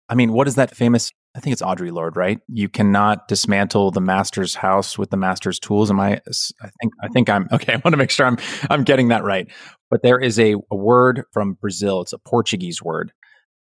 I 0.08 0.16
mean, 0.16 0.32
what 0.32 0.48
is 0.48 0.56
that 0.56 0.76
famous? 0.76 1.12
I 1.36 1.40
think 1.40 1.54
it's 1.54 1.62
Audre 1.62 1.92
Lorde, 1.92 2.16
right? 2.16 2.40
You 2.48 2.70
cannot 2.70 3.28
dismantle 3.28 3.92
the 3.92 4.02
master's 4.02 4.56
house 4.56 4.98
with 4.98 5.12
the 5.12 5.18
master's 5.18 5.60
tools. 5.60 5.92
Am 5.92 6.00
I? 6.00 6.22
I 6.62 6.70
think 6.82 6.94
I 7.02 7.08
think 7.10 7.30
I'm 7.30 7.48
okay. 7.54 7.74
I 7.74 7.78
want 7.78 7.94
to 7.94 7.98
make 7.98 8.12
sure 8.12 8.26
I'm 8.26 8.38
I'm 8.70 8.84
getting 8.84 9.10
that 9.10 9.24
right. 9.24 9.48
But 9.90 10.02
there 10.02 10.20
is 10.20 10.40
a, 10.40 10.56
a 10.72 10.76
word 10.76 11.24
from 11.32 11.54
Brazil. 11.54 12.02
It's 12.02 12.14
a 12.14 12.20
Portuguese 12.20 12.82
word. 12.82 13.12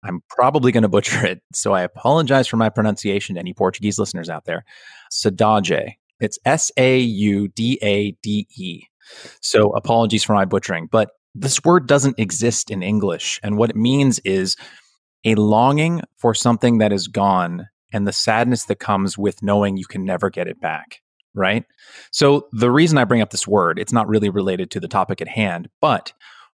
I'm 0.04 0.22
probably 0.30 0.70
going 0.70 0.82
to 0.82 0.88
butcher 0.88 1.24
it, 1.26 1.42
so 1.52 1.72
I 1.72 1.82
apologize 1.82 2.46
for 2.46 2.56
my 2.56 2.68
pronunciation 2.68 3.34
to 3.34 3.40
any 3.40 3.54
Portuguese 3.54 3.98
listeners 3.98 4.28
out 4.28 4.44
there. 4.44 4.64
Saudade. 5.10 5.94
It's 6.20 6.38
S 6.44 6.70
A 6.76 6.98
U 6.98 7.48
D 7.48 7.78
A 7.82 8.12
D 8.22 8.46
E. 8.56 8.82
So 9.40 9.70
apologies 9.70 10.24
for 10.24 10.34
my 10.34 10.44
butchering, 10.44 10.88
but 10.90 11.10
this 11.34 11.62
word 11.64 11.86
doesn't 11.86 12.18
exist 12.18 12.70
in 12.70 12.82
English. 12.82 13.38
And 13.42 13.58
what 13.58 13.70
it 13.70 13.76
means 13.76 14.18
is 14.20 14.56
a 15.24 15.34
longing 15.34 16.02
for 16.18 16.34
something 16.34 16.78
that 16.78 16.92
is 16.92 17.08
gone 17.08 17.66
and 17.92 18.06
the 18.06 18.12
sadness 18.12 18.64
that 18.64 18.78
comes 18.78 19.18
with 19.18 19.42
knowing 19.42 19.76
you 19.76 19.84
can 19.86 20.04
never 20.04 20.30
get 20.30 20.48
it 20.48 20.60
back. 20.60 21.00
right? 21.36 21.64
So 22.10 22.48
the 22.52 22.70
reason 22.70 22.98
I 22.98 23.04
bring 23.04 23.20
up 23.20 23.30
this 23.30 23.46
word, 23.46 23.78
it's 23.78 23.92
not 23.92 24.08
really 24.08 24.30
related 24.30 24.70
to 24.72 24.80
the 24.80 24.88
topic 24.88 25.20
at 25.20 25.28
hand, 25.28 25.68
but 25.80 26.12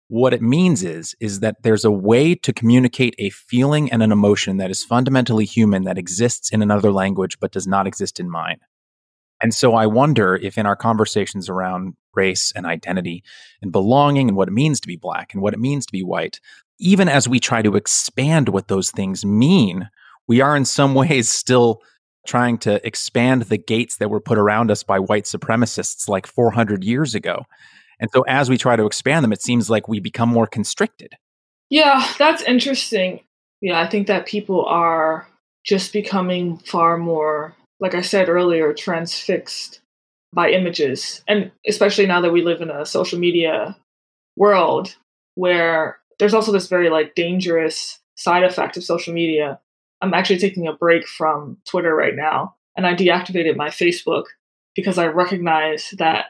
what 0.09 0.35
it 0.35 0.43
means 0.43 0.83
is 0.83 1.15
is 1.21 1.41
that 1.41 1.63
there's 1.63 1.87
a 1.87 1.91
way 1.91 2.35
to 2.35 2.53
communicate 2.53 3.15
a 3.19 3.31
feeling 3.31 3.91
and 3.91 4.03
an 4.03 4.13
emotion 4.13 4.59
that 4.59 4.71
is 4.71 4.85
fundamentally 4.85 5.47
human 5.47 5.85
that 5.85 5.97
exists 5.97 6.51
in 6.51 6.61
another 6.61 6.93
language 6.93 7.39
but 7.41 7.53
does 7.53 7.67
not 7.67 7.87
exist 7.87 8.21
in 8.21 8.29
mine. 8.29 8.59
And 9.41 9.55
so 9.55 9.75
I 9.75 9.87
wonder 9.87 10.37
if 10.37 10.59
in 10.59 10.67
our 10.67 10.77
conversations 10.77 11.49
around 11.49 11.95
race 12.15 12.53
and 12.55 12.67
identity 12.67 13.23
and 13.61 13.73
belonging 13.73 14.29
and 14.29 14.37
what 14.37 14.49
it 14.49 14.53
means 14.53 14.81
to 14.81 14.89
be 14.89 14.97
black 14.97 15.33
and 15.33 15.43
what 15.43 15.55
it 15.55 15.61
means 15.61 15.87
to 15.87 15.93
be 15.93 16.03
white, 16.03 16.41
even 16.79 17.09
as 17.09 17.29
we 17.29 17.39
try 17.39 17.63
to 17.63 17.77
expand 17.77 18.49
what 18.49 18.69
those 18.69 18.91
things 18.91 19.25
mean, 19.25 19.89
we 20.27 20.41
are 20.41 20.57
in 20.57 20.65
some 20.65 20.95
ways 20.97 21.29
still 21.29 21.83
trying 22.27 22.57
to 22.57 22.85
expand 22.87 23.43
the 23.43 23.59
gates 23.59 23.97
that 23.97 24.09
were 24.09 24.21
put 24.21 24.39
around 24.39 24.71
us 24.71 24.83
by 24.83 24.99
white 24.99 25.25
supremacists 25.25 26.09
like 26.09 26.27
400 26.27 26.85
years 26.85 27.15
ago. 27.15 27.45
And 27.99 28.11
so 28.13 28.23
as 28.23 28.49
we 28.49 28.59
try 28.59 28.77
to 28.77 28.87
expand 28.87 29.25
them, 29.25 29.33
it 29.33 29.43
seems 29.43 29.71
like 29.71 29.89
we 29.89 30.01
become 30.01 30.29
more 30.29 30.47
constricted. 30.47 31.15
Yeah, 31.71 32.07
that's 32.19 32.43
interesting. 32.43 33.21
Yeah, 33.61 33.81
I 33.81 33.89
think 33.89 34.09
that 34.09 34.27
people 34.27 34.65
are 34.67 35.27
just 35.65 35.93
becoming 35.93 36.59
far 36.59 36.99
more, 36.99 37.55
like 37.81 37.95
I 37.95 38.03
said 38.03 38.29
earlier, 38.29 38.73
transfixed 38.73 39.81
by 40.33 40.51
images. 40.51 41.23
And 41.29 41.51
especially 41.67 42.07
now 42.07 42.21
that 42.21 42.33
we 42.33 42.43
live 42.43 42.61
in 42.61 42.71
a 42.71 42.87
social 42.87 43.19
media 43.19 43.77
world 44.37 44.97
where 45.35 45.99
there's 46.19 46.35
also 46.35 46.53
this 46.53 46.69
very 46.69 46.91
like 46.91 47.15
dangerous 47.15 48.01
side 48.15 48.45
effect 48.45 48.77
of 48.77 48.85
social 48.85 49.13
media. 49.13 49.59
I'm 50.01 50.15
actually 50.15 50.39
taking 50.39 50.67
a 50.67 50.73
break 50.73 51.07
from 51.07 51.59
Twitter 51.65 51.95
right 51.95 52.15
now 52.15 52.55
and 52.77 52.87
I 52.87 52.95
deactivated 52.95 53.57
my 53.57 53.69
Facebook 53.69 54.25
because 54.75 54.99
I 54.99 55.07
recognize 55.07 55.95
that 55.99 56.27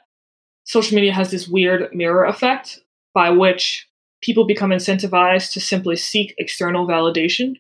social 0.65 0.97
media 0.97 1.13
has 1.13 1.31
this 1.31 1.49
weird 1.49 1.95
mirror 1.95 2.25
effect 2.25 2.81
by 3.15 3.31
which 3.31 3.89
people 4.23 4.45
become 4.45 4.71
incentivized 4.71 5.53
to 5.53 5.61
simply 5.61 5.97
seek 5.97 6.35
external 6.39 6.87
validation. 6.87 7.57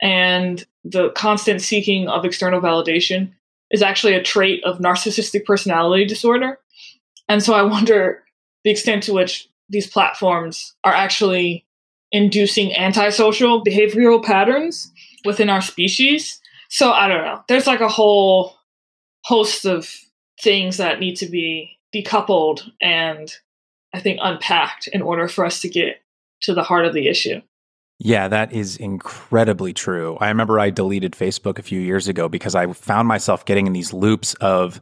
And 0.00 0.64
the 0.84 1.10
constant 1.10 1.62
seeking 1.62 2.08
of 2.08 2.24
external 2.24 2.60
validation 2.60 3.32
is 3.72 3.82
actually 3.82 4.14
a 4.14 4.22
trait 4.22 4.62
of 4.64 4.78
narcissistic 4.78 5.44
personality 5.44 6.04
disorder. 6.04 6.58
And 7.28 7.42
so 7.42 7.54
I 7.54 7.62
wonder 7.62 8.22
the 8.64 8.70
extent 8.70 9.02
to 9.04 9.12
which 9.12 9.48
these 9.68 9.86
platforms 9.86 10.74
are 10.84 10.92
actually 10.92 11.64
inducing 12.12 12.76
antisocial 12.76 13.64
behavioral 13.64 14.22
patterns 14.22 14.92
within 15.24 15.48
our 15.48 15.62
species. 15.62 16.40
So 16.68 16.92
I 16.92 17.08
don't 17.08 17.24
know. 17.24 17.42
There's 17.48 17.66
like 17.66 17.80
a 17.80 17.88
whole 17.88 18.56
host 19.24 19.64
of 19.64 19.90
things 20.40 20.76
that 20.76 21.00
need 21.00 21.16
to 21.16 21.26
be 21.26 21.78
decoupled 21.94 22.68
and 22.80 23.32
I 23.94 24.00
think 24.00 24.18
unpacked 24.22 24.88
in 24.88 25.02
order 25.02 25.28
for 25.28 25.44
us 25.44 25.60
to 25.62 25.68
get 25.68 26.02
to 26.42 26.54
the 26.54 26.62
heart 26.62 26.86
of 26.86 26.94
the 26.94 27.08
issue. 27.08 27.40
Yeah, 28.04 28.26
that 28.26 28.52
is 28.52 28.76
incredibly 28.78 29.72
true. 29.72 30.16
I 30.20 30.26
remember 30.26 30.58
I 30.58 30.70
deleted 30.70 31.12
Facebook 31.12 31.60
a 31.60 31.62
few 31.62 31.80
years 31.80 32.08
ago 32.08 32.28
because 32.28 32.56
I 32.56 32.70
found 32.72 33.06
myself 33.06 33.44
getting 33.44 33.68
in 33.68 33.72
these 33.72 33.92
loops 33.92 34.34
of 34.40 34.80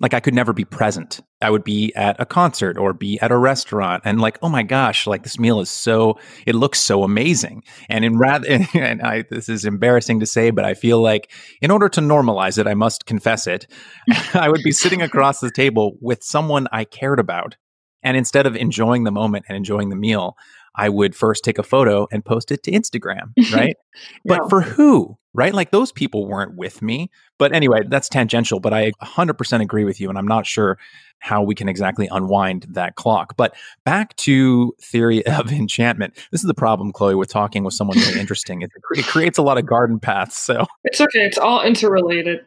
like 0.00 0.12
I 0.12 0.20
could 0.20 0.34
never 0.34 0.52
be 0.52 0.66
present. 0.66 1.20
I 1.40 1.48
would 1.48 1.64
be 1.64 1.94
at 1.96 2.20
a 2.20 2.26
concert 2.26 2.76
or 2.76 2.92
be 2.92 3.18
at 3.20 3.32
a 3.32 3.38
restaurant 3.38 4.02
and 4.04 4.20
like, 4.20 4.38
oh 4.42 4.50
my 4.50 4.62
gosh, 4.62 5.06
like 5.06 5.22
this 5.22 5.38
meal 5.38 5.60
is 5.60 5.70
so 5.70 6.18
it 6.46 6.54
looks 6.54 6.78
so 6.78 7.04
amazing. 7.04 7.62
And 7.88 8.04
in 8.04 8.18
rather 8.18 8.46
and 8.74 9.00
I 9.00 9.24
this 9.30 9.48
is 9.48 9.64
embarrassing 9.64 10.20
to 10.20 10.26
say, 10.26 10.50
but 10.50 10.66
I 10.66 10.74
feel 10.74 11.00
like 11.00 11.32
in 11.62 11.70
order 11.70 11.88
to 11.88 12.02
normalize 12.02 12.58
it, 12.58 12.66
I 12.66 12.74
must 12.74 13.06
confess 13.06 13.46
it. 13.46 13.66
I 14.34 14.50
would 14.50 14.62
be 14.62 14.72
sitting 14.72 15.00
across 15.00 15.40
the 15.40 15.50
table 15.50 15.96
with 16.02 16.22
someone 16.22 16.68
I 16.70 16.84
cared 16.84 17.18
about. 17.18 17.56
And 18.02 18.16
instead 18.16 18.46
of 18.46 18.54
enjoying 18.54 19.04
the 19.04 19.10
moment 19.10 19.46
and 19.48 19.56
enjoying 19.56 19.88
the 19.88 19.96
meal, 19.96 20.36
I 20.78 20.88
would 20.88 21.14
first 21.14 21.44
take 21.44 21.58
a 21.58 21.62
photo 21.62 22.06
and 22.12 22.24
post 22.24 22.52
it 22.52 22.62
to 22.62 22.70
Instagram, 22.70 23.32
right? 23.52 23.76
But 24.24 24.48
for 24.48 24.60
who? 24.60 25.18
Right? 25.34 25.52
Like 25.52 25.70
those 25.70 25.92
people 25.92 26.26
weren't 26.26 26.56
with 26.56 26.80
me. 26.80 27.10
But 27.38 27.52
anyway, 27.52 27.82
that's 27.86 28.08
tangential, 28.08 28.60
but 28.60 28.72
I 28.72 28.92
100% 29.02 29.60
agree 29.60 29.84
with 29.84 30.00
you. 30.00 30.08
And 30.08 30.16
I'm 30.16 30.26
not 30.26 30.46
sure 30.46 30.78
how 31.20 31.42
we 31.42 31.54
can 31.54 31.68
exactly 31.68 32.08
unwind 32.10 32.66
that 32.70 32.94
clock. 32.94 33.36
But 33.36 33.54
back 33.84 34.16
to 34.16 34.72
theory 34.80 35.26
of 35.26 35.52
enchantment. 35.52 36.14
This 36.30 36.40
is 36.42 36.46
the 36.46 36.54
problem, 36.54 36.92
Chloe, 36.92 37.14
with 37.14 37.28
talking 37.28 37.64
with 37.64 37.74
someone 37.74 37.98
really 37.98 38.20
interesting. 38.20 38.62
It, 38.62 38.70
it 38.92 39.04
creates 39.04 39.36
a 39.36 39.42
lot 39.42 39.58
of 39.58 39.66
garden 39.66 39.98
paths. 39.98 40.38
So 40.38 40.64
it's 40.84 41.00
okay. 41.00 41.26
It's 41.26 41.38
all 41.38 41.62
interrelated. 41.62 42.40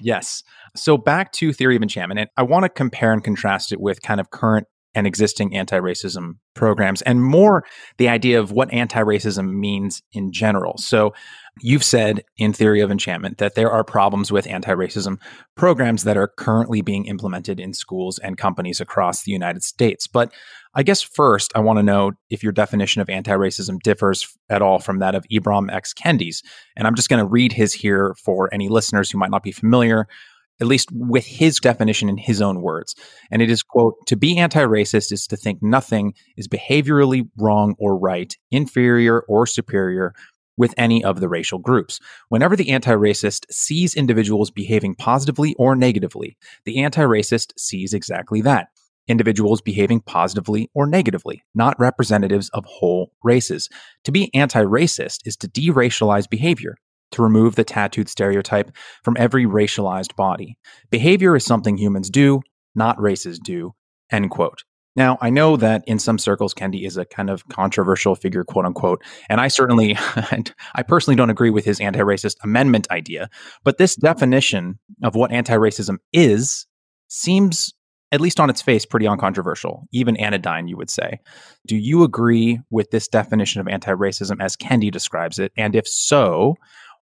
yes. 0.00 0.42
So 0.74 0.96
back 0.96 1.32
to 1.32 1.52
theory 1.52 1.76
of 1.76 1.82
enchantment. 1.82 2.20
And 2.20 2.30
I 2.36 2.42
want 2.42 2.64
to 2.64 2.68
compare 2.68 3.12
and 3.12 3.22
contrast 3.22 3.72
it 3.72 3.80
with 3.80 4.02
kind 4.02 4.20
of 4.20 4.30
current 4.30 4.66
and 4.98 5.06
existing 5.06 5.56
anti 5.56 5.78
racism 5.78 6.34
programs, 6.54 7.02
and 7.02 7.22
more 7.22 7.64
the 7.98 8.08
idea 8.08 8.40
of 8.40 8.50
what 8.50 8.72
anti 8.72 9.00
racism 9.00 9.54
means 9.54 10.02
in 10.12 10.32
general. 10.32 10.76
So, 10.76 11.14
you've 11.60 11.84
said 11.84 12.24
in 12.36 12.52
Theory 12.52 12.80
of 12.80 12.90
Enchantment 12.90 13.38
that 13.38 13.54
there 13.54 13.70
are 13.70 13.84
problems 13.84 14.30
with 14.32 14.46
anti 14.46 14.72
racism 14.72 15.18
programs 15.56 16.04
that 16.04 16.16
are 16.16 16.28
currently 16.28 16.82
being 16.82 17.06
implemented 17.06 17.60
in 17.60 17.72
schools 17.72 18.18
and 18.18 18.36
companies 18.36 18.80
across 18.80 19.22
the 19.22 19.32
United 19.32 19.62
States. 19.62 20.06
But 20.06 20.32
I 20.74 20.82
guess 20.82 21.00
first, 21.00 21.52
I 21.54 21.60
want 21.60 21.78
to 21.78 21.82
know 21.82 22.12
if 22.28 22.42
your 22.42 22.52
definition 22.52 23.00
of 23.00 23.08
anti 23.08 23.32
racism 23.32 23.80
differs 23.80 24.36
at 24.50 24.62
all 24.62 24.78
from 24.78 24.98
that 24.98 25.14
of 25.14 25.24
Ibram 25.32 25.72
X. 25.72 25.94
Kendi's. 25.94 26.42
And 26.76 26.86
I'm 26.86 26.94
just 26.94 27.08
going 27.08 27.22
to 27.22 27.28
read 27.28 27.52
his 27.52 27.72
here 27.72 28.14
for 28.22 28.52
any 28.52 28.68
listeners 28.68 29.10
who 29.10 29.18
might 29.18 29.30
not 29.30 29.42
be 29.42 29.52
familiar 29.52 30.08
at 30.60 30.66
least 30.66 30.88
with 30.92 31.26
his 31.26 31.60
definition 31.60 32.08
in 32.08 32.16
his 32.16 32.42
own 32.42 32.60
words. 32.60 32.94
And 33.30 33.42
it 33.42 33.50
is, 33.50 33.62
quote, 33.62 33.94
to 34.06 34.16
be 34.16 34.38
anti 34.38 34.64
racist 34.64 35.12
is 35.12 35.26
to 35.28 35.36
think 35.36 35.62
nothing 35.62 36.14
is 36.36 36.48
behaviorally 36.48 37.28
wrong 37.38 37.74
or 37.78 37.96
right, 37.96 38.36
inferior 38.50 39.20
or 39.28 39.46
superior 39.46 40.14
with 40.56 40.74
any 40.76 41.02
of 41.04 41.20
the 41.20 41.28
racial 41.28 41.58
groups. 41.58 42.00
Whenever 42.28 42.56
the 42.56 42.70
anti 42.70 42.92
racist 42.92 43.46
sees 43.50 43.94
individuals 43.94 44.50
behaving 44.50 44.96
positively 44.96 45.54
or 45.58 45.74
negatively, 45.76 46.36
the 46.64 46.82
anti 46.82 47.02
racist 47.02 47.52
sees 47.56 47.94
exactly 47.94 48.42
that. 48.42 48.68
Individuals 49.06 49.62
behaving 49.62 50.00
positively 50.00 50.68
or 50.74 50.86
negatively, 50.86 51.42
not 51.54 51.78
representatives 51.80 52.50
of 52.50 52.66
whole 52.66 53.12
races. 53.24 53.70
To 54.04 54.12
be 54.12 54.34
anti 54.34 54.62
racist 54.62 55.20
is 55.24 55.36
to 55.38 55.48
deracialize 55.48 56.28
behavior, 56.28 56.76
to 57.12 57.22
remove 57.22 57.54
the 57.54 57.64
tattooed 57.64 58.08
stereotype 58.08 58.70
from 59.02 59.16
every 59.18 59.44
racialized 59.44 60.14
body. 60.16 60.58
Behavior 60.90 61.36
is 61.36 61.44
something 61.44 61.76
humans 61.76 62.10
do, 62.10 62.42
not 62.74 63.00
races 63.00 63.38
do. 63.38 63.74
End 64.10 64.30
quote. 64.30 64.62
Now, 64.98 65.16
I 65.20 65.30
know 65.30 65.56
that 65.56 65.84
in 65.86 66.00
some 66.00 66.18
circles, 66.18 66.52
Kendi 66.52 66.84
is 66.84 66.96
a 66.96 67.04
kind 67.04 67.30
of 67.30 67.46
controversial 67.48 68.16
figure, 68.16 68.42
quote 68.42 68.64
unquote, 68.64 69.00
and 69.28 69.40
I 69.40 69.46
certainly, 69.46 69.96
I 70.74 70.82
personally 70.82 71.14
don't 71.14 71.30
agree 71.30 71.50
with 71.50 71.64
his 71.64 71.80
anti 71.80 72.00
racist 72.00 72.34
amendment 72.42 72.90
idea, 72.90 73.30
but 73.62 73.78
this 73.78 73.94
definition 73.94 74.80
of 75.04 75.14
what 75.14 75.30
anti 75.30 75.54
racism 75.54 75.98
is 76.12 76.66
seems, 77.06 77.72
at 78.10 78.20
least 78.20 78.40
on 78.40 78.50
its 78.50 78.60
face, 78.60 78.84
pretty 78.84 79.06
uncontroversial, 79.06 79.86
even 79.92 80.16
anodyne, 80.16 80.66
you 80.66 80.76
would 80.76 80.90
say. 80.90 81.20
Do 81.64 81.76
you 81.76 82.02
agree 82.02 82.58
with 82.70 82.90
this 82.90 83.06
definition 83.06 83.60
of 83.60 83.68
anti 83.68 83.92
racism 83.92 84.42
as 84.42 84.56
Kendi 84.56 84.90
describes 84.90 85.38
it? 85.38 85.52
And 85.56 85.76
if 85.76 85.86
so, 85.86 86.56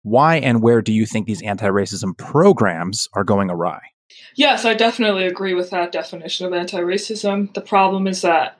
why 0.04 0.36
and 0.36 0.62
where 0.62 0.82
do 0.82 0.92
you 0.92 1.06
think 1.06 1.26
these 1.26 1.42
anti 1.42 1.66
racism 1.66 2.16
programs 2.16 3.08
are 3.14 3.24
going 3.24 3.50
awry? 3.50 3.80
Yes, 4.36 4.64
I 4.64 4.74
definitely 4.74 5.26
agree 5.26 5.54
with 5.54 5.70
that 5.70 5.92
definition 5.92 6.46
of 6.46 6.52
anti 6.52 6.78
racism. 6.78 7.52
The 7.54 7.60
problem 7.60 8.06
is 8.06 8.22
that 8.22 8.58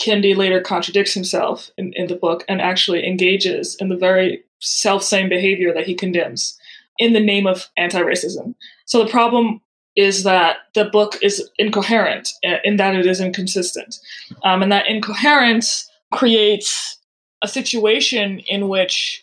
Kendi 0.00 0.36
later 0.36 0.60
contradicts 0.60 1.14
himself 1.14 1.70
in, 1.76 1.92
in 1.94 2.06
the 2.08 2.14
book 2.14 2.44
and 2.46 2.60
actually 2.60 3.06
engages 3.06 3.74
in 3.76 3.88
the 3.88 3.96
very 3.96 4.44
self 4.60 5.02
same 5.02 5.28
behavior 5.28 5.72
that 5.72 5.86
he 5.86 5.94
condemns 5.94 6.58
in 6.98 7.14
the 7.14 7.20
name 7.20 7.46
of 7.46 7.68
anti 7.76 8.00
racism. 8.00 8.54
So 8.84 9.02
the 9.02 9.10
problem 9.10 9.60
is 9.96 10.24
that 10.24 10.58
the 10.74 10.86
book 10.86 11.18
is 11.22 11.50
incoherent 11.58 12.30
in 12.64 12.76
that 12.76 12.94
it 12.94 13.06
is 13.06 13.20
inconsistent. 13.20 13.98
Um, 14.44 14.62
and 14.62 14.72
that 14.72 14.88
incoherence 14.88 15.90
creates 16.12 16.98
a 17.42 17.48
situation 17.48 18.40
in 18.40 18.68
which 18.68 19.21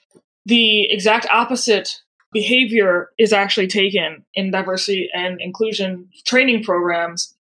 the 0.49 0.91
exact 0.91 1.27
opposite 1.31 2.01
behavior 2.31 3.09
is 3.17 3.31
actually 3.31 3.67
taken 3.67 4.25
in 4.33 4.51
diversity 4.51 5.09
and 5.13 5.39
inclusion 5.39 6.09
training 6.25 6.63
programs 6.63 7.35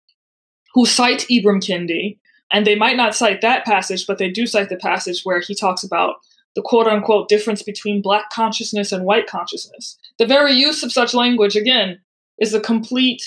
who 0.74 0.86
cite 0.86 1.26
Ibram 1.30 1.62
Kendi, 1.62 2.18
and 2.50 2.66
they 2.66 2.74
might 2.74 2.96
not 2.96 3.14
cite 3.14 3.40
that 3.40 3.64
passage, 3.64 4.06
but 4.06 4.18
they 4.18 4.30
do 4.30 4.46
cite 4.46 4.68
the 4.68 4.76
passage 4.76 5.22
where 5.24 5.40
he 5.40 5.54
talks 5.54 5.82
about 5.82 6.16
the 6.54 6.62
quote 6.62 6.86
unquote 6.86 7.28
difference 7.28 7.62
between 7.62 8.02
black 8.02 8.30
consciousness 8.30 8.92
and 8.92 9.04
white 9.04 9.26
consciousness. 9.26 9.98
The 10.18 10.26
very 10.26 10.52
use 10.52 10.82
of 10.82 10.92
such 10.92 11.14
language, 11.14 11.56
again, 11.56 12.00
is 12.38 12.52
the 12.52 12.60
complete 12.60 13.22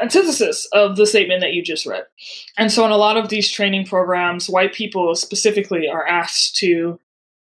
antithesis 0.00 0.66
of 0.72 0.96
the 0.96 1.06
statement 1.06 1.40
that 1.40 1.52
you 1.52 1.62
just 1.62 1.86
read. 1.86 2.04
And 2.58 2.70
so, 2.70 2.84
in 2.84 2.92
a 2.92 2.96
lot 2.96 3.16
of 3.16 3.28
these 3.28 3.50
training 3.50 3.86
programs, 3.86 4.48
white 4.48 4.74
people 4.74 5.14
specifically 5.14 5.88
are 5.88 6.06
asked 6.06 6.56
to 6.56 6.98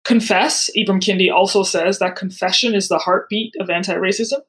confess. 0.07 0.71
Ibram 0.77 1.01
Kendi 1.01 1.33
also 1.33 1.63
says 1.63 1.99
that 1.99 2.17
confession 2.17 2.75
is 2.75 2.89
the 2.89 2.99
heartbeat 2.99 3.55
of 3.61 3.69
anti 3.69 3.95
racism. 3.95 4.41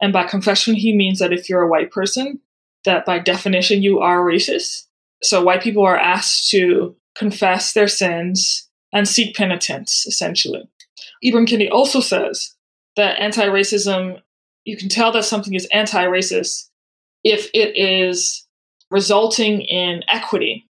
And 0.00 0.12
by 0.12 0.24
confession, 0.24 0.74
he 0.74 0.96
means 0.96 1.18
that 1.20 1.32
if 1.32 1.48
you're 1.48 1.62
a 1.62 1.68
white 1.68 1.92
person 1.92 2.40
that 2.84 3.06
by 3.06 3.18
definition 3.18 3.82
you 3.82 4.00
are 4.00 4.18
racist. 4.18 4.86
So 5.22 5.42
white 5.42 5.62
people 5.62 5.84
are 5.84 5.96
asked 5.96 6.50
to 6.50 6.96
confess 7.14 7.72
their 7.72 7.88
sins 7.88 8.68
and 8.92 9.06
seek 9.06 9.36
penitence, 9.36 10.04
essentially. 10.06 10.68
Ibram 11.24 11.46
Kendi 11.46 11.70
also 11.70 12.00
says 12.00 12.54
that 12.96 13.20
anti 13.20 13.46
racism, 13.46 14.20
you 14.64 14.76
can 14.76 14.88
tell 14.88 15.12
that 15.12 15.24
something 15.24 15.54
is 15.54 15.68
anti 15.72 16.04
racist 16.04 16.68
if 17.24 17.48
it 17.54 17.76
is 17.76 18.46
resulting 18.90 19.60
in 19.62 20.02
equity 20.08 20.66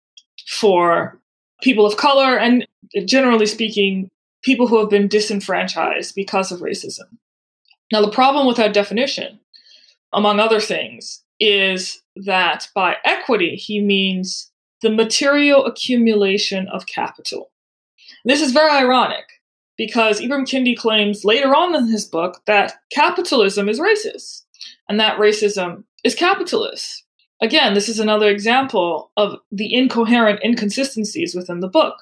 for 0.47 1.19
people 1.63 1.85
of 1.85 1.97
color 1.97 2.39
and 2.39 2.67
generally 3.05 3.47
speaking, 3.47 4.09
people 4.47 4.69
who 4.69 4.79
have 4.79 4.89
been 4.89 5.09
disenfranchised 5.09 6.15
because 6.15 6.53
of 6.53 6.61
racism. 6.61 7.19
Now, 7.93 8.01
the 8.01 8.11
problem 8.11 8.47
with 8.47 8.57
that 8.59 8.73
definition, 8.73 9.41
among 10.13 10.39
other 10.39 10.61
things, 10.61 11.25
is 11.41 12.01
that 12.15 12.69
by 12.73 12.97
equity, 13.05 13.57
he 13.57 13.81
means 13.81 14.53
the 14.83 14.91
material 14.91 15.67
accumulation 15.67 16.69
of 16.69 16.87
capital. 16.87 17.51
This 18.25 18.41
is 18.41 18.53
very 18.53 18.71
ironic 18.71 19.25
because 19.77 20.21
Ibram 20.21 20.47
Kendi 20.47 20.77
claims 20.77 21.25
later 21.25 21.55
on 21.55 21.75
in 21.75 21.89
his 21.89 22.07
book 22.07 22.41
that 22.47 22.75
capitalism 22.93 23.69
is 23.69 23.81
racist 23.81 24.45
and 24.89 25.01
that 25.01 25.19
racism 25.19 25.83
is 26.05 26.15
capitalist. 26.15 27.03
Again, 27.43 27.75
this 27.75 27.89
is 27.89 27.99
another 27.99 28.31
example 28.31 29.11
of 29.17 29.39
the 29.51 29.75
incoherent 29.75 30.41
inconsistencies 30.45 31.35
within 31.35 31.61
the 31.61 31.69
book 31.69 31.97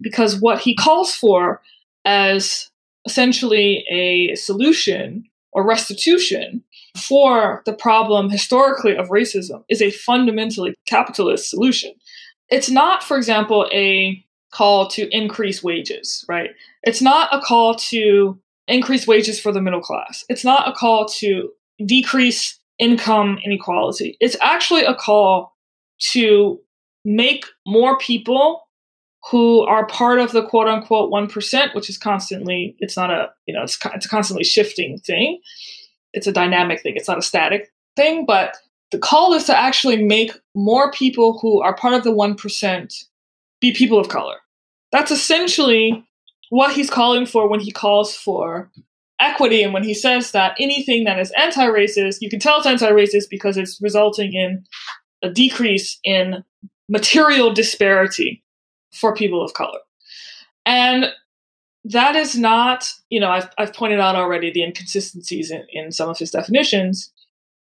because 0.00 0.40
what 0.40 0.60
he 0.60 0.74
calls 0.74 1.14
for 1.14 1.60
as 2.04 2.70
essentially 3.06 3.84
a 3.90 4.34
solution 4.34 5.24
or 5.52 5.66
restitution 5.66 6.62
for 6.96 7.62
the 7.66 7.72
problem 7.72 8.30
historically 8.30 8.96
of 8.96 9.08
racism 9.08 9.64
is 9.68 9.82
a 9.82 9.90
fundamentally 9.90 10.74
capitalist 10.86 11.50
solution. 11.50 11.92
It's 12.48 12.70
not, 12.70 13.02
for 13.02 13.16
example, 13.16 13.68
a 13.72 14.24
call 14.52 14.88
to 14.88 15.08
increase 15.16 15.62
wages, 15.62 16.24
right? 16.28 16.50
It's 16.82 17.00
not 17.00 17.32
a 17.32 17.40
call 17.40 17.76
to 17.76 18.38
increase 18.66 19.06
wages 19.06 19.40
for 19.40 19.52
the 19.52 19.60
middle 19.60 19.80
class. 19.80 20.24
It's 20.28 20.44
not 20.44 20.68
a 20.68 20.72
call 20.72 21.06
to 21.18 21.50
decrease 21.86 22.58
income 22.78 23.38
inequality. 23.44 24.16
It's 24.20 24.36
actually 24.40 24.84
a 24.84 24.94
call 24.94 25.54
to 26.12 26.60
make 27.04 27.44
more 27.66 27.98
people 27.98 28.62
who 29.30 29.60
are 29.62 29.86
part 29.86 30.18
of 30.18 30.32
the 30.32 30.42
quote 30.42 30.68
unquote 30.68 31.12
1%, 31.12 31.74
which 31.74 31.90
is 31.90 31.98
constantly, 31.98 32.76
it's 32.78 32.96
not 32.96 33.10
a, 33.10 33.30
you 33.46 33.54
know, 33.54 33.62
it's, 33.62 33.78
it's 33.94 34.06
a 34.06 34.08
constantly 34.08 34.44
shifting 34.44 34.98
thing. 34.98 35.40
It's 36.12 36.26
a 36.26 36.32
dynamic 36.32 36.82
thing. 36.82 36.94
It's 36.96 37.08
not 37.08 37.18
a 37.18 37.22
static 37.22 37.72
thing, 37.96 38.24
but 38.26 38.56
the 38.90 38.98
call 38.98 39.34
is 39.34 39.44
to 39.44 39.56
actually 39.56 40.02
make 40.02 40.32
more 40.54 40.90
people 40.90 41.38
who 41.38 41.60
are 41.60 41.76
part 41.76 41.94
of 41.94 42.02
the 42.02 42.12
1% 42.12 43.04
be 43.60 43.72
people 43.72 43.98
of 43.98 44.08
color. 44.08 44.36
That's 44.90 45.10
essentially 45.10 46.04
what 46.48 46.72
he's 46.72 46.90
calling 46.90 47.26
for 47.26 47.48
when 47.48 47.60
he 47.60 47.70
calls 47.70 48.16
for 48.16 48.70
equity 49.20 49.62
and 49.62 49.72
when 49.72 49.84
he 49.84 49.94
says 49.94 50.32
that 50.32 50.56
anything 50.58 51.04
that 51.04 51.20
is 51.20 51.30
anti 51.38 51.66
racist, 51.66 52.18
you 52.20 52.30
can 52.30 52.40
tell 52.40 52.58
it's 52.58 52.66
anti 52.66 52.90
racist 52.90 53.28
because 53.30 53.56
it's 53.56 53.78
resulting 53.80 54.32
in 54.32 54.64
a 55.22 55.30
decrease 55.30 55.98
in 56.02 56.42
material 56.88 57.52
disparity 57.52 58.42
for 58.92 59.14
people 59.14 59.44
of 59.44 59.54
color. 59.54 59.78
And 60.66 61.06
that 61.84 62.14
is 62.16 62.36
not, 62.36 62.92
you 63.08 63.20
know, 63.20 63.30
I've, 63.30 63.48
I've 63.56 63.72
pointed 63.72 64.00
out 64.00 64.16
already 64.16 64.50
the 64.50 64.62
inconsistencies 64.62 65.50
in, 65.50 65.64
in 65.70 65.92
some 65.92 66.08
of 66.08 66.18
his 66.18 66.30
definitions, 66.30 67.10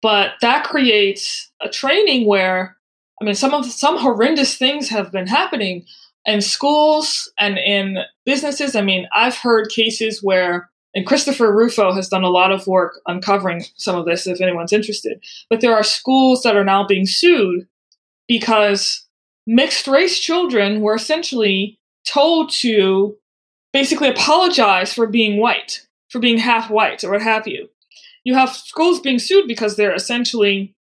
but 0.02 0.34
that 0.42 0.66
creates 0.66 1.52
a 1.62 1.70
training 1.70 2.28
where, 2.28 2.78
I 3.20 3.26
mean, 3.26 3.36
some 3.36 3.54
of 3.54 3.66
some 3.66 3.98
horrendous 3.98 4.58
things 4.58 4.90
have 4.90 5.12
been 5.12 5.28
happening 5.28 5.86
in 6.26 6.42
schools 6.42 7.32
and 7.40 7.58
in 7.58 8.00
businesses. 8.26 8.76
I 8.76 8.82
mean, 8.82 9.08
I've 9.14 9.38
heard 9.38 9.70
cases 9.70 10.22
where, 10.22 10.70
and 10.94 11.08
Christopher 11.08 11.56
Rufo 11.56 11.92
has 11.94 12.10
done 12.10 12.24
a 12.24 12.30
lot 12.30 12.52
of 12.52 12.68
work 12.68 13.00
uncovering 13.08 13.64
some 13.78 13.96
of 13.96 14.06
this 14.06 14.28
if 14.28 14.42
anyone's 14.42 14.74
interested, 14.74 15.24
but 15.50 15.62
there 15.62 15.74
are 15.74 15.84
schools 15.84 16.44
that 16.44 16.56
are 16.56 16.64
now 16.64 16.86
being 16.86 17.06
sued 17.06 17.68
because 18.28 19.05
mixed 19.48 19.88
race 19.88 20.20
children 20.20 20.82
were 20.82 20.96
essentially 20.96 21.80
told 22.06 22.50
to 22.52 23.18
basically 23.74 24.10
apologize 24.10 24.94
for 24.94 25.08
being 25.08 25.40
white, 25.40 25.86
for 26.10 26.20
being 26.20 26.38
half 26.38 26.70
white 26.70 27.04
or 27.04 27.12
what 27.12 27.22
have 27.22 27.48
you. 27.48 27.70
You 28.24 28.34
have 28.36 28.50
schools 28.50 29.00
being 29.00 29.20
sued 29.20 29.48
because 29.48 29.76
they're 29.76 29.94
essentially 29.94 30.74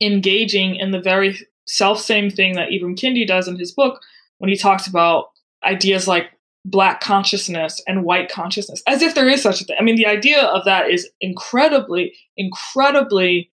engaging 0.00 0.76
in 0.76 0.90
the 0.90 1.00
very 1.00 1.38
self 1.66 2.00
same 2.00 2.30
thing 2.30 2.54
that 2.54 2.68
Ibram 2.68 2.96
Kendi 2.96 3.26
does 3.26 3.48
in 3.48 3.56
his 3.56 3.72
book 3.72 4.00
when 4.38 4.50
he 4.50 4.56
talks 4.56 4.86
about 4.86 5.30
ideas 5.64 6.06
like 6.06 6.30
black 6.64 7.00
consciousness 7.00 7.80
and 7.86 8.04
white 8.04 8.30
consciousness, 8.30 8.82
as 8.86 9.02
if 9.02 9.14
there 9.14 9.28
is 9.28 9.42
such 9.42 9.60
a 9.60 9.64
thing. 9.64 9.76
I 9.78 9.82
mean, 9.82 9.96
the 9.96 10.06
idea 10.06 10.42
of 10.42 10.64
that 10.64 10.90
is 10.90 11.08
incredibly, 11.20 12.14
incredibly 12.36 13.50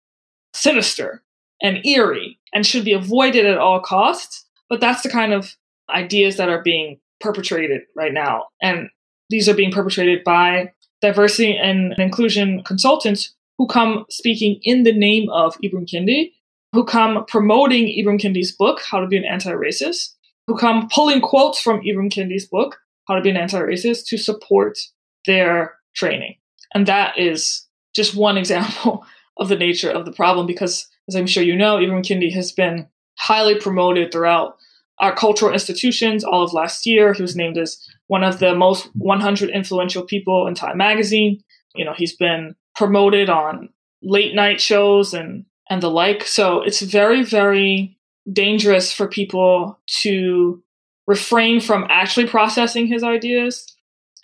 sinister 0.55 1.23
and 1.63 1.85
eerie 1.85 2.39
and 2.53 2.67
should 2.67 2.85
be 2.85 2.93
avoided 2.93 3.47
at 3.47 3.59
all 3.59 3.81
costs. 3.81 4.45
But 4.69 4.81
that's 4.81 5.03
the 5.03 5.11
kind 5.11 5.33
of 5.33 5.57
ideas 5.89 6.37
that 6.37 6.49
are 6.49 6.63
being 6.63 6.99
perpetrated 7.21 7.83
right 7.97 8.13
now. 8.13 8.47
And 8.63 8.89
these 9.29 9.49
are 9.49 9.55
being 9.55 9.73
perpetrated 9.73 10.25
by 10.25 10.73
diversity 11.01 11.57
and 11.57 11.95
inclusion 11.99 12.63
consultants 12.65 13.35
who 13.59 13.67
come 13.67 14.07
speaking 14.09 14.61
in 14.63 14.85
the 14.85 14.93
name 14.93 15.29
of 15.31 15.57
Ibram 15.63 15.87
Kendi, 15.87 16.33
who 16.73 16.85
come 16.85 17.25
promoting 17.27 17.87
Ibram 17.87 18.21
Kendi's 18.21 18.53
book, 18.53 18.81
How 18.81 19.01
to 19.01 19.07
Be 19.07 19.17
an 19.17 19.25
Anti 19.25 19.51
Racist, 19.51 20.15
who 20.47 20.57
come 20.57 20.89
pulling 20.93 21.21
quotes 21.21 21.61
from 21.61 21.81
Ibram 21.81 22.11
Kendi's 22.11 22.47
book, 22.47 22.79
How 23.07 23.15
to 23.17 23.21
Be 23.21 23.31
an 23.31 23.37
Anti 23.37 23.61
Racist, 23.61 24.07
to 24.07 24.19
support 24.19 24.79
their 25.27 25.75
training. 25.95 26.37
And 26.75 26.87
that 26.87 27.19
is 27.19 27.67
just 27.95 28.15
one 28.15 28.39
example 28.39 29.05
of 29.37 29.49
the 29.49 29.57
nature 29.57 29.91
of 29.91 30.05
the 30.05 30.13
problem 30.13 30.47
because 30.47 30.87
as 31.09 31.15
I'm 31.15 31.27
sure 31.27 31.43
you 31.43 31.57
know, 31.57 31.77
Ibram 31.77 32.05
Kendi 32.05 32.33
has 32.33 32.53
been 32.53 32.89
highly 33.19 33.59
promoted 33.59 34.13
throughout 34.13 34.57
our 34.99 35.15
cultural 35.15 35.53
institutions 35.53 36.25
all 36.25 36.43
of 36.43 36.53
last 36.53 36.87
year. 36.87 37.13
He 37.13 37.23
was 37.23 37.37
named 37.37 37.59
as 37.59 37.87
one 38.07 38.23
of 38.23 38.39
the 38.39 38.55
most 38.55 38.89
100 38.95 39.51
influential 39.51 40.05
people 40.05 40.47
in 40.47 40.55
Time 40.55 40.77
magazine. 40.77 41.43
You 41.75 41.85
know, 41.85 41.95
he's 41.97 42.17
been 42.17 42.55
promoted 42.77 43.31
on 43.31 43.71
late 44.03 44.35
night 44.35 44.61
shows 44.61 45.15
and 45.15 45.45
and 45.69 45.83
the 45.83 45.91
like. 45.91 46.25
So 46.25 46.63
it's 46.63 46.81
very 46.81 47.23
very 47.23 47.97
dangerous 48.31 48.93
for 48.93 49.09
people 49.09 49.79
to 50.03 50.63
refrain 51.07 51.61
from 51.61 51.87
actually 51.89 52.27
processing 52.27 52.87
his 52.87 53.03
ideas 53.03 53.67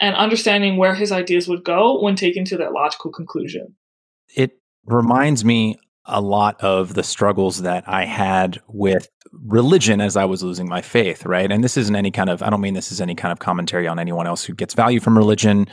and 0.01 0.15
understanding 0.15 0.77
where 0.77 0.95
his 0.95 1.11
ideas 1.11 1.49
would 1.49 1.65
go 1.65 2.01
when 2.01 2.15
taken 2.15 2.45
to 2.45 2.57
that 2.59 2.73
logical 2.73 3.11
conclusion. 3.11 3.75
It 4.35 4.59
reminds 4.85 5.45
me 5.45 5.79
a 6.07 6.21
lot 6.21 6.61
of 6.61 6.95
the 6.95 7.03
struggles 7.03 7.63
that 7.63 7.85
I 7.89 8.05
had 8.05 8.61
with 8.69 9.09
religion 9.45 10.01
as 10.01 10.17
I 10.17 10.25
was 10.25 10.43
losing 10.43 10.69
my 10.69 10.83
faith, 10.83 11.27
right? 11.27 11.51
And 11.51 11.63
this 11.63 11.77
isn't 11.77 11.97
any 11.97 12.11
kind 12.11 12.31
of, 12.31 12.43
I 12.43 12.51
don't 12.51 12.61
mean 12.61 12.75
this 12.75 12.93
is 12.93 13.01
any 13.01 13.15
kind 13.15 13.33
of 13.33 13.39
commentary 13.39 13.87
on 13.87 13.99
anyone 13.99 14.27
else 14.27 14.45
who 14.45 14.55
gets 14.55 14.75
value 14.75 15.01
from 15.01 15.17
religion. 15.17 15.67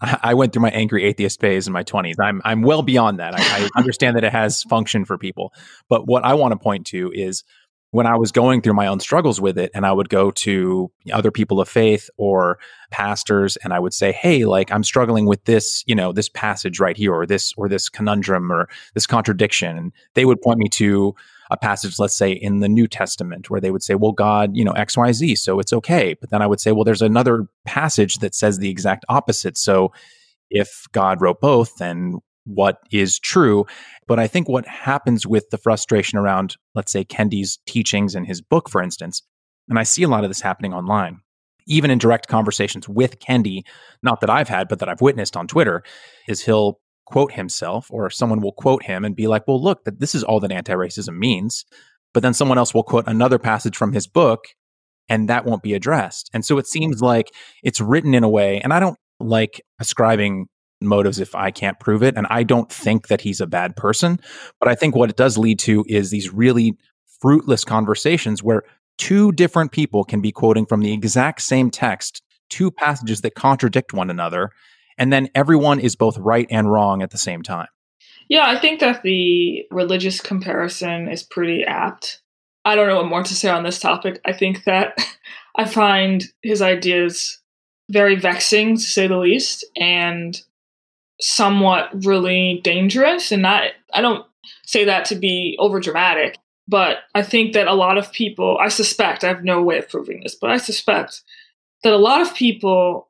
I 0.00 0.34
went 0.34 0.52
through 0.52 0.62
my 0.62 0.70
angry 0.70 1.04
atheist 1.04 1.40
phase 1.40 1.66
in 1.66 1.72
my 1.72 1.82
20s. 1.82 2.14
I'm, 2.20 2.40
I'm 2.44 2.62
well 2.62 2.82
beyond 2.82 3.18
that. 3.18 3.34
I, 3.34 3.40
I 3.40 3.68
understand 3.76 4.16
that 4.16 4.22
it 4.22 4.30
has 4.30 4.62
function 4.62 5.04
for 5.04 5.18
people. 5.18 5.52
But 5.88 6.06
what 6.06 6.24
I 6.24 6.34
want 6.34 6.52
to 6.52 6.58
point 6.58 6.86
to 6.88 7.10
is 7.12 7.42
when 7.90 8.06
I 8.06 8.16
was 8.16 8.32
going 8.32 8.60
through 8.60 8.74
my 8.74 8.86
own 8.86 9.00
struggles 9.00 9.40
with 9.40 9.56
it, 9.56 9.70
and 9.74 9.86
I 9.86 9.92
would 9.92 10.10
go 10.10 10.30
to 10.30 10.90
other 11.12 11.30
people 11.30 11.60
of 11.60 11.68
faith 11.68 12.10
or 12.18 12.58
pastors, 12.90 13.56
and 13.56 13.72
I 13.72 13.78
would 13.78 13.94
say, 13.94 14.12
"Hey, 14.12 14.44
like 14.44 14.70
I'm 14.70 14.84
struggling 14.84 15.26
with 15.26 15.44
this, 15.44 15.84
you 15.86 15.94
know, 15.94 16.12
this 16.12 16.28
passage 16.28 16.80
right 16.80 16.96
here, 16.96 17.14
or 17.14 17.26
this, 17.26 17.54
or 17.56 17.68
this 17.68 17.88
conundrum, 17.88 18.52
or 18.52 18.68
this 18.94 19.06
contradiction," 19.06 19.78
and 19.78 19.92
they 20.14 20.26
would 20.26 20.42
point 20.42 20.58
me 20.58 20.68
to 20.70 21.14
a 21.50 21.56
passage, 21.56 21.98
let's 21.98 22.16
say 22.16 22.30
in 22.30 22.60
the 22.60 22.68
New 22.68 22.86
Testament, 22.86 23.48
where 23.48 23.60
they 23.60 23.70
would 23.70 23.82
say, 23.82 23.94
"Well, 23.94 24.12
God, 24.12 24.54
you 24.54 24.64
know, 24.64 24.72
X, 24.72 24.96
Y, 24.96 25.12
Z, 25.12 25.36
so 25.36 25.58
it's 25.58 25.72
okay." 25.72 26.14
But 26.20 26.28
then 26.30 26.42
I 26.42 26.46
would 26.46 26.60
say, 26.60 26.72
"Well, 26.72 26.84
there's 26.84 27.02
another 27.02 27.46
passage 27.64 28.16
that 28.16 28.34
says 28.34 28.58
the 28.58 28.70
exact 28.70 29.04
opposite, 29.08 29.56
so." 29.56 29.92
If 30.50 30.86
God 30.92 31.20
wrote 31.20 31.42
both, 31.42 31.76
then 31.76 32.20
what 32.48 32.78
is 32.90 33.18
true. 33.18 33.66
But 34.06 34.18
I 34.18 34.26
think 34.26 34.48
what 34.48 34.66
happens 34.66 35.26
with 35.26 35.50
the 35.50 35.58
frustration 35.58 36.18
around, 36.18 36.56
let's 36.74 36.92
say, 36.92 37.04
Kendi's 37.04 37.58
teachings 37.66 38.14
and 38.14 38.26
his 38.26 38.40
book, 38.40 38.68
for 38.68 38.82
instance, 38.82 39.22
and 39.68 39.78
I 39.78 39.82
see 39.82 40.02
a 40.02 40.08
lot 40.08 40.24
of 40.24 40.30
this 40.30 40.40
happening 40.40 40.72
online, 40.72 41.20
even 41.66 41.90
in 41.90 41.98
direct 41.98 42.28
conversations 42.28 42.88
with 42.88 43.18
Kendi, 43.18 43.62
not 44.02 44.20
that 44.20 44.30
I've 44.30 44.48
had, 44.48 44.68
but 44.68 44.78
that 44.78 44.88
I've 44.88 45.02
witnessed 45.02 45.36
on 45.36 45.46
Twitter, 45.46 45.82
is 46.26 46.44
he'll 46.44 46.80
quote 47.04 47.32
himself 47.32 47.86
or 47.90 48.10
someone 48.10 48.40
will 48.40 48.52
quote 48.52 48.84
him 48.84 49.04
and 49.04 49.16
be 49.16 49.26
like, 49.26 49.46
well, 49.46 49.62
look, 49.62 49.84
that 49.84 50.00
this 50.00 50.14
is 50.14 50.24
all 50.24 50.40
that 50.40 50.52
anti 50.52 50.72
racism 50.72 51.18
means. 51.18 51.64
But 52.14 52.22
then 52.22 52.34
someone 52.34 52.58
else 52.58 52.72
will 52.72 52.82
quote 52.82 53.04
another 53.06 53.38
passage 53.38 53.76
from 53.76 53.92
his 53.92 54.06
book 54.06 54.46
and 55.08 55.28
that 55.28 55.44
won't 55.44 55.62
be 55.62 55.74
addressed. 55.74 56.30
And 56.32 56.44
so 56.44 56.58
it 56.58 56.66
seems 56.66 57.00
like 57.00 57.32
it's 57.62 57.80
written 57.80 58.14
in 58.14 58.24
a 58.24 58.28
way, 58.28 58.60
and 58.60 58.72
I 58.72 58.80
don't 58.80 58.98
like 59.20 59.60
ascribing 59.80 60.46
motives 60.80 61.18
if 61.18 61.34
I 61.34 61.50
can't 61.50 61.78
prove 61.80 62.02
it. 62.02 62.16
And 62.16 62.26
I 62.30 62.42
don't 62.42 62.70
think 62.70 63.08
that 63.08 63.20
he's 63.20 63.40
a 63.40 63.46
bad 63.46 63.76
person. 63.76 64.20
But 64.60 64.68
I 64.68 64.74
think 64.74 64.94
what 64.94 65.10
it 65.10 65.16
does 65.16 65.38
lead 65.38 65.58
to 65.60 65.84
is 65.88 66.10
these 66.10 66.32
really 66.32 66.76
fruitless 67.20 67.64
conversations 67.64 68.42
where 68.42 68.62
two 68.96 69.32
different 69.32 69.72
people 69.72 70.04
can 70.04 70.20
be 70.20 70.32
quoting 70.32 70.66
from 70.66 70.80
the 70.80 70.92
exact 70.92 71.42
same 71.42 71.70
text, 71.70 72.22
two 72.48 72.70
passages 72.70 73.22
that 73.22 73.34
contradict 73.34 73.92
one 73.92 74.10
another. 74.10 74.50
And 74.96 75.12
then 75.12 75.28
everyone 75.34 75.80
is 75.80 75.96
both 75.96 76.18
right 76.18 76.46
and 76.50 76.70
wrong 76.70 77.02
at 77.02 77.10
the 77.10 77.18
same 77.18 77.42
time. 77.42 77.68
Yeah, 78.28 78.46
I 78.46 78.58
think 78.60 78.80
that 78.80 79.02
the 79.02 79.64
religious 79.70 80.20
comparison 80.20 81.08
is 81.08 81.22
pretty 81.22 81.64
apt. 81.64 82.20
I 82.64 82.74
don't 82.74 82.88
know 82.88 82.96
what 82.96 83.06
more 83.06 83.22
to 83.22 83.34
say 83.34 83.48
on 83.48 83.62
this 83.62 83.78
topic. 83.78 84.20
I 84.24 84.32
think 84.32 84.64
that 84.64 84.98
I 85.56 85.64
find 85.64 86.24
his 86.42 86.60
ideas 86.60 87.40
very 87.90 88.16
vexing, 88.16 88.76
to 88.76 88.82
say 88.82 89.06
the 89.06 89.16
least, 89.16 89.64
and 89.76 90.40
somewhat 91.20 92.04
really 92.04 92.60
dangerous. 92.62 93.32
And 93.32 93.42
not, 93.42 93.64
I 93.92 94.00
don't 94.00 94.24
say 94.66 94.84
that 94.84 95.04
to 95.06 95.14
be 95.14 95.56
over 95.58 95.80
dramatic, 95.80 96.38
but 96.66 96.98
I 97.14 97.22
think 97.22 97.54
that 97.54 97.66
a 97.66 97.74
lot 97.74 97.98
of 97.98 98.12
people, 98.12 98.58
I 98.60 98.68
suspect, 98.68 99.24
I 99.24 99.28
have 99.28 99.44
no 99.44 99.62
way 99.62 99.78
of 99.78 99.88
proving 99.88 100.20
this, 100.22 100.34
but 100.34 100.50
I 100.50 100.58
suspect 100.58 101.22
that 101.82 101.92
a 101.92 101.98
lot 101.98 102.20
of 102.20 102.34
people 102.34 103.08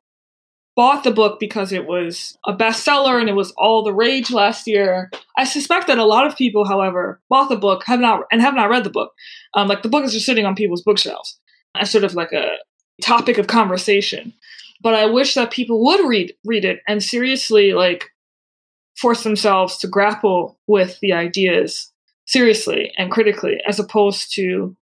bought 0.75 1.03
the 1.03 1.11
book 1.11 1.41
because 1.41 1.73
it 1.73 1.85
was 1.85 2.37
a 2.45 2.53
bestseller 2.53 3.19
and 3.19 3.27
it 3.27 3.35
was 3.35 3.51
all 3.57 3.83
the 3.83 3.93
rage 3.93 4.31
last 4.31 4.65
year. 4.65 5.11
I 5.37 5.43
suspect 5.43 5.87
that 5.87 5.97
a 5.97 6.05
lot 6.05 6.25
of 6.25 6.37
people, 6.37 6.65
however, 6.65 7.19
bought 7.29 7.49
the 7.49 7.57
book 7.57 7.83
have 7.85 7.99
not 7.99 8.21
and 8.31 8.39
have 8.39 8.55
not 8.55 8.69
read 8.69 8.85
the 8.85 8.89
book. 8.89 9.11
Um, 9.55 9.67
like 9.67 9.81
the 9.81 9.89
book 9.89 10.05
is 10.05 10.13
just 10.13 10.25
sitting 10.25 10.45
on 10.45 10.55
people's 10.55 10.83
bookshelves 10.83 11.37
as 11.75 11.91
sort 11.91 12.05
of 12.05 12.15
like 12.15 12.31
a 12.31 12.55
topic 13.01 13.37
of 13.37 13.47
conversation. 13.47 14.31
But 14.81 14.93
I 14.93 15.05
wish 15.05 15.33
that 15.33 15.51
people 15.51 15.83
would 15.83 16.07
read 16.07 16.33
read 16.45 16.65
it 16.65 16.79
and 16.87 17.03
seriously 17.03 17.73
like 17.73 18.09
force 18.95 19.23
themselves 19.23 19.77
to 19.77 19.87
grapple 19.87 20.57
with 20.67 20.99
the 21.01 21.13
ideas 21.13 21.91
seriously 22.25 22.91
and 22.97 23.11
critically, 23.11 23.59
as 23.67 23.79
opposed 23.79 24.33
to 24.35 24.75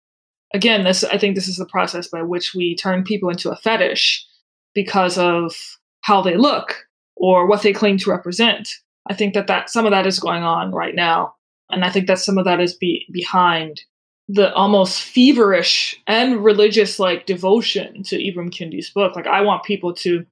again, 0.53 0.83
this 0.83 1.03
I 1.03 1.17
think 1.17 1.35
this 1.35 1.47
is 1.47 1.57
the 1.57 1.65
process 1.65 2.07
by 2.07 2.21
which 2.21 2.53
we 2.53 2.75
turn 2.75 3.03
people 3.03 3.29
into 3.29 3.51
a 3.51 3.55
fetish 3.55 4.25
because 4.73 5.17
of 5.17 5.55
how 6.01 6.21
they 6.21 6.37
look 6.37 6.85
or 7.15 7.47
what 7.47 7.63
they 7.63 7.73
claim 7.73 7.97
to 7.97 8.11
represent. 8.11 8.69
I 9.09 9.13
think 9.13 9.33
that, 9.33 9.47
that 9.47 9.69
some 9.69 9.85
of 9.85 9.91
that 9.91 10.05
is 10.05 10.19
going 10.19 10.43
on 10.43 10.71
right 10.71 10.95
now. 10.95 11.35
And 11.69 11.83
I 11.83 11.89
think 11.89 12.07
that 12.07 12.19
some 12.19 12.37
of 12.37 12.45
that 12.45 12.59
is 12.59 12.75
be, 12.75 13.05
behind 13.11 13.81
the 14.27 14.53
almost 14.53 15.01
feverish 15.01 16.01
and 16.05 16.43
religious 16.43 16.99
like 16.99 17.25
devotion 17.25 18.03
to 18.03 18.17
Ibram 18.17 18.51
Kendi's 18.51 18.89
book. 18.89 19.15
Like 19.15 19.27
I 19.27 19.41
want 19.41 19.63
people 19.63 19.93
to 19.95 20.25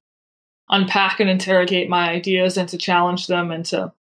unpack 0.68 1.20
and 1.20 1.30
interrogate 1.30 1.88
my 1.88 2.10
ideas 2.10 2.56
and 2.56 2.68
to 2.68 2.78
challenge 2.78 3.26
them 3.26 3.50
and 3.50 3.64
to 3.66 3.92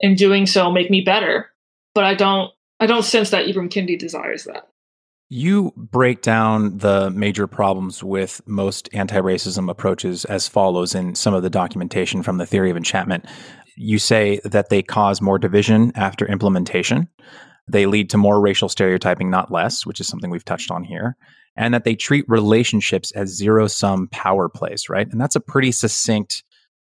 in 0.00 0.14
doing 0.14 0.46
so 0.46 0.70
make 0.70 0.90
me 0.90 1.00
better. 1.00 1.50
But 1.94 2.04
I 2.04 2.14
don't 2.14 2.52
I 2.80 2.86
don't 2.86 3.04
sense 3.04 3.30
that 3.30 3.46
Ibram 3.46 3.70
Kendi 3.70 3.98
desires 3.98 4.44
that. 4.44 4.68
You 5.28 5.72
break 5.76 6.22
down 6.22 6.78
the 6.78 7.10
major 7.10 7.46
problems 7.46 8.02
with 8.02 8.40
most 8.46 8.88
anti 8.92 9.20
racism 9.20 9.70
approaches 9.70 10.24
as 10.24 10.48
follows 10.48 10.94
in 10.94 11.14
some 11.14 11.34
of 11.34 11.42
the 11.42 11.50
documentation 11.50 12.22
from 12.22 12.38
the 12.38 12.46
theory 12.46 12.70
of 12.70 12.76
enchantment. 12.76 13.26
You 13.76 13.98
say 13.98 14.40
that 14.44 14.70
they 14.70 14.82
cause 14.82 15.22
more 15.22 15.38
division 15.38 15.92
after 15.94 16.26
implementation, 16.26 17.08
they 17.70 17.86
lead 17.86 18.10
to 18.10 18.18
more 18.18 18.40
racial 18.40 18.68
stereotyping, 18.68 19.30
not 19.30 19.50
less, 19.50 19.86
which 19.86 20.00
is 20.00 20.08
something 20.08 20.30
we've 20.30 20.44
touched 20.44 20.70
on 20.70 20.84
here, 20.84 21.16
and 21.56 21.74
that 21.74 21.84
they 21.84 21.94
treat 21.94 22.24
relationships 22.28 23.10
as 23.12 23.28
zero 23.28 23.66
sum 23.66 24.08
power 24.08 24.48
plays, 24.48 24.88
right? 24.88 25.10
And 25.10 25.20
that's 25.20 25.36
a 25.36 25.40
pretty 25.40 25.72
succinct 25.72 26.42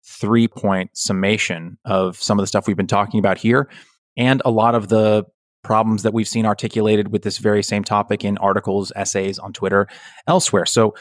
three 0.04 0.48
point 0.48 0.90
summation 0.94 1.78
of 1.84 2.20
some 2.20 2.38
of 2.38 2.42
the 2.42 2.46
stuff 2.46 2.66
we've 2.66 2.76
been 2.76 2.86
talking 2.86 3.18
about 3.18 3.38
here 3.38 3.68
and 4.16 4.40
a 4.44 4.50
lot 4.50 4.74
of 4.74 4.88
the 4.88 5.24
problems 5.62 6.04
that 6.04 6.14
we've 6.14 6.28
seen 6.28 6.46
articulated 6.46 7.10
with 7.10 7.22
this 7.22 7.38
very 7.38 7.62
same 7.62 7.82
topic 7.82 8.24
in 8.24 8.38
articles, 8.38 8.92
essays 8.94 9.38
on 9.38 9.52
Twitter, 9.52 9.88
elsewhere. 10.28 10.64
So 10.64 10.94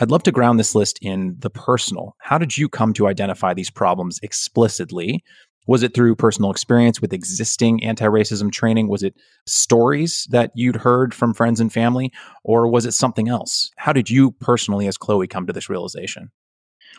I'd 0.00 0.10
love 0.10 0.24
to 0.24 0.32
ground 0.32 0.58
this 0.58 0.74
list 0.74 0.98
in 1.02 1.36
the 1.38 1.50
personal. 1.50 2.16
How 2.20 2.38
did 2.38 2.58
you 2.58 2.68
come 2.68 2.92
to 2.94 3.06
identify 3.06 3.54
these 3.54 3.70
problems 3.70 4.18
explicitly? 4.22 5.22
Was 5.68 5.82
it 5.82 5.94
through 5.94 6.16
personal 6.16 6.50
experience 6.50 7.00
with 7.00 7.12
existing 7.12 7.84
anti 7.84 8.06
racism 8.06 8.50
training? 8.50 8.88
Was 8.88 9.02
it 9.02 9.14
stories 9.46 10.26
that 10.30 10.50
you'd 10.54 10.76
heard 10.76 11.14
from 11.14 11.34
friends 11.34 11.60
and 11.60 11.72
family? 11.72 12.10
Or 12.42 12.66
was 12.66 12.86
it 12.86 12.92
something 12.92 13.28
else? 13.28 13.70
How 13.76 13.92
did 13.92 14.08
you 14.08 14.32
personally, 14.32 14.88
as 14.88 14.96
Chloe, 14.96 15.28
come 15.28 15.46
to 15.46 15.52
this 15.52 15.68
realization? 15.68 16.30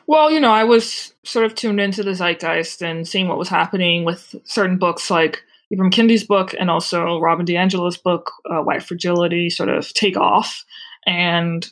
Well, 0.05 0.31
you 0.31 0.39
know, 0.39 0.51
I 0.51 0.63
was 0.63 1.13
sort 1.23 1.45
of 1.45 1.55
tuned 1.55 1.79
into 1.79 2.03
the 2.03 2.13
zeitgeist 2.13 2.81
and 2.81 3.07
seeing 3.07 3.27
what 3.27 3.39
was 3.39 3.49
happening 3.49 4.05
with 4.05 4.35
certain 4.43 4.77
books 4.77 5.09
like 5.09 5.43
Ibram 5.73 5.91
Kendi's 5.91 6.23
book 6.23 6.53
and 6.59 6.69
also 6.69 7.19
Robin 7.19 7.45
DiAngelo's 7.45 7.97
book, 7.97 8.31
uh, 8.49 8.61
White 8.61 8.83
Fragility, 8.83 9.49
sort 9.49 9.69
of 9.69 9.91
take 9.93 10.15
off. 10.15 10.63
And, 11.07 11.67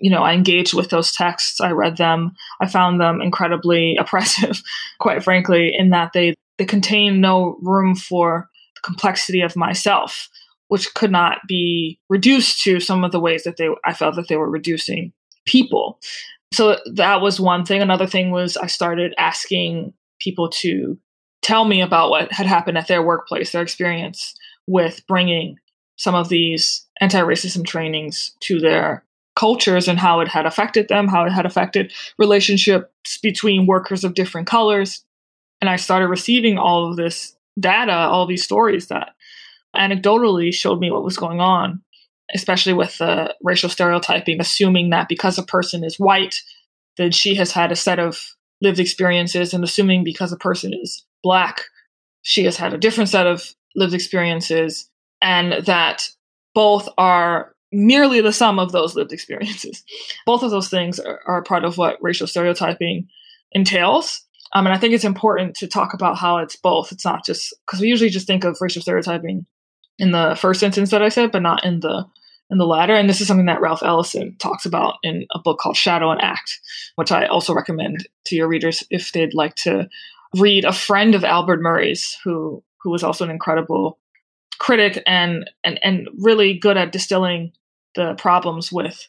you 0.00 0.10
know, 0.10 0.22
I 0.22 0.32
engaged 0.32 0.74
with 0.74 0.90
those 0.90 1.12
texts. 1.12 1.60
I 1.60 1.70
read 1.70 1.96
them. 1.96 2.32
I 2.60 2.68
found 2.68 3.00
them 3.00 3.20
incredibly 3.20 3.96
oppressive, 4.00 4.62
quite 5.00 5.22
frankly, 5.22 5.72
in 5.76 5.90
that 5.90 6.12
they, 6.12 6.34
they 6.58 6.64
contain 6.64 7.20
no 7.20 7.58
room 7.62 7.94
for 7.94 8.48
the 8.76 8.80
complexity 8.82 9.40
of 9.40 9.56
myself, 9.56 10.28
which 10.68 10.94
could 10.94 11.10
not 11.10 11.38
be 11.48 11.98
reduced 12.08 12.62
to 12.64 12.80
some 12.80 13.04
of 13.04 13.12
the 13.12 13.20
ways 13.20 13.44
that 13.44 13.56
they 13.56 13.68
I 13.84 13.92
felt 13.92 14.16
that 14.16 14.28
they 14.28 14.36
were 14.36 14.50
reducing 14.50 15.12
people. 15.46 15.98
So 16.52 16.78
that 16.94 17.20
was 17.20 17.40
one 17.40 17.64
thing. 17.64 17.82
Another 17.82 18.06
thing 18.06 18.30
was 18.30 18.56
I 18.56 18.66
started 18.66 19.14
asking 19.18 19.92
people 20.20 20.48
to 20.48 20.98
tell 21.42 21.64
me 21.64 21.80
about 21.80 22.10
what 22.10 22.32
had 22.32 22.46
happened 22.46 22.78
at 22.78 22.88
their 22.88 23.02
workplace, 23.02 23.52
their 23.52 23.62
experience 23.62 24.34
with 24.66 25.06
bringing 25.06 25.56
some 25.96 26.14
of 26.14 26.28
these 26.28 26.86
anti 27.00 27.20
racism 27.20 27.66
trainings 27.66 28.32
to 28.40 28.60
their 28.60 29.04
cultures 29.38 29.88
and 29.88 29.98
how 29.98 30.20
it 30.20 30.28
had 30.28 30.44
affected 30.44 30.88
them, 30.88 31.06
how 31.08 31.24
it 31.24 31.30
had 31.30 31.46
affected 31.46 31.92
relationships 32.18 33.18
between 33.22 33.66
workers 33.66 34.04
of 34.04 34.14
different 34.14 34.48
colors. 34.48 35.04
And 35.60 35.70
I 35.70 35.76
started 35.76 36.08
receiving 36.08 36.58
all 36.58 36.90
of 36.90 36.96
this 36.96 37.36
data, 37.58 37.92
all 37.92 38.26
these 38.26 38.44
stories 38.44 38.88
that 38.88 39.14
anecdotally 39.76 40.52
showed 40.52 40.80
me 40.80 40.90
what 40.90 41.04
was 41.04 41.16
going 41.16 41.40
on, 41.40 41.80
especially 42.34 42.72
with 42.72 42.98
the 42.98 43.34
racial 43.42 43.68
stereotyping, 43.68 44.40
assuming 44.40 44.90
that 44.90 45.08
because 45.08 45.38
a 45.38 45.42
person 45.42 45.84
is 45.84 45.98
white, 45.98 46.42
then 46.96 47.12
she 47.12 47.36
has 47.36 47.52
had 47.52 47.70
a 47.70 47.76
set 47.76 47.98
of 47.98 48.34
lived 48.60 48.80
experiences, 48.80 49.54
and 49.54 49.62
assuming 49.62 50.02
because 50.02 50.32
a 50.32 50.36
person 50.36 50.74
is 50.74 51.04
black, 51.22 51.62
she 52.22 52.44
has 52.44 52.56
had 52.56 52.74
a 52.74 52.78
different 52.78 53.08
set 53.08 53.26
of 53.26 53.54
lived 53.76 53.94
experiences, 53.94 54.90
and 55.22 55.64
that 55.64 56.10
both 56.54 56.88
are 56.98 57.54
merely 57.72 58.20
the 58.20 58.32
sum 58.32 58.58
of 58.58 58.72
those 58.72 58.94
lived 58.94 59.12
experiences. 59.12 59.82
Both 60.26 60.42
of 60.42 60.50
those 60.50 60.68
things 60.68 60.98
are, 60.98 61.20
are 61.26 61.42
part 61.42 61.64
of 61.64 61.78
what 61.78 62.02
racial 62.02 62.26
stereotyping 62.26 63.08
entails. 63.52 64.22
Um, 64.54 64.66
and 64.66 64.74
I 64.74 64.78
think 64.78 64.94
it's 64.94 65.04
important 65.04 65.54
to 65.56 65.66
talk 65.66 65.92
about 65.92 66.16
how 66.16 66.38
it's 66.38 66.56
both. 66.56 66.90
It's 66.90 67.04
not 67.04 67.22
just 67.22 67.54
because 67.66 67.80
we 67.80 67.88
usually 67.88 68.08
just 68.08 68.26
think 68.26 68.44
of 68.44 68.56
racial 68.62 68.80
stereotyping 68.80 69.44
in 69.98 70.12
the 70.12 70.36
first 70.40 70.60
sentence 70.60 70.90
that 70.90 71.02
I 71.02 71.10
said, 71.10 71.32
but 71.32 71.42
not 71.42 71.64
in 71.66 71.80
the 71.80 72.06
in 72.50 72.56
the 72.56 72.66
latter. 72.66 72.94
And 72.94 73.10
this 73.10 73.20
is 73.20 73.26
something 73.26 73.44
that 73.46 73.60
Ralph 73.60 73.82
Ellison 73.82 74.34
talks 74.38 74.64
about 74.64 74.94
in 75.02 75.26
a 75.34 75.38
book 75.38 75.58
called 75.58 75.76
Shadow 75.76 76.10
and 76.10 76.22
Act, 76.22 76.58
which 76.94 77.12
I 77.12 77.26
also 77.26 77.52
recommend 77.52 78.08
to 78.24 78.36
your 78.36 78.48
readers 78.48 78.82
if 78.88 79.12
they'd 79.12 79.34
like 79.34 79.54
to 79.56 79.86
read 80.34 80.64
a 80.64 80.72
friend 80.72 81.14
of 81.14 81.24
Albert 81.24 81.60
Murray's 81.60 82.16
who 82.24 82.62
who 82.82 82.90
was 82.90 83.02
also 83.02 83.24
an 83.24 83.30
incredible 83.30 83.98
critic 84.58 85.02
and 85.06 85.50
and 85.64 85.78
and 85.82 86.08
really 86.18 86.54
good 86.54 86.76
at 86.76 86.92
distilling 86.92 87.52
the 87.98 88.14
problems 88.14 88.70
with 88.72 89.06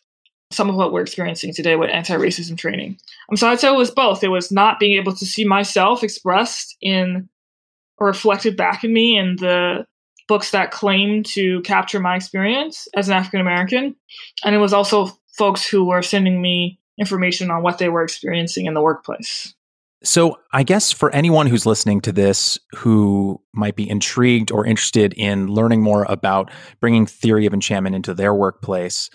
some 0.52 0.68
of 0.68 0.76
what 0.76 0.92
we're 0.92 1.02
experiencing 1.02 1.54
today 1.54 1.76
with 1.76 1.92
anti-racism 1.92 2.58
training. 2.58 2.98
Um, 3.30 3.38
so 3.38 3.48
I'd 3.48 3.60
say 3.60 3.72
it 3.72 3.78
was 3.78 3.92
both. 3.92 4.24
It 4.24 4.30
was 4.30 4.52
not 4.52 4.80
being 4.80 4.98
able 4.98 5.16
to 5.16 5.26
see 5.26 5.46
myself 5.46 6.04
expressed 6.04 6.76
in 6.82 7.30
or 8.00 8.08
reflected 8.08 8.58
back 8.58 8.84
in 8.84 8.92
me 8.92 9.16
in 9.16 9.36
the 9.36 9.86
books 10.28 10.50
that 10.52 10.72
claim 10.72 11.22
to 11.24 11.62
capture 11.62 12.00
my 12.00 12.16
experience 12.16 12.88
as 12.96 13.08
an 13.08 13.14
African 13.14 13.42
American. 13.42 13.96
And 14.44 14.56
it 14.56 14.60
was 14.60 14.74
also 14.74 15.12
folks 15.38 15.68
who 15.68 15.86
were 15.86 16.02
sending 16.02 16.42
me 16.42 16.80
information 17.00 17.52
on 17.52 17.62
what 17.62 17.78
they 17.78 17.90
were 17.90 18.04
experiencing 18.04 18.66
in 18.66 18.74
the 18.74 18.82
workplace. 18.82 19.54
So, 20.04 20.38
I 20.54 20.64
guess 20.64 20.94
for 20.94 21.14
anyone 21.14 21.48
who's 21.48 21.66
listening 21.66 22.00
to 22.02 22.14
this 22.14 22.58
who 22.78 23.42
might 23.54 23.76
be 23.76 23.90
intrigued 23.90 24.50
or 24.50 24.66
interested 24.66 25.14
in 25.18 25.48
learning 25.48 25.82
more 25.82 26.06
about 26.08 26.52
bringing 26.80 27.06
theory 27.06 27.46
of 27.46 27.54
enchantment 27.54 27.96
into 27.96 28.14
their 28.14 28.34
workplace, 28.34 29.10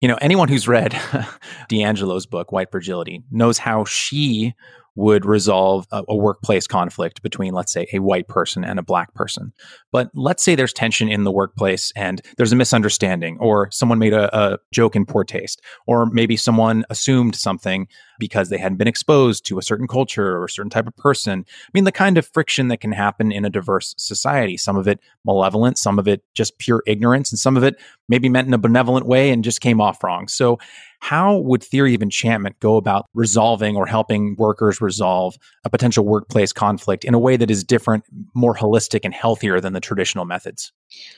you 0.00 0.08
know, 0.08 0.18
anyone 0.22 0.48
who's 0.48 0.66
read 0.66 0.92
DiAngelo's 1.70 2.24
book, 2.24 2.52
White 2.52 2.70
Fragility, 2.70 3.22
knows 3.30 3.58
how 3.58 3.84
she 3.84 4.54
would 4.96 5.24
resolve 5.24 5.86
a, 5.92 6.02
a, 6.08 6.16
workplace 6.16 6.66
conflict 6.66 7.22
between, 7.22 7.54
let's 7.54 7.72
say, 7.72 7.86
a 7.92 8.00
white 8.00 8.28
person 8.28 8.64
and 8.64 8.78
a 8.78 8.82
black 8.82 9.14
person. 9.14 9.52
But 9.92 10.10
let's 10.14 10.42
say 10.42 10.54
there's 10.54 10.72
tension 10.72 11.08
in 11.08 11.24
the 11.24 11.30
workplace 11.30 11.92
and 11.96 12.20
there's 12.36 12.52
a 12.52 12.56
misunderstanding, 12.56 13.38
or 13.40 13.70
someone 13.70 13.98
made 13.98 14.12
a, 14.12 14.36
a 14.36 14.58
joke 14.72 14.96
in 14.96 15.06
poor 15.06 15.24
taste, 15.24 15.62
or 15.86 16.06
maybe 16.06 16.36
someone 16.36 16.84
assumed 16.90 17.36
something 17.36 17.86
because 18.18 18.50
they 18.50 18.58
hadn't 18.58 18.78
been 18.78 18.88
exposed 18.88 19.46
to 19.46 19.58
a 19.58 19.62
certain 19.62 19.88
culture 19.88 20.36
or 20.36 20.44
a 20.44 20.50
certain 20.50 20.70
type 20.70 20.86
of 20.86 20.96
person. 20.96 21.44
I 21.48 21.70
mean, 21.72 21.84
the 21.84 21.92
kind 21.92 22.18
of 22.18 22.26
friction 22.26 22.68
that 22.68 22.80
can 22.80 22.92
happen 22.92 23.32
in 23.32 23.44
a 23.44 23.50
diverse 23.50 23.94
society, 23.96 24.56
some 24.56 24.76
of 24.76 24.86
it 24.86 25.00
malevolent, 25.24 25.78
some 25.78 25.98
of 25.98 26.06
it 26.06 26.22
just 26.34 26.58
pure 26.58 26.82
ignorance, 26.86 27.32
and 27.32 27.38
some 27.38 27.56
of 27.56 27.64
it 27.64 27.76
maybe 28.08 28.28
meant 28.28 28.48
in 28.48 28.54
a 28.54 28.58
benevolent 28.58 29.06
way 29.06 29.30
and 29.30 29.42
just 29.42 29.60
came 29.60 29.80
off 29.80 30.04
wrong. 30.04 30.28
So, 30.28 30.58
how 31.00 31.38
would 31.38 31.62
theory 31.62 31.94
of 31.94 32.02
enchantment 32.02 32.58
go 32.60 32.76
about 32.76 33.06
resolving 33.14 33.76
or 33.76 33.86
helping 33.86 34.36
workers 34.36 34.80
resolve 34.80 35.36
a 35.64 35.70
potential 35.70 36.04
workplace 36.04 36.52
conflict 36.52 37.04
in 37.04 37.14
a 37.14 37.18
way 37.18 37.36
that 37.36 37.50
is 37.50 37.64
different, 37.64 38.04
more 38.34 38.54
holistic, 38.54 39.00
and 39.04 39.14
healthier 39.14 39.60
than 39.60 39.72
the 39.72 39.80
traditional 39.80 40.24
methods? 40.24 40.72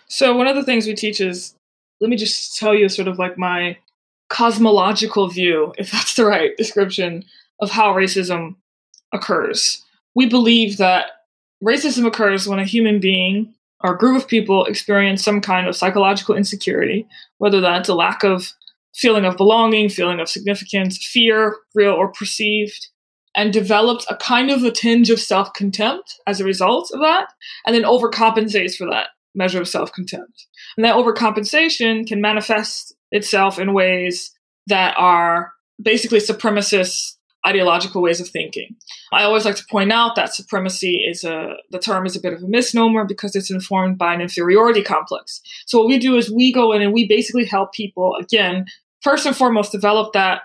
So, 0.08 0.36
one 0.36 0.46
of 0.46 0.56
the 0.56 0.62
things 0.62 0.86
we 0.86 0.94
teach 0.94 1.20
is 1.20 1.54
let 2.00 2.10
me 2.10 2.16
just 2.16 2.58
tell 2.58 2.74
you 2.74 2.88
sort 2.88 3.08
of 3.08 3.18
like 3.18 3.36
my 3.36 3.76
cosmological 4.28 5.28
view, 5.28 5.72
if 5.78 5.90
that's 5.92 6.14
the 6.14 6.24
right 6.24 6.56
description, 6.56 7.24
of 7.60 7.70
how 7.70 7.92
racism 7.92 8.56
occurs. 9.12 9.84
We 10.14 10.26
believe 10.26 10.78
that 10.78 11.06
racism 11.62 12.06
occurs 12.06 12.48
when 12.48 12.58
a 12.58 12.64
human 12.64 13.00
being 13.00 13.54
or 13.80 13.94
a 13.94 13.98
group 13.98 14.16
of 14.16 14.28
people 14.28 14.64
experience 14.64 15.24
some 15.24 15.40
kind 15.40 15.66
of 15.66 15.76
psychological 15.76 16.36
insecurity, 16.36 17.06
whether 17.38 17.60
that's 17.60 17.88
a 17.88 17.94
lack 17.94 18.22
of 18.22 18.52
feeling 18.94 19.24
of 19.24 19.36
belonging, 19.36 19.88
feeling 19.88 20.20
of 20.20 20.28
significance, 20.28 21.04
fear, 21.04 21.56
real 21.74 21.92
or 21.92 22.12
perceived, 22.12 22.88
and 23.34 23.52
develops 23.52 24.06
a 24.10 24.16
kind 24.16 24.50
of 24.50 24.62
a 24.62 24.70
tinge 24.70 25.10
of 25.10 25.20
self 25.20 25.52
contempt 25.54 26.14
as 26.26 26.40
a 26.40 26.44
result 26.44 26.90
of 26.92 27.00
that, 27.00 27.28
and 27.66 27.74
then 27.74 27.82
overcompensates 27.82 28.76
for 28.76 28.86
that 28.90 29.08
measure 29.34 29.60
of 29.60 29.68
self 29.68 29.92
contempt. 29.92 30.46
And 30.76 30.84
that 30.84 30.96
overcompensation 30.96 32.06
can 32.06 32.20
manifest 32.20 32.94
itself 33.10 33.58
in 33.58 33.74
ways 33.74 34.32
that 34.66 34.94
are 34.96 35.52
basically 35.80 36.20
supremacist 36.20 37.16
ideological 37.46 38.02
ways 38.02 38.20
of 38.20 38.28
thinking. 38.28 38.76
I 39.12 39.24
always 39.24 39.44
like 39.44 39.56
to 39.56 39.66
point 39.70 39.92
out 39.92 40.14
that 40.16 40.34
supremacy 40.34 41.04
is 41.08 41.24
a 41.24 41.54
the 41.70 41.78
term 41.78 42.06
is 42.06 42.16
a 42.16 42.20
bit 42.20 42.32
of 42.32 42.42
a 42.42 42.48
misnomer 42.48 43.04
because 43.04 43.34
it's 43.34 43.50
informed 43.50 43.98
by 43.98 44.14
an 44.14 44.20
inferiority 44.20 44.82
complex. 44.82 45.40
So 45.66 45.78
what 45.78 45.88
we 45.88 45.98
do 45.98 46.16
is 46.16 46.30
we 46.30 46.52
go 46.52 46.72
in 46.72 46.82
and 46.82 46.92
we 46.92 47.06
basically 47.08 47.44
help 47.44 47.72
people 47.72 48.16
again 48.20 48.66
first 49.00 49.26
and 49.26 49.36
foremost 49.36 49.72
develop 49.72 50.12
that 50.12 50.42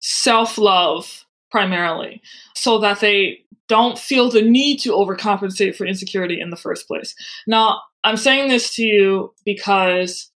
self-love 0.00 1.24
primarily 1.50 2.20
so 2.54 2.78
that 2.78 3.00
they 3.00 3.38
don't 3.68 3.98
feel 3.98 4.30
the 4.30 4.42
need 4.42 4.78
to 4.78 4.90
overcompensate 4.90 5.74
for 5.74 5.86
insecurity 5.86 6.40
in 6.40 6.50
the 6.50 6.56
first 6.56 6.86
place. 6.86 7.14
Now, 7.46 7.80
I'm 8.04 8.16
saying 8.16 8.48
this 8.48 8.74
to 8.76 8.84
you 8.84 9.34
because 9.44 10.30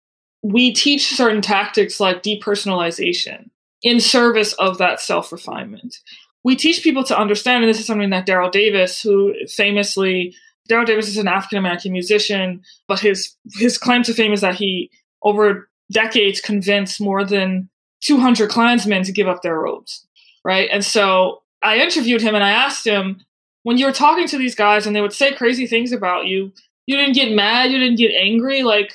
we 0.43 0.73
teach 0.73 1.17
certain 1.17 1.43
tactics 1.43 1.99
like 1.99 2.23
depersonalization 2.23 3.51
in 3.83 4.01
service 4.01 4.53
of 4.55 4.79
that 4.79 5.01
self 5.01 5.33
refinement. 5.33 5.97
We 6.45 6.57
teach 6.57 6.83
people 6.83 7.05
to 7.05 7.19
understand, 7.19 7.65
and 7.65 7.71
this 7.71 7.81
is 7.81 7.87
something 7.87 8.11
that 8.11 8.27
Daryl 8.27 8.53
Davis, 8.53 9.03
who 9.03 9.35
famously, 9.49 10.35
Daryl 10.71 10.87
Davis 10.87 11.09
is 11.09 11.17
an 11.17 11.29
African 11.29 11.59
American 11.59 11.93
musician, 11.93 12.63
but 12.89 13.01
his 13.01 13.35
his 13.55 13.79
claim 13.79 14.03
to 14.05 14.15
fame 14.15 14.33
is 14.33 14.41
that 14.41 14.55
he, 14.55 14.91
over 15.23 15.69
decades, 15.93 16.41
convinced 16.41 17.01
more 17.01 17.25
than 17.25 17.69
200 18.03 18.51
Klansmen 18.51 19.03
to 19.05 19.13
give 19.13 19.29
up 19.29 19.43
their 19.43 19.59
robes, 19.59 20.07
right? 20.45 20.69
And 20.73 20.85
so 20.85 21.43
I 21.63 21.79
interviewed 21.79 22.23
him 22.23 22.35
and 22.35 22.45
I 22.45 22.51
asked 22.51 22.87
him, 22.87 23.21
when 23.63 23.79
you 23.79 23.87
were 23.87 23.93
talking 23.93 24.29
to 24.29 24.39
these 24.39 24.55
guys 24.55 24.87
and 24.87 24.95
they 24.95 25.01
would 25.01 25.13
say 25.13 25.33
crazy 25.33 25.67
things 25.67 25.93
about 25.93 26.27
you, 26.27 26.53
you 26.87 26.97
didn't 26.97 27.15
get 27.15 27.35
mad, 27.35 27.71
you 27.71 27.79
didn't 27.79 27.99
get 27.99 28.13
angry, 28.13 28.63
like 28.63 28.93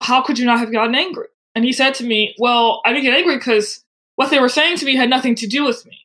how 0.00 0.22
could 0.22 0.38
you 0.38 0.46
not 0.46 0.58
have 0.58 0.72
gotten 0.72 0.94
angry? 0.94 1.28
And 1.54 1.64
he 1.64 1.72
said 1.72 1.94
to 1.96 2.04
me, 2.04 2.34
Well, 2.38 2.82
I 2.84 2.92
didn't 2.92 3.04
get 3.04 3.14
angry 3.14 3.36
because 3.36 3.84
what 4.18 4.30
they 4.30 4.40
were 4.40 4.48
saying 4.48 4.76
to 4.76 4.84
me 4.84 4.96
had 4.96 5.08
nothing 5.08 5.36
to 5.36 5.46
do 5.46 5.64
with 5.64 5.86
me. 5.86 5.96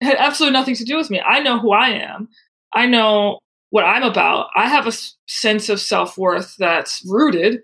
It 0.00 0.06
had 0.06 0.16
absolutely 0.16 0.58
nothing 0.58 0.74
to 0.74 0.84
do 0.84 0.96
with 0.96 1.08
me. 1.08 1.20
I 1.20 1.38
know 1.38 1.60
who 1.60 1.70
I 1.70 1.90
am. 1.90 2.28
I 2.74 2.86
know 2.86 3.38
what 3.70 3.84
I'm 3.84 4.02
about. 4.02 4.48
I 4.56 4.68
have 4.68 4.88
a 4.88 4.92
sense 5.28 5.68
of 5.68 5.78
self 5.78 6.18
worth 6.18 6.56
that's 6.58 7.00
rooted. 7.06 7.60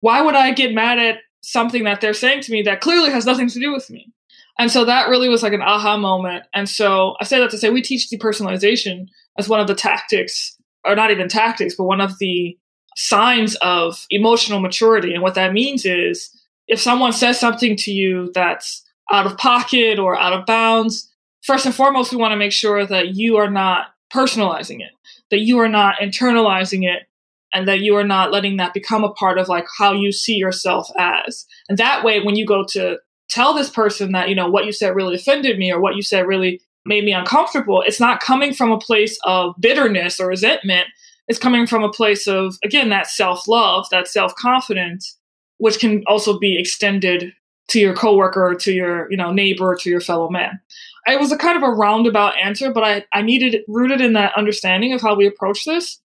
Why 0.00 0.22
would 0.22 0.34
I 0.34 0.50
get 0.50 0.74
mad 0.74 0.98
at 0.98 1.18
something 1.40 1.84
that 1.84 2.00
they're 2.00 2.14
saying 2.14 2.42
to 2.42 2.52
me 2.52 2.62
that 2.62 2.80
clearly 2.80 3.12
has 3.12 3.26
nothing 3.26 3.48
to 3.50 3.60
do 3.60 3.72
with 3.72 3.88
me? 3.90 4.12
And 4.58 4.72
so 4.72 4.84
that 4.86 5.08
really 5.08 5.28
was 5.28 5.44
like 5.44 5.52
an 5.52 5.62
aha 5.62 5.96
moment. 5.96 6.42
And 6.52 6.68
so 6.68 7.14
I 7.20 7.24
say 7.24 7.38
that 7.38 7.52
to 7.52 7.58
say 7.58 7.70
we 7.70 7.80
teach 7.80 8.08
depersonalization 8.08 9.06
as 9.38 9.48
one 9.48 9.60
of 9.60 9.68
the 9.68 9.74
tactics, 9.76 10.58
or 10.84 10.96
not 10.96 11.12
even 11.12 11.28
tactics, 11.28 11.76
but 11.76 11.84
one 11.84 12.00
of 12.00 12.18
the 12.18 12.58
signs 12.96 13.54
of 13.62 14.04
emotional 14.10 14.58
maturity. 14.58 15.14
And 15.14 15.22
what 15.22 15.36
that 15.36 15.52
means 15.52 15.86
is 15.86 16.28
if 16.66 16.80
someone 16.80 17.12
says 17.12 17.38
something 17.38 17.76
to 17.76 17.92
you 17.92 18.32
that's 18.34 18.82
out 19.10 19.26
of 19.26 19.38
pocket 19.38 19.98
or 19.98 20.18
out 20.18 20.32
of 20.32 20.46
bounds, 20.46 21.10
first 21.42 21.66
and 21.66 21.74
foremost, 21.74 22.12
we 22.12 22.18
want 22.18 22.32
to 22.32 22.36
make 22.36 22.52
sure 22.52 22.86
that 22.86 23.14
you 23.14 23.36
are 23.36 23.50
not 23.50 23.86
personalizing 24.12 24.80
it, 24.80 24.92
that 25.30 25.40
you 25.40 25.58
are 25.58 25.68
not 25.68 25.96
internalizing 26.00 26.84
it, 26.84 27.04
and 27.52 27.66
that 27.66 27.80
you 27.80 27.96
are 27.96 28.04
not 28.04 28.32
letting 28.32 28.56
that 28.56 28.74
become 28.74 29.04
a 29.04 29.12
part 29.12 29.38
of 29.38 29.48
like 29.48 29.66
how 29.78 29.92
you 29.92 30.12
see 30.12 30.34
yourself 30.34 30.90
as. 30.98 31.46
And 31.68 31.78
that 31.78 32.04
way, 32.04 32.20
when 32.20 32.36
you 32.36 32.46
go 32.46 32.64
to 32.70 32.98
tell 33.30 33.54
this 33.54 33.70
person 33.70 34.12
that, 34.12 34.28
you 34.28 34.34
know, 34.34 34.48
what 34.48 34.66
you 34.66 34.72
said 34.72 34.94
really 34.94 35.14
offended 35.14 35.58
me 35.58 35.72
or 35.72 35.80
what 35.80 35.96
you 35.96 36.02
said 36.02 36.26
really 36.26 36.60
made 36.84 37.04
me 37.04 37.12
uncomfortable, 37.12 37.82
it's 37.86 38.00
not 38.00 38.20
coming 38.20 38.52
from 38.52 38.70
a 38.70 38.78
place 38.78 39.18
of 39.24 39.54
bitterness 39.60 40.20
or 40.20 40.28
resentment 40.28 40.88
It's 41.28 41.38
coming 41.38 41.66
from 41.66 41.84
a 41.84 41.92
place 41.92 42.26
of 42.26 42.56
again 42.64 42.88
that 42.88 43.06
self-love 43.06 43.86
that 43.90 44.08
self-confidence 44.08 45.18
which 45.58 45.78
can 45.78 46.02
also 46.06 46.38
be 46.38 46.58
extended 46.58 47.32
to 47.68 47.78
your 47.78 47.94
coworker 47.94 48.54
to 48.54 48.72
your 48.72 49.10
you 49.10 49.16
know 49.16 49.32
neighbor 49.32 49.74
to 49.74 49.90
your 49.90 50.00
fellow 50.00 50.28
man 50.28 50.60
it 51.06 51.18
was 51.18 51.32
a 51.32 51.38
kind 51.38 51.56
of 51.56 51.62
a 51.62 51.72
roundabout 51.72 52.34
answer 52.42 52.72
but 52.72 52.82
i 52.82 53.04
i 53.12 53.22
needed 53.22 53.62
rooted 53.68 54.00
in 54.00 54.12
that 54.12 54.36
understanding 54.36 54.92
of 54.92 55.00
how 55.00 55.14
we 55.14 55.26
approach 55.26 55.64
this 55.64 56.00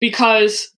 because 0.00 0.70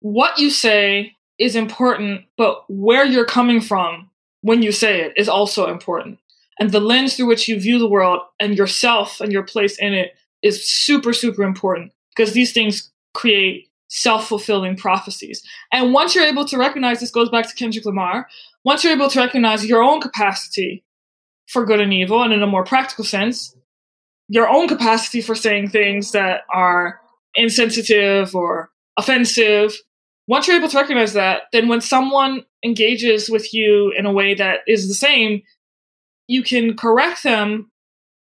what 0.00 0.38
you 0.38 0.50
say 0.50 1.14
is 1.38 1.56
important 1.56 2.22
but 2.36 2.64
where 2.68 3.04
you're 3.04 3.24
coming 3.24 3.60
from 3.60 4.10
when 4.42 4.62
you 4.62 4.72
say 4.72 5.00
it 5.00 5.12
is 5.16 5.28
also 5.28 5.70
important 5.70 6.18
and 6.58 6.70
the 6.70 6.80
lens 6.80 7.16
through 7.16 7.26
which 7.26 7.48
you 7.48 7.58
view 7.58 7.78
the 7.78 7.88
world 7.88 8.20
and 8.40 8.56
yourself 8.56 9.20
and 9.20 9.32
your 9.32 9.42
place 9.42 9.78
in 9.78 9.92
it 9.92 10.14
is 10.42 10.66
super 10.66 11.12
super 11.12 11.42
important 11.42 11.92
because 12.14 12.32
these 12.32 12.52
things 12.52 12.90
create 13.14 13.68
self 13.92 14.26
fulfilling 14.26 14.74
prophecies. 14.74 15.42
And 15.70 15.92
once 15.92 16.14
you're 16.14 16.24
able 16.24 16.46
to 16.46 16.56
recognize 16.56 17.00
this, 17.00 17.10
goes 17.10 17.28
back 17.28 17.46
to 17.48 17.54
Kendrick 17.54 17.84
Lamar. 17.84 18.26
Once 18.64 18.84
you're 18.84 18.92
able 18.92 19.08
to 19.08 19.20
recognize 19.20 19.66
your 19.66 19.82
own 19.82 20.00
capacity 20.00 20.84
for 21.48 21.64
good 21.64 21.80
and 21.80 21.92
evil, 21.92 22.22
and 22.22 22.32
in 22.32 22.42
a 22.42 22.46
more 22.46 22.64
practical 22.64 23.04
sense, 23.04 23.56
your 24.28 24.48
own 24.48 24.68
capacity 24.68 25.20
for 25.20 25.34
saying 25.34 25.68
things 25.68 26.12
that 26.12 26.42
are 26.52 27.00
insensitive 27.34 28.34
or 28.34 28.70
offensive, 28.96 29.76
once 30.28 30.46
you're 30.46 30.56
able 30.56 30.68
to 30.68 30.76
recognize 30.76 31.12
that, 31.12 31.42
then 31.52 31.68
when 31.68 31.80
someone 31.80 32.44
engages 32.64 33.28
with 33.28 33.52
you 33.52 33.92
in 33.96 34.06
a 34.06 34.12
way 34.12 34.34
that 34.34 34.60
is 34.66 34.88
the 34.88 34.94
same, 34.94 35.42
you 36.28 36.42
can 36.42 36.76
correct 36.76 37.24
them, 37.24 37.70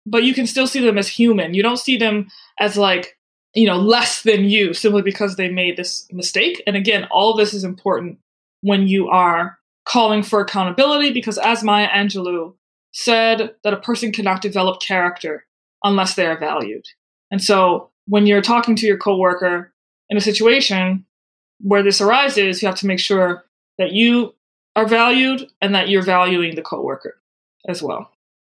but 0.06 0.22
you 0.22 0.32
can 0.32 0.46
still 0.46 0.66
see 0.66 0.80
them 0.80 0.96
as 0.96 1.08
human. 1.08 1.54
You 1.54 1.62
don't 1.62 1.78
see 1.78 1.96
them 1.96 2.28
as 2.60 2.76
like 2.76 3.18
you 3.54 3.66
know, 3.66 3.76
less 3.78 4.22
than 4.22 4.44
you 4.44 4.72
simply 4.72 5.02
because 5.02 5.36
they 5.36 5.48
made 5.48 5.76
this 5.76 6.06
mistake. 6.12 6.62
And 6.66 6.76
again, 6.76 7.08
all 7.10 7.34
this 7.34 7.54
is 7.54 7.64
important 7.64 8.18
when 8.60 8.86
you 8.86 9.08
are 9.08 9.57
calling 9.88 10.22
for 10.22 10.40
accountability 10.40 11.12
because 11.12 11.38
as 11.38 11.64
Maya 11.64 11.88
Angelou 11.88 12.54
said 12.92 13.54
that 13.64 13.72
a 13.72 13.80
person 13.80 14.12
cannot 14.12 14.42
develop 14.42 14.80
character 14.80 15.46
unless 15.82 16.14
they 16.14 16.26
are 16.26 16.38
valued. 16.38 16.84
And 17.30 17.42
so 17.42 17.90
when 18.06 18.26
you're 18.26 18.42
talking 18.42 18.76
to 18.76 18.86
your 18.86 18.98
coworker 18.98 19.72
in 20.10 20.16
a 20.16 20.20
situation 20.20 21.04
where 21.60 21.82
this 21.82 22.00
arises, 22.00 22.62
you 22.62 22.68
have 22.68 22.78
to 22.78 22.86
make 22.86 23.00
sure 23.00 23.44
that 23.78 23.92
you 23.92 24.34
are 24.76 24.86
valued 24.86 25.46
and 25.60 25.74
that 25.74 25.88
you're 25.88 26.02
valuing 26.02 26.54
the 26.54 26.62
coworker 26.62 27.20
as 27.68 27.82
well. 27.82 28.10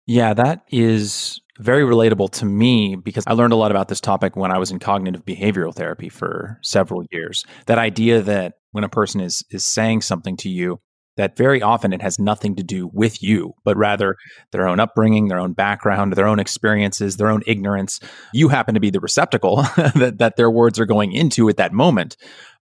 Yeah, 0.07 0.33
that 0.33 0.65
is 0.69 1.39
very 1.59 1.83
relatable 1.83 2.31
to 2.31 2.45
me 2.45 2.95
because 2.95 3.23
I 3.27 3.33
learned 3.33 3.53
a 3.53 3.57
lot 3.57 3.71
about 3.71 3.87
this 3.87 4.01
topic 4.01 4.35
when 4.35 4.51
I 4.51 4.57
was 4.57 4.71
in 4.71 4.79
cognitive 4.79 5.25
behavioral 5.25 5.73
therapy 5.73 6.09
for 6.09 6.59
several 6.61 7.05
years. 7.11 7.45
That 7.67 7.77
idea 7.77 8.21
that 8.21 8.55
when 8.71 8.83
a 8.83 8.89
person 8.89 9.21
is 9.21 9.43
is 9.51 9.63
saying 9.63 10.01
something 10.01 10.37
to 10.37 10.49
you 10.49 10.79
that 11.17 11.35
very 11.35 11.61
often 11.61 11.93
it 11.93 12.01
has 12.01 12.19
nothing 12.19 12.55
to 12.55 12.63
do 12.63 12.89
with 12.93 13.21
you, 13.21 13.53
but 13.63 13.77
rather 13.77 14.15
their 14.51 14.67
own 14.67 14.79
upbringing, 14.79 15.27
their 15.27 15.39
own 15.39 15.53
background, 15.53 16.13
their 16.13 16.27
own 16.27 16.39
experiences, 16.39 17.17
their 17.17 17.29
own 17.29 17.43
ignorance. 17.45 17.99
You 18.33 18.49
happen 18.49 18.73
to 18.73 18.79
be 18.79 18.89
the 18.89 18.99
receptacle 18.99 19.57
that, 19.95 20.15
that 20.19 20.35
their 20.37 20.49
words 20.49 20.79
are 20.79 20.85
going 20.85 21.11
into 21.11 21.49
at 21.49 21.57
that 21.57 21.73
moment. 21.73 22.17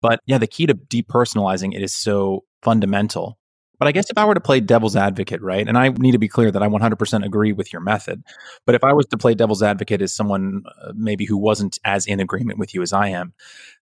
But 0.02 0.20
yeah, 0.26 0.38
the 0.38 0.48
key 0.48 0.68
to 0.68 0.76
depersonalizing 0.76 1.74
it 1.74 1.82
is 1.82 1.94
so 1.94 2.44
fundamental 2.62 3.38
But 3.80 3.88
I 3.88 3.92
guess 3.92 4.10
if 4.10 4.18
I 4.18 4.26
were 4.26 4.34
to 4.34 4.42
play 4.42 4.60
devil's 4.60 4.96
advocate, 4.96 5.42
right, 5.42 5.68
and 5.68 5.78
I 5.78 5.90
need 5.90 6.14
to 6.14 6.18
be 6.18 6.28
clear 6.28 6.52
that 6.52 6.64
I 6.64 6.68
100% 6.68 7.26
agree 7.26 7.54
with 7.54 7.74
your 7.74 7.82
method, 7.82 8.24
but 8.66 8.76
if 8.76 8.84
I 8.84 8.94
was 8.94 9.06
to 9.08 9.18
play 9.18 9.36
devil's 9.36 9.64
advocate 9.64 10.02
as 10.02 10.14
someone 10.14 10.64
uh, 10.82 10.94
maybe 10.96 11.26
who 11.26 11.38
wasn't 11.38 11.80
as 11.84 12.06
in 12.06 12.20
agreement 12.20 12.60
with 12.60 12.74
you 12.74 12.82
as 12.82 12.94
I 12.94 13.10
am, 13.10 13.34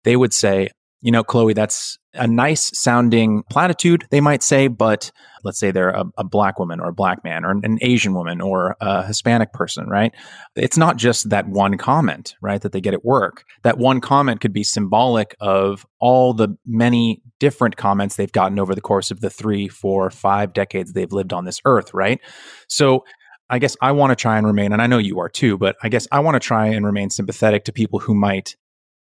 they 0.03 0.15
would 0.15 0.33
say, 0.33 0.69
you 1.03 1.11
know, 1.11 1.21
Chloe, 1.21 1.53
that's 1.53 1.99
a 2.13 2.25
nice 2.25 2.71
sounding 2.79 3.43
platitude, 3.49 4.05
they 4.09 4.21
might 4.21 4.41
say, 4.41 4.69
but 4.69 5.11
let's 5.43 5.59
say 5.59 5.69
they're 5.69 5.89
a, 5.89 6.05
a, 6.17 6.23
black 6.23 6.59
woman 6.59 6.79
or 6.79 6.87
a 6.87 6.93
black 6.93 7.25
man 7.25 7.43
or 7.43 7.51
an 7.51 7.77
Asian 7.81 8.13
woman 8.13 8.39
or 8.39 8.77
a 8.79 9.05
Hispanic 9.05 9.51
person, 9.51 9.87
right? 9.89 10.13
It's 10.55 10.77
not 10.77 10.95
just 10.95 11.29
that 11.29 11.49
one 11.49 11.77
comment, 11.77 12.35
right, 12.41 12.61
that 12.61 12.71
they 12.71 12.79
get 12.79 12.93
at 12.93 13.03
work. 13.03 13.43
That 13.63 13.77
one 13.77 13.99
comment 13.99 14.39
could 14.39 14.53
be 14.53 14.63
symbolic 14.63 15.35
of 15.41 15.85
all 15.99 16.33
the 16.33 16.55
many 16.65 17.21
different 17.37 17.75
comments 17.75 18.15
they've 18.15 18.31
gotten 18.31 18.57
over 18.57 18.73
the 18.73 18.79
course 18.79 19.11
of 19.11 19.19
the 19.19 19.29
three, 19.29 19.67
four, 19.67 20.09
five 20.09 20.53
decades 20.53 20.93
they've 20.93 21.11
lived 21.11 21.33
on 21.33 21.43
this 21.43 21.59
earth, 21.65 21.93
right? 21.93 22.21
So, 22.69 23.03
I 23.49 23.59
guess 23.59 23.75
I 23.81 23.91
want 23.91 24.09
to 24.11 24.15
try 24.15 24.37
and 24.37 24.47
remain, 24.47 24.71
and 24.71 24.81
I 24.81 24.87
know 24.87 24.97
you 24.97 25.19
are 25.19 25.29
too, 25.29 25.57
but 25.57 25.75
I 25.83 25.89
guess 25.89 26.07
I 26.11 26.21
want 26.21 26.35
to 26.35 26.39
try 26.39 26.67
and 26.67 26.85
remain 26.85 27.09
sympathetic 27.09 27.65
to 27.65 27.73
people 27.73 27.99
who 27.99 28.15
might 28.15 28.55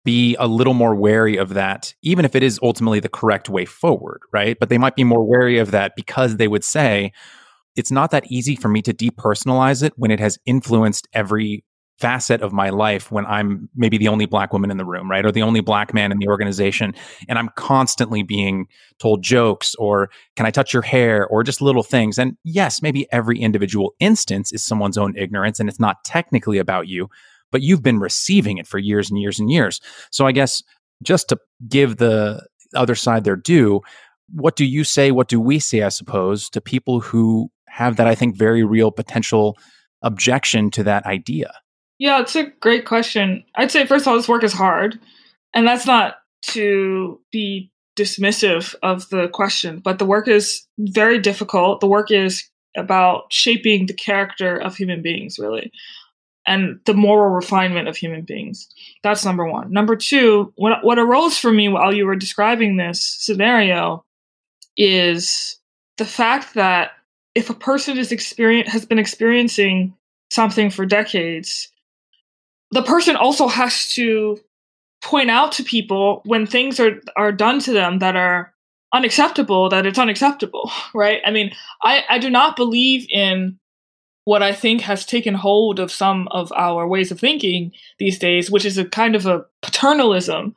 be 0.05 0.37
a 0.39 0.47
little 0.47 0.75
more 0.75 0.95
wary 0.95 1.37
of 1.37 1.55
that, 1.55 1.95
even 2.03 2.25
if 2.25 2.35
it 2.35 2.43
is 2.43 2.59
ultimately 2.63 3.01
the 3.01 3.09
correct 3.09 3.49
way 3.49 3.65
forward, 3.65 4.21
right? 4.33 4.59
But 4.59 4.69
they 4.69 4.79
might 4.79 4.97
be 4.97 5.05
more 5.05 5.25
wary 5.25 5.59
of 5.59 5.71
that 5.71 5.93
because 5.97 6.37
they 6.37 6.49
would 6.49 6.65
say, 6.65 7.13
it's 7.77 7.91
not 7.91 8.11
that 8.11 8.31
easy 8.31 8.57
for 8.57 8.69
me 8.69 8.83
to 8.83 8.93
depersonalize 8.93 9.83
it 9.83 9.93
when 9.97 10.11
it 10.11 10.21
has 10.21 10.39
influenced 10.45 11.09
every 11.13 11.65
facet 11.99 12.43
of 12.43 12.53
my 12.53 12.69
life 12.69 13.13
when 13.13 13.25
I'm 13.27 13.69
maybe 13.77 13.97
the 13.97 14.09
only 14.09 14.27
black 14.27 14.53
woman 14.53 14.73
in 14.73 14.77
the 14.77 14.85
room, 14.85 15.09
right? 15.09 15.25
Or 15.25 15.31
the 15.31 15.43
only 15.43 15.61
black 15.61 15.95
man 15.95 16.11
in 16.11 16.19
the 16.19 16.27
organization. 16.27 16.95
And 17.29 17.39
I'm 17.39 17.51
constantly 17.55 18.25
being 18.25 18.67
told 18.99 19.23
jokes 19.23 19.77
or 19.77 20.11
can 20.35 20.45
I 20.45 20.51
touch 20.51 20.73
your 20.73 20.83
hair 20.83 21.29
or 21.29 21.45
just 21.45 21.63
little 21.63 21.85
things. 21.85 22.19
And 22.19 22.37
yes, 22.43 22.83
maybe 22.83 23.07
every 23.13 23.39
individual 23.39 23.95
instance 24.01 24.53
is 24.53 24.65
someone's 24.65 24.99
own 24.99 25.17
ignorance 25.17 25.61
and 25.61 25.69
it's 25.69 25.79
not 25.79 26.03
technically 26.05 26.59
about 26.59 26.89
you, 26.89 27.09
but 27.53 27.63
you've 27.63 27.83
been 27.83 28.01
receiving 28.01 28.59
it 28.59 28.67
for 28.67 28.79
years 28.79 29.11
and 29.11 29.21
years 29.21 29.39
and 29.39 29.51
years. 29.51 29.81
So 30.11 30.27
I 30.27 30.33
guess 30.33 30.63
just 31.03 31.29
to 31.29 31.39
give 31.69 31.99
the 31.99 32.45
other 32.75 32.97
side 32.97 33.23
their 33.23 33.37
due, 33.37 33.81
what 34.35 34.57
do 34.57 34.65
you 34.65 34.83
say? 34.83 35.13
What 35.13 35.29
do 35.29 35.41
we 35.41 35.59
say, 35.59 35.83
I 35.83 35.91
suppose, 35.91 36.49
to 36.51 36.61
people 36.61 37.01
who 37.01 37.51
have 37.69 37.97
that, 37.97 38.09
I 38.09 38.15
think, 38.15 38.37
very 38.37 38.65
real 38.65 38.91
potential 38.91 39.57
objection 40.03 40.71
to 40.73 40.83
that 40.85 41.07
idea? 41.07 41.53
Yeah, 41.99 42.21
it's 42.21 42.35
a 42.35 42.51
great 42.61 42.87
question. 42.87 43.45
I'd 43.55 43.71
say, 43.71 43.87
first 43.87 44.07
of 44.07 44.09
all, 44.09 44.17
this 44.17 44.29
work 44.29 44.43
is 44.43 44.53
hard. 44.53 44.99
And 45.55 45.67
that's 45.67 45.87
not 45.87 46.17
to 46.49 47.21
be 47.31 47.71
dismissive 47.97 48.75
of 48.83 49.09
the 49.11 49.29
question, 49.29 49.79
but 49.79 49.99
the 49.99 50.07
work 50.07 50.27
is 50.27 50.67
very 50.79 51.19
difficult. 51.19 51.81
The 51.81 51.87
work 51.87 52.11
is 52.11 52.49
about 52.77 53.25
shaping 53.31 53.87
the 53.87 53.95
character 53.95 54.57
of 54.57 54.75
human 54.75 55.03
beings, 55.03 55.39
really 55.39 55.71
and 56.47 56.80
the 56.86 56.95
moral 56.95 57.30
refinement 57.30 57.88
of 57.88 57.97
human 57.97 58.22
beings. 58.22 58.68
That's 59.03 59.24
number 59.24 59.47
one. 59.47 59.72
Number 59.72 59.97
two, 59.97 60.53
what, 60.57 60.84
what 60.84 60.99
arose 60.99 61.38
for 61.38 61.53
me 61.53 61.68
while 61.68 61.95
you 61.95 62.07
were 62.07 62.16
describing 62.16 62.76
this 62.76 63.01
scenario 63.03 64.05
is 64.76 65.59
the 65.99 66.05
fact 66.05 66.55
that 66.55 66.93
if 67.34 67.49
a 67.49 67.55
person 67.55 67.99
is 67.99 68.12
experience 68.12 68.70
has 68.70 68.84
been 68.84 68.99
experiencing 68.99 69.95
something 70.30 70.70
for 70.70 70.84
decades, 70.84 71.68
the 72.70 72.82
person 72.82 73.16
also 73.16 73.49
has 73.49 73.93
to 73.93 74.38
point 75.03 75.30
out 75.30 75.53
to 75.53 75.64
people 75.64 76.22
when 76.24 76.47
things 76.47 76.78
are 76.78 77.01
are 77.16 77.32
done 77.32 77.59
to 77.61 77.72
them 77.72 77.99
that 77.99 78.16
are 78.16 78.53
unacceptable 78.95 79.68
that 79.68 79.86
it's 79.86 79.99
unacceptable 79.99 80.70
right 80.95 81.20
i 81.24 81.30
mean 81.30 81.51
i 81.82 82.05
i 82.09 82.18
do 82.18 82.30
not 82.30 82.57
believe 82.57 83.07
in 83.11 83.59
what 84.25 84.43
I 84.43 84.53
think 84.53 84.83
has 84.83 85.05
taken 85.05 85.35
hold 85.35 85.81
of 85.81 85.91
some 85.91 86.29
of 86.31 86.53
our 86.53 86.87
ways 86.87 87.11
of 87.11 87.18
thinking 87.18 87.73
these 87.99 88.18
days, 88.18 88.51
which 88.51 88.64
is 88.64 88.79
a 88.79 88.85
kind 88.85 89.16
of 89.16 89.27
a 89.27 89.45
paternalism 89.62 90.55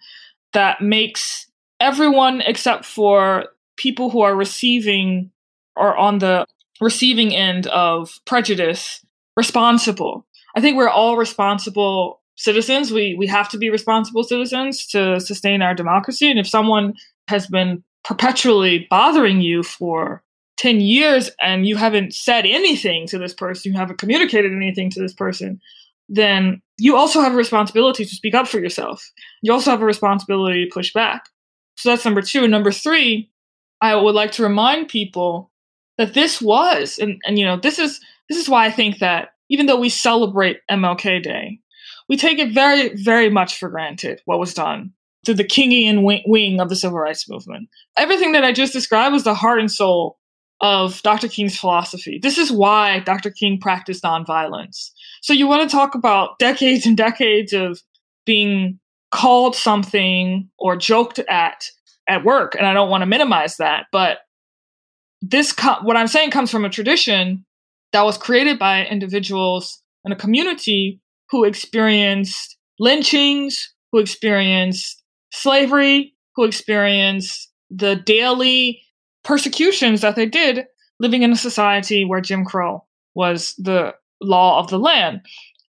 that 0.53 0.82
makes 0.82 1.47
everyone 1.80 2.41
except 2.41 2.86
for 2.86 3.45
people 3.78 4.09
who 4.09 4.22
are 4.22 4.36
receiving 4.36 5.32
or 5.76 5.95
on 5.97 6.20
the 6.20 6.45
receiving 6.80 7.36
end 7.36 7.68
of 7.68 8.20
prejudice 8.26 9.03
responsible. 9.36 10.26
I 10.55 10.61
think 10.61 10.78
we're 10.78 10.89
all 10.89 11.18
responsible 11.18 12.22
citizens. 12.36 12.91
We 12.91 13.16
we 13.16 13.28
have 13.28 13.49
to 13.49 13.57
be 13.57 13.70
responsible 13.70 14.24
citizens 14.24 14.86
to 14.88 15.20
sustain 15.20 15.61
our 15.61 15.74
democracy. 15.74 16.30
And 16.30 16.39
if 16.39 16.47
someone 16.47 16.93
has 17.28 17.47
been 17.47 17.84
perpetually 18.03 18.88
bothering 18.89 19.41
you 19.41 19.63
for 19.63 20.24
10 20.58 20.80
years 20.80 21.30
and 21.41 21.68
you 21.68 21.76
haven't 21.76 22.14
said 22.14 22.45
anything 22.45 23.08
to 23.08 23.18
this 23.18 23.34
person, 23.34 23.74
you 23.74 23.78
haven't 23.78 23.99
communicated 23.99 24.51
anything 24.51 24.89
to 24.91 25.01
this 25.01 25.14
person, 25.14 25.60
then 26.08 26.62
you 26.78 26.95
also 26.95 27.22
have 27.22 27.34
a 27.34 27.38
responsibility 27.38 28.06
to 28.06 28.16
speak 28.16 28.34
up 28.34 28.47
for 28.47 28.60
yourself. 28.60 29.12
You 29.41 29.51
also 29.51 29.72
have 29.72 29.82
a 29.82 29.86
responsibility 29.86 30.66
to 30.66 30.74
push 30.74 30.93
back. 30.93 31.26
So 31.78 31.89
that's 31.89 32.06
number 32.06 32.22
two. 32.22 32.43
And 32.43 32.51
number 32.51 32.72
three, 32.72 33.30
I 33.82 33.95
would 33.95 34.16
like 34.16 34.32
to 34.34 34.43
remind 34.43 34.88
people 34.88 35.51
that 35.97 36.14
this 36.14 36.41
was, 36.41 36.97
and, 36.99 37.20
and 37.26 37.38
you 37.38 37.45
know, 37.45 37.58
this 37.58 37.80
is 37.80 37.99
this 38.30 38.38
is 38.38 38.49
why 38.49 38.66
I 38.66 38.72
think 38.72 38.99
that 38.99 39.30
even 39.49 39.66
though 39.68 39.80
we 39.80 39.89
celebrate 39.89 40.62
MLK 40.70 41.22
Day, 41.22 41.60
we 42.10 42.18
take 42.18 42.39
it 42.39 42.53
very, 42.53 42.95
very 42.95 43.30
much 43.30 43.58
for 43.58 43.70
granted 43.70 44.22
what 44.26 44.39
was 44.39 44.53
done 44.53 44.91
through 45.26 45.36
the 45.36 45.43
Kingian 45.43 46.03
wing 46.28 46.60
of 46.60 46.70
the 46.70 46.76
civil 46.76 46.99
rights 46.99 47.30
movement. 47.30 47.70
Everything 47.97 48.32
that 48.32 48.43
I 48.43 48.51
just 48.51 48.74
described 48.74 49.14
was 49.14 49.24
the 49.24 49.34
heart 49.34 49.60
and 49.60 49.72
soul 49.72 50.18
of 50.62 51.01
Dr. 51.01 51.28
King's 51.28 51.58
philosophy. 51.58 52.20
This 52.22 52.38
is 52.38 52.51
why 52.51 52.99
Dr. 52.99 53.30
King 53.30 53.60
practiced 53.60 54.03
nonviolence. 54.03 54.91
So 55.22 55.34
you 55.34 55.47
want 55.47 55.70
to 55.70 55.76
talk 55.76 55.95
about 55.95 56.39
decades 56.39 56.86
and 56.86 56.95
decades 56.95 57.53
of 57.53 57.82
being 58.26 58.80
called 59.12 59.56
something 59.56 60.49
or 60.58 60.76
joked 60.76 61.20
at 61.20 61.70
at 62.08 62.24
work, 62.24 62.53
and 62.56 62.68
I 62.68 62.74
don't 62.74 62.89
want 62.89 63.01
to 63.01 63.08
minimize 63.08 63.58
that, 63.58 63.88
but 63.91 64.20
this 65.22 65.51
co- 65.51 65.82
what 65.82 65.97
I'm 65.97 66.08
saying 66.08 66.32
comes 66.32 66.51
from 66.51 66.66
a 66.66 66.70
tradition 66.70 67.45
that 67.93 68.03
was 68.03 68.18
created 68.18 68.60
by 68.60 68.86
individuals 68.86 69.82
in 70.06 70.12
a 70.12 70.16
community 70.16 70.99
who 71.32 71.45
experienced 71.45 72.58
lynchings, 72.80 73.74
who 73.91 73.99
experienced 73.99 75.01
slavery, 75.32 76.14
who 76.36 76.43
experienced 76.43 77.49
the 77.72 77.95
daily 77.95 78.82
persecutions 79.26 80.01
that 80.01 80.15
they 80.15 80.26
did 80.26 80.65
living 80.99 81.23
in 81.23 81.32
a 81.32 81.36
society 81.36 82.05
where 82.05 82.21
Jim 82.21 82.45
Crow 82.45 82.86
was 83.15 83.55
the 83.57 83.93
law 84.21 84.59
of 84.59 84.69
the 84.69 84.80
land. 84.80 85.21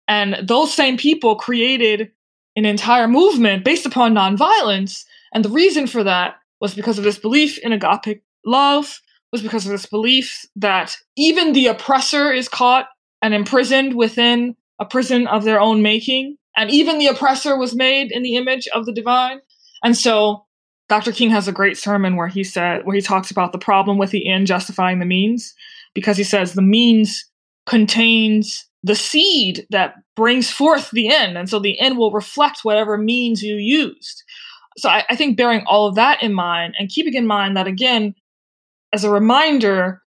And 0.06 0.36
those 0.46 0.72
same 0.72 0.96
people 0.96 1.34
created 1.34 2.12
an 2.54 2.64
entire 2.64 3.08
movement 3.08 3.64
based 3.64 3.86
upon 3.86 4.14
nonviolence. 4.14 5.04
And 5.34 5.44
the 5.44 5.50
reason 5.50 5.86
for 5.86 6.04
that 6.04 6.36
was 6.60 6.74
because 6.74 6.98
of 6.98 7.04
this 7.04 7.18
belief 7.18 7.58
in 7.58 7.72
agape 7.72 8.22
love, 8.44 9.00
was 9.32 9.42
because 9.42 9.66
of 9.66 9.72
this 9.72 9.86
belief 9.86 10.44
that 10.54 10.96
even 11.16 11.52
the 11.52 11.66
oppressor 11.66 12.32
is 12.32 12.48
caught 12.48 12.86
and 13.20 13.34
imprisoned 13.34 13.94
within 13.94 14.54
a 14.78 14.84
prison 14.84 15.26
of 15.26 15.44
their 15.44 15.60
own 15.60 15.82
making. 15.82 16.36
And 16.56 16.70
even 16.70 16.98
the 16.98 17.08
oppressor 17.08 17.58
was 17.58 17.74
made 17.74 18.12
in 18.12 18.22
the 18.22 18.36
image 18.36 18.68
of 18.68 18.86
the 18.86 18.92
divine. 18.92 19.40
And 19.82 19.96
so 19.96 20.45
Dr. 20.88 21.12
King 21.12 21.30
has 21.30 21.48
a 21.48 21.52
great 21.52 21.76
sermon 21.76 22.16
where 22.16 22.28
he 22.28 22.44
said 22.44 22.84
where 22.84 22.94
he 22.94 23.02
talks 23.02 23.30
about 23.30 23.52
the 23.52 23.58
problem 23.58 23.98
with 23.98 24.10
the 24.10 24.28
end 24.28 24.46
justifying 24.46 24.98
the 24.98 25.06
means 25.06 25.54
because 25.94 26.16
he 26.16 26.24
says 26.24 26.52
the 26.52 26.62
means 26.62 27.24
contains 27.66 28.68
the 28.82 28.94
seed 28.94 29.66
that 29.70 29.94
brings 30.14 30.50
forth 30.50 30.90
the 30.92 31.08
end 31.08 31.36
and 31.36 31.50
so 31.50 31.58
the 31.58 31.78
end 31.80 31.98
will 31.98 32.12
reflect 32.12 32.60
whatever 32.64 32.96
means 32.96 33.42
you 33.42 33.56
used 33.56 34.22
so 34.78 34.88
I, 34.88 35.04
I 35.10 35.16
think 35.16 35.36
bearing 35.36 35.64
all 35.66 35.88
of 35.88 35.96
that 35.96 36.22
in 36.22 36.32
mind 36.32 36.74
and 36.78 36.88
keeping 36.88 37.14
in 37.14 37.26
mind 37.26 37.56
that 37.56 37.66
again 37.66 38.14
as 38.92 39.02
a 39.02 39.10
reminder 39.10 40.02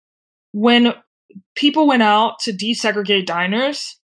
when 0.52 0.94
people 1.56 1.88
went 1.88 2.04
out 2.04 2.40
to 2.40 2.54
desegregate 2.54 3.26
diners 3.26 3.98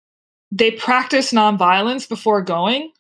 they 0.51 0.71
practiced 0.71 1.33
nonviolence 1.33 2.07
before 2.07 2.41
going 2.41 2.91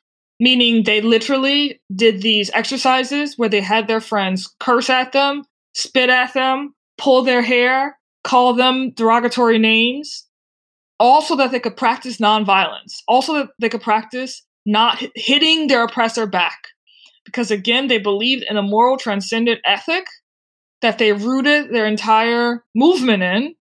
meaning 0.41 0.83
they 0.83 1.01
literally 1.01 1.79
did 1.95 2.23
these 2.23 2.49
exercises 2.55 3.37
where 3.37 3.47
they 3.47 3.61
had 3.61 3.87
their 3.87 4.01
friends 4.01 4.53
curse 4.59 4.89
at 4.89 5.11
them, 5.11 5.43
spit 5.75 6.09
at 6.09 6.33
them, 6.33 6.73
pull 6.97 7.21
their 7.21 7.43
hair, 7.43 7.97
call 8.23 8.55
them 8.55 8.89
derogatory 8.95 9.59
names, 9.59 10.25
also 10.99 11.35
that 11.35 11.51
they 11.51 11.59
could 11.59 11.77
practice 11.77 12.17
nonviolence, 12.17 13.03
also 13.07 13.35
that 13.35 13.49
they 13.59 13.69
could 13.69 13.83
practice 13.83 14.43
not 14.65 15.01
hitting 15.13 15.67
their 15.67 15.83
oppressor 15.83 16.25
back. 16.25 16.69
Because 17.23 17.51
again, 17.51 17.87
they 17.87 17.99
believed 17.99 18.43
in 18.49 18.57
a 18.57 18.63
moral 18.63 18.97
transcendent 18.97 19.59
ethic 19.63 20.07
that 20.81 20.97
they 20.97 21.13
rooted 21.13 21.71
their 21.71 21.85
entire 21.85 22.63
movement 22.73 23.21
in. 23.21 23.55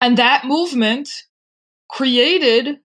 And 0.00 0.16
that 0.16 0.46
movement 0.46 1.10
created 1.90 2.78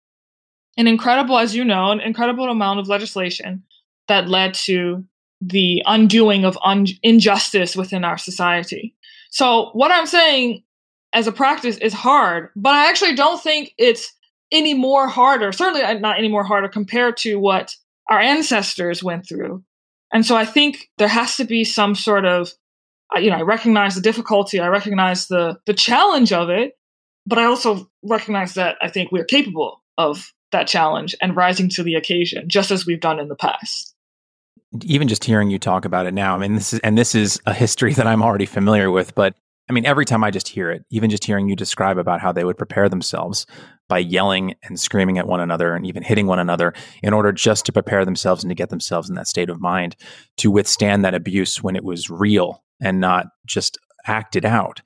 an 0.78 0.88
incredible, 0.88 1.38
as 1.38 1.56
you 1.56 1.64
know, 1.64 1.92
an 1.92 2.00
incredible 2.00 2.50
amount 2.50 2.80
of 2.80 2.88
legislation 2.88 3.64
that 4.08 4.30
led 4.30 4.54
to 4.54 5.04
the 5.42 5.82
undoing 5.86 6.46
of 6.46 6.58
un- 6.64 6.88
injustice 7.04 7.76
within 7.76 8.04
our 8.04 8.18
society. 8.18 8.96
So 9.32 9.72
what 9.74 9.92
I'm 9.92 10.06
saying 10.06 10.64
as 11.14 11.28
a 11.28 11.32
practice 11.32 11.78
is 11.78 11.94
hard, 11.94 12.50
but 12.56 12.74
I 12.74 12.90
actually 12.90 13.16
don't 13.16 13.42
think 13.42 13.74
it's 13.78 14.14
any 14.52 14.74
more 14.74 15.08
harder, 15.08 15.52
certainly 15.52 15.82
uh, 15.82 15.94
not 15.94 16.20
any 16.20 16.28
more 16.28 16.44
harder 16.44 16.68
compared 16.68 17.18
to 17.18 17.38
what 17.38 17.76
our 18.10 18.20
ancestors 18.20 19.04
went 19.04 19.28
through. 19.28 19.64
And 20.14 20.26
so 20.26 20.36
I 20.36 20.46
think 20.46 20.90
there 20.98 21.08
has 21.08 21.38
to 21.38 21.46
be 21.46 21.64
some 21.64 21.96
sort 21.96 22.26
of, 22.26 22.52
uh, 23.16 23.20
you 23.20 23.30
know, 23.30 23.38
I 23.38 23.42
recognize 23.42 23.96
the 23.96 24.02
difficulty, 24.02 24.60
I 24.60 24.68
recognize 24.68 25.28
the 25.28 25.58
the 25.66 25.74
challenge 25.74 26.34
of 26.34 26.50
it, 26.50 26.78
but 27.26 27.38
I 27.38 27.46
also 27.46 27.90
recognize 28.04 28.54
that 28.56 28.76
I 28.82 28.90
think 28.90 29.12
we're 29.12 29.24
capable 29.24 29.82
of 29.98 30.34
that 30.52 30.68
challenge 30.68 31.16
and 31.22 31.36
rising 31.36 31.70
to 31.70 31.84
the 31.84 31.96
occasion, 31.96 32.48
just 32.48 32.72
as 32.72 32.86
we've 32.86 33.00
done 33.00 33.20
in 33.20 33.28
the 33.28 33.36
past. 33.36 33.96
Even 34.84 35.08
just 35.08 35.24
hearing 35.24 35.50
you 35.50 35.60
talk 35.60 35.84
about 35.86 36.06
it 36.06 36.14
now, 36.14 36.36
I 36.36 36.38
mean, 36.38 36.56
this 36.56 36.74
is 36.74 36.80
and 36.82 36.98
this 36.98 37.16
is 37.16 37.40
a 37.46 37.54
history 37.54 37.94
that 37.96 38.08
I'm 38.08 38.24
already 38.24 38.46
familiar 38.46 38.92
with, 38.92 39.16
but 39.16 39.36
I 39.70 39.74
mean, 39.74 39.86
every 39.86 40.06
time 40.06 40.24
I 40.24 40.32
just 40.32 40.50
hear 40.50 40.70
it, 40.70 40.84
even 40.90 41.10
just 41.10 41.24
hearing 41.24 41.48
you 41.48 41.56
describe 41.56 41.98
about 41.98 42.20
how 42.20 42.34
they 42.34 42.44
would 42.44 42.58
prepare 42.58 42.90
themselves 42.90 43.46
by 43.88 44.00
yelling 44.00 44.56
and 44.64 44.78
screaming 44.78 45.18
at 45.18 45.28
one 45.28 45.40
another 45.40 45.76
and 45.76 45.86
even 45.86 46.04
hitting 46.04 46.28
one 46.28 46.40
another 46.40 46.74
in 47.02 47.14
order 47.14 47.32
just 47.32 47.66
to 47.66 47.72
prepare 47.72 48.04
themselves 48.04 48.44
and 48.44 48.52
to 48.52 48.56
get 48.56 48.70
themselves 48.70 49.10
in 49.10 49.16
that 49.16 49.28
state 49.28 49.50
of 49.50 49.62
mind 49.62 49.96
to 50.38 50.52
withstand 50.52 51.06
that 51.06 51.14
abuse 51.14 51.64
when 51.64 51.76
it 51.76 51.86
was 51.86 52.10
real 52.10 52.64
and 52.82 53.00
not 53.00 53.28
just 53.46 53.78
acted 54.08 54.44
out. 54.44 54.82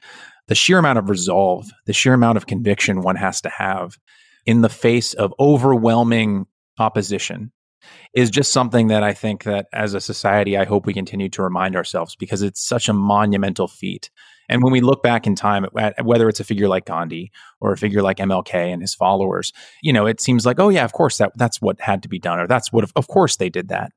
The 0.47 0.55
sheer 0.55 0.77
amount 0.77 0.99
of 0.99 1.09
resolve, 1.09 1.71
the 1.87 1.93
sheer 1.93 2.13
amount 2.13 2.37
of 2.37 2.45
conviction 2.45 3.01
one 3.01 3.15
has 3.15 3.41
to 3.41 3.49
have 3.49 3.97
in 4.45 4.61
the 4.61 4.69
face 4.69 5.13
of 5.13 5.33
overwhelming 5.39 6.45
opposition 6.77 7.51
is 8.13 8.29
just 8.29 8.51
something 8.51 8.87
that 8.87 9.03
I 9.03 9.13
think 9.13 9.43
that 9.43 9.67
as 9.73 9.93
a 9.93 10.01
society, 10.01 10.57
I 10.57 10.65
hope 10.65 10.85
we 10.85 10.93
continue 10.93 11.29
to 11.29 11.43
remind 11.43 11.75
ourselves 11.75 12.15
because 12.15 12.41
it's 12.41 12.61
such 12.61 12.89
a 12.89 12.93
monumental 12.93 13.67
feat. 13.67 14.09
And 14.47 14.63
when 14.63 14.71
we 14.71 14.81
look 14.81 15.01
back 15.01 15.25
in 15.25 15.35
time, 15.35 15.65
whether 16.03 16.29
it's 16.29 16.39
a 16.39 16.43
figure 16.43 16.67
like 16.67 16.85
Gandhi 16.85 17.31
or 17.59 17.71
a 17.71 17.77
figure 17.77 18.01
like 18.01 18.17
MLK 18.17 18.53
and 18.53 18.81
his 18.81 18.93
followers, 18.93 19.51
you 19.81 19.91
know, 19.91 20.05
it 20.05 20.21
seems 20.21 20.45
like, 20.45 20.59
oh 20.59 20.69
yeah, 20.69 20.85
of 20.85 20.93
course 20.93 21.17
that 21.17 21.31
that's 21.35 21.61
what 21.61 21.79
had 21.81 22.03
to 22.03 22.09
be 22.09 22.19
done, 22.19 22.39
or 22.39 22.47
that's 22.47 22.71
what, 22.71 22.89
of 22.95 23.07
course 23.07 23.37
they 23.37 23.49
did 23.49 23.69
that. 23.69 23.91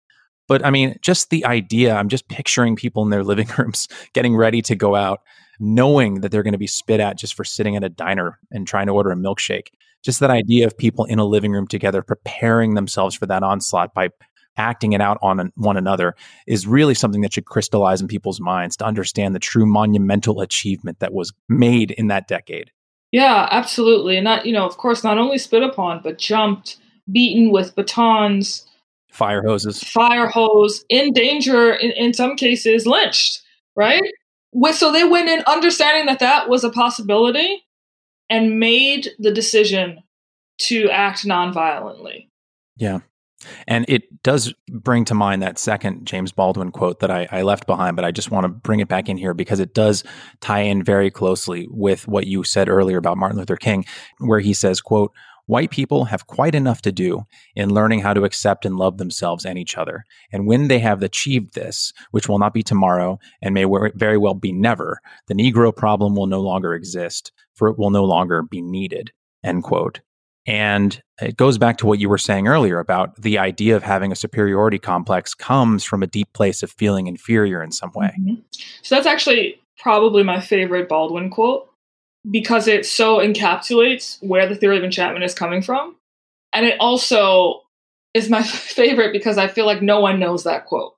But 0.48 0.64
I 0.64 0.70
mean, 0.70 0.96
just 1.02 1.28
the 1.28 1.44
idea, 1.44 1.94
I'm 1.94 2.08
just 2.08 2.28
picturing 2.28 2.76
people 2.76 3.02
in 3.02 3.10
their 3.10 3.24
living 3.32 3.48
rooms 3.58 3.88
getting 4.14 4.34
ready 4.34 4.62
to 4.62 4.74
go 4.74 4.94
out, 4.94 5.20
knowing 5.60 6.22
that 6.22 6.32
they're 6.32 6.42
going 6.42 6.52
to 6.52 6.58
be 6.58 6.66
spit 6.66 7.00
at 7.00 7.18
just 7.18 7.34
for 7.34 7.44
sitting 7.44 7.76
at 7.76 7.84
a 7.84 7.90
diner 7.90 8.38
and 8.50 8.66
trying 8.66 8.86
to 8.86 8.92
order 8.92 9.10
a 9.10 9.16
milkshake 9.16 9.68
just 10.04 10.20
that 10.20 10.30
idea 10.30 10.66
of 10.66 10.76
people 10.76 11.04
in 11.04 11.18
a 11.18 11.24
living 11.24 11.52
room 11.52 11.66
together 11.66 12.02
preparing 12.02 12.74
themselves 12.74 13.14
for 13.14 13.26
that 13.26 13.42
onslaught 13.42 13.94
by 13.94 14.10
acting 14.56 14.92
it 14.92 15.00
out 15.00 15.18
on 15.22 15.52
one 15.54 15.76
another 15.76 16.14
is 16.46 16.66
really 16.66 16.94
something 16.94 17.20
that 17.20 17.32
should 17.32 17.46
crystallize 17.46 18.00
in 18.00 18.08
people's 18.08 18.40
minds 18.40 18.76
to 18.76 18.84
understand 18.84 19.34
the 19.34 19.38
true 19.38 19.64
monumental 19.64 20.40
achievement 20.40 20.98
that 20.98 21.12
was 21.12 21.32
made 21.48 21.92
in 21.92 22.08
that 22.08 22.26
decade. 22.26 22.70
Yeah, 23.12 23.48
absolutely. 23.50 24.16
And 24.16 24.24
not, 24.24 24.44
you 24.44 24.52
know, 24.52 24.66
of 24.66 24.76
course, 24.76 25.02
not 25.02 25.16
only 25.16 25.38
spit 25.38 25.62
upon, 25.62 26.02
but 26.02 26.18
jumped, 26.18 26.76
beaten 27.10 27.50
with 27.50 27.74
batons, 27.74 28.66
fire 29.10 29.42
hoses, 29.42 29.82
fire 29.82 30.26
hose, 30.26 30.84
in 30.90 31.12
danger, 31.12 31.72
in, 31.72 31.92
in 31.92 32.12
some 32.12 32.36
cases, 32.36 32.86
lynched, 32.86 33.40
right? 33.76 34.02
So 34.72 34.92
they 34.92 35.04
went 35.04 35.28
in 35.28 35.42
understanding 35.46 36.06
that 36.06 36.18
that 36.18 36.48
was 36.48 36.64
a 36.64 36.70
possibility 36.70 37.64
and 38.30 38.58
made 38.58 39.10
the 39.18 39.32
decision 39.32 40.02
to 40.58 40.90
act 40.90 41.24
nonviolently. 41.24 42.28
Yeah. 42.76 43.00
And 43.68 43.84
it 43.88 44.22
does 44.22 44.52
bring 44.68 45.04
to 45.06 45.14
mind 45.14 45.42
that 45.42 45.58
second 45.58 46.06
James 46.06 46.32
Baldwin 46.32 46.72
quote 46.72 46.98
that 47.00 47.10
I, 47.10 47.28
I, 47.30 47.42
left 47.42 47.66
behind, 47.66 47.94
but 47.94 48.04
I 48.04 48.10
just 48.10 48.32
want 48.32 48.44
to 48.44 48.48
bring 48.48 48.80
it 48.80 48.88
back 48.88 49.08
in 49.08 49.16
here 49.16 49.32
because 49.32 49.60
it 49.60 49.74
does 49.74 50.02
tie 50.40 50.62
in 50.62 50.82
very 50.82 51.10
closely 51.10 51.68
with 51.70 52.08
what 52.08 52.26
you 52.26 52.42
said 52.42 52.68
earlier 52.68 52.98
about 52.98 53.16
Martin 53.16 53.38
Luther 53.38 53.56
King, 53.56 53.84
where 54.18 54.40
he 54.40 54.52
says, 54.52 54.80
quote, 54.80 55.12
White 55.48 55.70
people 55.70 56.04
have 56.04 56.26
quite 56.26 56.54
enough 56.54 56.82
to 56.82 56.92
do 56.92 57.24
in 57.56 57.72
learning 57.72 58.00
how 58.00 58.12
to 58.12 58.24
accept 58.24 58.66
and 58.66 58.76
love 58.76 58.98
themselves 58.98 59.46
and 59.46 59.58
each 59.58 59.78
other. 59.78 60.04
And 60.30 60.46
when 60.46 60.68
they 60.68 60.78
have 60.78 61.02
achieved 61.02 61.54
this, 61.54 61.94
which 62.10 62.28
will 62.28 62.38
not 62.38 62.52
be 62.52 62.62
tomorrow 62.62 63.18
and 63.40 63.54
may 63.54 63.64
very 63.94 64.18
well 64.18 64.34
be 64.34 64.52
never, 64.52 65.00
the 65.26 65.32
Negro 65.32 65.74
problem 65.74 66.14
will 66.14 66.26
no 66.26 66.42
longer 66.42 66.74
exist, 66.74 67.32
for 67.54 67.68
it 67.68 67.78
will 67.78 67.88
no 67.88 68.04
longer 68.04 68.42
be 68.42 68.60
needed. 68.60 69.10
End 69.42 69.62
quote. 69.62 70.02
And 70.46 71.02
it 71.18 71.38
goes 71.38 71.56
back 71.56 71.78
to 71.78 71.86
what 71.86 71.98
you 71.98 72.10
were 72.10 72.18
saying 72.18 72.46
earlier 72.46 72.78
about 72.78 73.16
the 73.16 73.38
idea 73.38 73.74
of 73.74 73.82
having 73.82 74.12
a 74.12 74.16
superiority 74.16 74.78
complex 74.78 75.34
comes 75.34 75.82
from 75.82 76.02
a 76.02 76.06
deep 76.06 76.30
place 76.34 76.62
of 76.62 76.70
feeling 76.70 77.06
inferior 77.06 77.62
in 77.62 77.72
some 77.72 77.92
way. 77.94 78.14
Mm-hmm. 78.20 78.42
So 78.82 78.96
that's 78.96 79.06
actually 79.06 79.62
probably 79.78 80.24
my 80.24 80.40
favorite 80.40 80.90
Baldwin 80.90 81.30
quote 81.30 81.67
because 82.30 82.68
it 82.68 82.84
so 82.86 83.18
encapsulates 83.18 84.22
where 84.22 84.48
the 84.48 84.54
theory 84.54 84.78
of 84.78 84.84
enchantment 84.84 85.24
is 85.24 85.34
coming 85.34 85.62
from. 85.62 85.96
And 86.52 86.66
it 86.66 86.78
also 86.80 87.62
is 88.14 88.28
my 88.28 88.42
favorite 88.44 89.12
because 89.12 89.38
I 89.38 89.48
feel 89.48 89.66
like 89.66 89.82
no 89.82 90.00
one 90.00 90.18
knows 90.18 90.44
that 90.44 90.66
quote. 90.66 90.94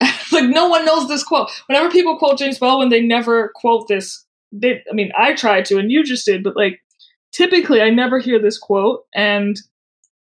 like 0.32 0.48
no 0.48 0.68
one 0.68 0.84
knows 0.84 1.08
this 1.08 1.24
quote. 1.24 1.50
Whenever 1.66 1.90
people 1.90 2.18
quote 2.18 2.38
James 2.38 2.58
Baldwin, 2.58 2.88
they 2.88 3.00
never 3.00 3.52
quote 3.54 3.88
this. 3.88 4.24
They, 4.52 4.82
I 4.90 4.94
mean, 4.94 5.10
I 5.18 5.34
tried 5.34 5.64
to, 5.66 5.78
and 5.78 5.90
you 5.90 6.04
just 6.04 6.26
did, 6.26 6.42
but 6.42 6.56
like 6.56 6.80
typically, 7.32 7.80
I 7.80 7.90
never 7.90 8.18
hear 8.18 8.40
this 8.40 8.58
quote, 8.58 9.04
and 9.14 9.56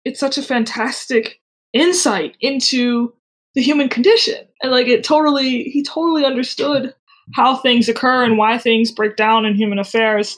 it's 0.04 0.20
such 0.20 0.38
a 0.38 0.44
fantastic 0.44 1.40
insight 1.74 2.36
into 2.42 3.14
the 3.54 3.62
human 3.62 3.90
condition, 3.90 4.46
and 4.62 4.72
like 4.72 4.88
it 4.88 5.04
totally, 5.04 5.64
he 5.64 5.84
totally 5.84 6.26
understood 6.26 6.94
how 7.34 7.56
things 7.56 7.90
occur 7.90 8.24
and 8.24 8.38
why 8.38 8.58
things 8.58 8.92
break 8.92 9.16
down 9.16 9.46
in 9.46 9.56
human 9.56 9.80
affairs. 9.80 10.38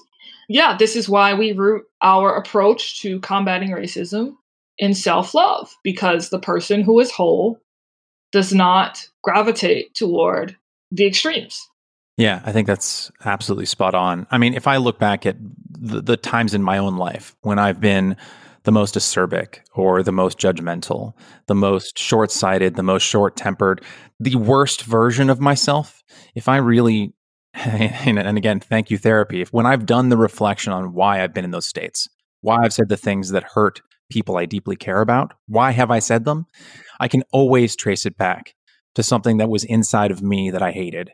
Yeah, 0.49 0.77
this 0.77 0.95
is 0.95 1.09
why 1.09 1.33
we 1.33 1.51
root 1.51 1.85
our 2.01 2.35
approach 2.35 3.01
to 3.01 3.19
combating 3.19 3.71
racism 3.71 4.35
in 4.77 4.93
self 4.93 5.33
love, 5.33 5.75
because 5.83 6.29
the 6.29 6.39
person 6.39 6.81
who 6.81 6.99
is 6.99 7.11
whole 7.11 7.59
does 8.31 8.53
not 8.53 9.07
gravitate 9.23 9.93
toward 9.95 10.55
the 10.91 11.05
extremes. 11.05 11.67
Yeah, 12.17 12.41
I 12.45 12.51
think 12.51 12.67
that's 12.67 13.11
absolutely 13.25 13.67
spot 13.67 13.93
on. 13.93 14.25
I 14.31 14.37
mean, 14.37 14.53
if 14.55 14.67
I 14.67 14.77
look 14.77 14.97
back 14.99 15.25
at 15.25 15.37
the, 15.69 16.01
the 16.01 16.17
times 16.17 16.53
in 16.53 16.63
my 16.63 16.79
own 16.79 16.97
life 16.97 17.35
when 17.41 17.59
I've 17.59 17.79
been 17.79 18.17
the 18.67 18.71
most 18.73 18.95
acerbic 18.95 19.59
or 19.75 20.03
the 20.03 20.11
most 20.11 20.37
judgmental, 20.37 21.13
the 21.47 21.55
most 21.55 21.97
short 21.97 22.29
sighted, 22.29 22.75
the 22.75 22.83
most 22.83 23.03
short 23.03 23.37
tempered, 23.37 23.81
the 24.19 24.35
worst 24.35 24.81
version 24.81 25.29
of 25.29 25.39
myself, 25.39 26.03
if 26.35 26.49
I 26.49 26.57
really, 26.57 27.13
and 27.53 28.37
again, 28.37 28.59
thank 28.59 28.91
you, 28.91 28.97
therapy, 28.97 29.39
if 29.39 29.53
when 29.53 29.65
I've 29.65 29.85
done 29.85 30.09
the 30.09 30.17
reflection 30.17 30.73
on 30.73 30.93
why 30.93 31.23
I've 31.23 31.33
been 31.33 31.45
in 31.45 31.51
those 31.51 31.65
states, 31.65 32.09
why 32.41 32.57
I've 32.57 32.73
said 32.73 32.89
the 32.89 32.97
things 32.97 33.29
that 33.29 33.43
hurt 33.55 33.79
people 34.11 34.35
I 34.35 34.45
deeply 34.45 34.75
care 34.75 34.99
about, 34.99 35.33
why 35.47 35.71
have 35.71 35.89
I 35.89 35.99
said 35.99 36.25
them, 36.25 36.45
I 36.99 37.07
can 37.07 37.23
always 37.31 37.73
trace 37.73 38.05
it 38.05 38.17
back 38.17 38.53
to 38.95 39.01
something 39.01 39.37
that 39.37 39.49
was 39.49 39.63
inside 39.63 40.11
of 40.11 40.21
me 40.21 40.51
that 40.51 40.61
I 40.61 40.73
hated 40.73 41.11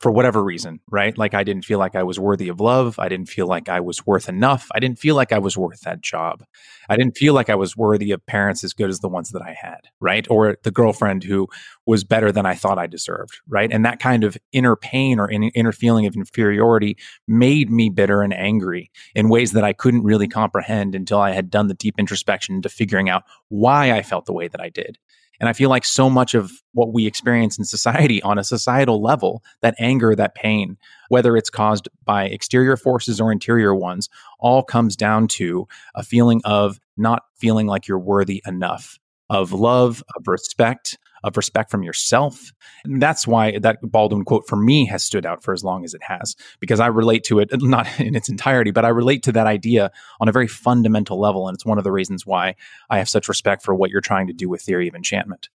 for 0.00 0.10
whatever 0.10 0.42
reason, 0.42 0.80
right? 0.90 1.16
Like 1.18 1.34
I 1.34 1.44
didn't 1.44 1.66
feel 1.66 1.78
like 1.78 1.94
I 1.94 2.02
was 2.02 2.18
worthy 2.18 2.48
of 2.48 2.58
love. 2.58 2.98
I 2.98 3.10
didn't 3.10 3.28
feel 3.28 3.46
like 3.46 3.68
I 3.68 3.80
was 3.80 4.06
worth 4.06 4.30
enough. 4.30 4.68
I 4.74 4.80
didn't 4.80 4.98
feel 4.98 5.14
like 5.14 5.30
I 5.30 5.38
was 5.38 5.58
worth 5.58 5.82
that 5.82 6.00
job. 6.00 6.42
I 6.88 6.96
didn't 6.96 7.18
feel 7.18 7.34
like 7.34 7.50
I 7.50 7.54
was 7.54 7.76
worthy 7.76 8.10
of 8.10 8.24
parents 8.24 8.64
as 8.64 8.72
good 8.72 8.88
as 8.88 9.00
the 9.00 9.10
ones 9.10 9.30
that 9.30 9.42
I 9.42 9.52
had, 9.52 9.80
right? 10.00 10.26
Or 10.30 10.56
the 10.62 10.70
girlfriend 10.70 11.24
who 11.24 11.48
was 11.84 12.02
better 12.02 12.32
than 12.32 12.46
I 12.46 12.54
thought 12.54 12.78
I 12.78 12.86
deserved, 12.86 13.40
right? 13.46 13.70
And 13.70 13.84
that 13.84 14.00
kind 14.00 14.24
of 14.24 14.38
inner 14.52 14.74
pain 14.74 15.20
or 15.20 15.30
inner 15.30 15.72
feeling 15.72 16.06
of 16.06 16.16
inferiority 16.16 16.96
made 17.28 17.70
me 17.70 17.90
bitter 17.90 18.22
and 18.22 18.32
angry 18.32 18.90
in 19.14 19.28
ways 19.28 19.52
that 19.52 19.64
I 19.64 19.74
couldn't 19.74 20.02
really 20.02 20.28
comprehend 20.28 20.94
until 20.94 21.20
I 21.20 21.32
had 21.32 21.50
done 21.50 21.68
the 21.68 21.74
deep 21.74 21.96
introspection 21.98 22.54
into 22.54 22.70
figuring 22.70 23.10
out 23.10 23.24
why 23.48 23.92
I 23.92 24.02
felt 24.02 24.24
the 24.24 24.32
way 24.32 24.48
that 24.48 24.62
I 24.62 24.70
did. 24.70 24.96
And 25.40 25.48
I 25.48 25.54
feel 25.54 25.70
like 25.70 25.84
so 25.86 26.10
much 26.10 26.34
of 26.34 26.52
what 26.72 26.92
we 26.92 27.06
experience 27.06 27.58
in 27.58 27.64
society 27.64 28.22
on 28.22 28.38
a 28.38 28.44
societal 28.44 29.02
level, 29.02 29.42
that 29.62 29.74
anger, 29.78 30.14
that 30.14 30.34
pain, 30.34 30.76
whether 31.08 31.36
it's 31.36 31.50
caused 31.50 31.88
by 32.04 32.24
exterior 32.24 32.76
forces 32.76 33.20
or 33.20 33.32
interior 33.32 33.74
ones, 33.74 34.08
all 34.38 34.62
comes 34.62 34.96
down 34.96 35.26
to 35.28 35.66
a 35.94 36.02
feeling 36.02 36.42
of 36.44 36.78
not 36.96 37.24
feeling 37.36 37.66
like 37.66 37.88
you're 37.88 37.98
worthy 37.98 38.42
enough 38.46 38.98
of 39.30 39.52
love, 39.52 40.02
of 40.16 40.28
respect, 40.28 40.98
of 41.22 41.36
respect 41.36 41.70
from 41.70 41.82
yourself. 41.82 42.52
And 42.84 43.00
that's 43.00 43.26
why 43.26 43.58
that 43.58 43.78
Baldwin 43.82 44.24
quote 44.24 44.46
for 44.46 44.56
me 44.56 44.86
has 44.86 45.04
stood 45.04 45.26
out 45.26 45.42
for 45.42 45.52
as 45.52 45.64
long 45.64 45.84
as 45.84 45.94
it 45.94 46.02
has, 46.02 46.36
because 46.60 46.80
I 46.80 46.86
relate 46.86 47.24
to 47.24 47.38
it, 47.38 47.50
not 47.62 47.86
in 48.00 48.14
its 48.14 48.28
entirety, 48.28 48.70
but 48.70 48.84
I 48.84 48.88
relate 48.88 49.22
to 49.24 49.32
that 49.32 49.46
idea 49.46 49.90
on 50.20 50.28
a 50.28 50.32
very 50.32 50.48
fundamental 50.48 51.20
level. 51.20 51.48
And 51.48 51.54
it's 51.54 51.66
one 51.66 51.78
of 51.78 51.84
the 51.84 51.92
reasons 51.92 52.26
why 52.26 52.56
I 52.88 52.98
have 52.98 53.08
such 53.08 53.28
respect 53.28 53.62
for 53.62 53.74
what 53.74 53.90
you're 53.90 54.00
trying 54.00 54.26
to 54.28 54.32
do 54.32 54.48
with 54.48 54.62
theory 54.62 54.88
of 54.88 54.94
enchantment. 54.94 55.48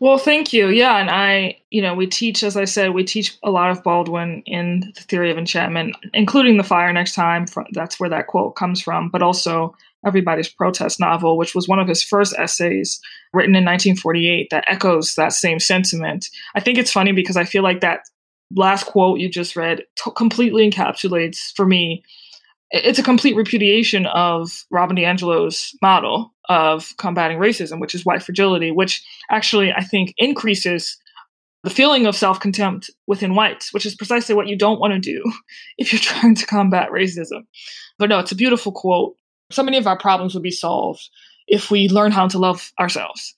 Well, 0.00 0.18
thank 0.18 0.52
you. 0.52 0.68
Yeah, 0.68 0.96
and 0.98 1.10
I, 1.10 1.58
you 1.70 1.82
know, 1.82 1.94
we 1.94 2.06
teach, 2.06 2.44
as 2.44 2.56
I 2.56 2.66
said, 2.66 2.90
we 2.90 3.02
teach 3.02 3.36
a 3.42 3.50
lot 3.50 3.72
of 3.72 3.82
Baldwin 3.82 4.42
in 4.46 4.92
the 4.94 5.02
theory 5.02 5.30
of 5.32 5.38
enchantment, 5.38 5.96
including 6.14 6.56
the 6.56 6.62
fire 6.62 6.92
next 6.92 7.14
time. 7.14 7.46
That's 7.72 7.98
where 7.98 8.08
that 8.10 8.28
quote 8.28 8.54
comes 8.54 8.80
from, 8.80 9.08
but 9.08 9.22
also 9.22 9.74
Everybody's 10.06 10.48
Protest 10.48 11.00
novel, 11.00 11.36
which 11.36 11.54
was 11.54 11.68
one 11.68 11.80
of 11.80 11.88
his 11.88 12.02
first 12.02 12.34
essays 12.38 13.00
written 13.32 13.54
in 13.54 13.64
1948 13.64 14.48
that 14.50 14.64
echoes 14.68 15.14
that 15.14 15.32
same 15.32 15.58
sentiment. 15.58 16.28
I 16.54 16.60
think 16.60 16.78
it's 16.78 16.92
funny 16.92 17.12
because 17.12 17.36
I 17.36 17.44
feel 17.44 17.62
like 17.62 17.80
that 17.80 18.00
last 18.54 18.84
quote 18.84 19.20
you 19.20 19.28
just 19.28 19.56
read 19.56 19.84
t- 20.02 20.10
completely 20.16 20.70
encapsulates 20.70 21.52
for 21.54 21.66
me 21.66 22.02
it's 22.70 22.98
a 22.98 23.02
complete 23.02 23.36
repudiation 23.36 24.06
of 24.06 24.64
Robin 24.70 24.96
DiAngelo's 24.96 25.76
model 25.80 26.34
of 26.48 26.94
combating 26.98 27.38
racism, 27.38 27.80
which 27.80 27.94
is 27.94 28.04
white 28.04 28.22
fragility, 28.22 28.70
which 28.70 29.02
actually 29.30 29.72
I 29.72 29.82
think 29.82 30.14
increases 30.18 30.98
the 31.64 31.70
feeling 31.70 32.06
of 32.06 32.14
self 32.14 32.40
contempt 32.40 32.90
within 33.06 33.34
whites, 33.34 33.72
which 33.72 33.86
is 33.86 33.94
precisely 33.94 34.34
what 34.34 34.48
you 34.48 34.56
don't 34.56 34.80
want 34.80 34.92
to 34.92 34.98
do 35.00 35.22
if 35.78 35.92
you're 35.92 36.00
trying 36.00 36.34
to 36.34 36.46
combat 36.46 36.90
racism. 36.90 37.46
But 37.98 38.10
no, 38.10 38.18
it's 38.18 38.32
a 38.32 38.36
beautiful 38.36 38.72
quote. 38.72 39.16
So 39.50 39.62
many 39.62 39.78
of 39.78 39.86
our 39.86 39.98
problems 39.98 40.34
would 40.34 40.42
be 40.42 40.50
solved 40.50 41.08
if 41.46 41.70
we 41.70 41.88
learn 41.88 42.12
how 42.12 42.28
to 42.28 42.38
love 42.38 42.72
ourselves. 42.78 43.34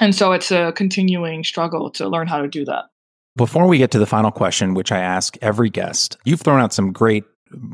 And 0.00 0.14
so 0.14 0.32
it's 0.32 0.50
a 0.50 0.72
continuing 0.72 1.44
struggle 1.44 1.90
to 1.92 2.08
learn 2.08 2.26
how 2.26 2.38
to 2.42 2.48
do 2.48 2.64
that. 2.64 2.84
Before 3.36 3.66
we 3.66 3.78
get 3.78 3.90
to 3.92 3.98
the 3.98 4.06
final 4.06 4.30
question, 4.30 4.74
which 4.74 4.92
I 4.92 5.00
ask 5.00 5.36
every 5.42 5.70
guest, 5.70 6.16
you've 6.24 6.40
thrown 6.40 6.60
out 6.60 6.72
some 6.72 6.92
great 6.92 7.24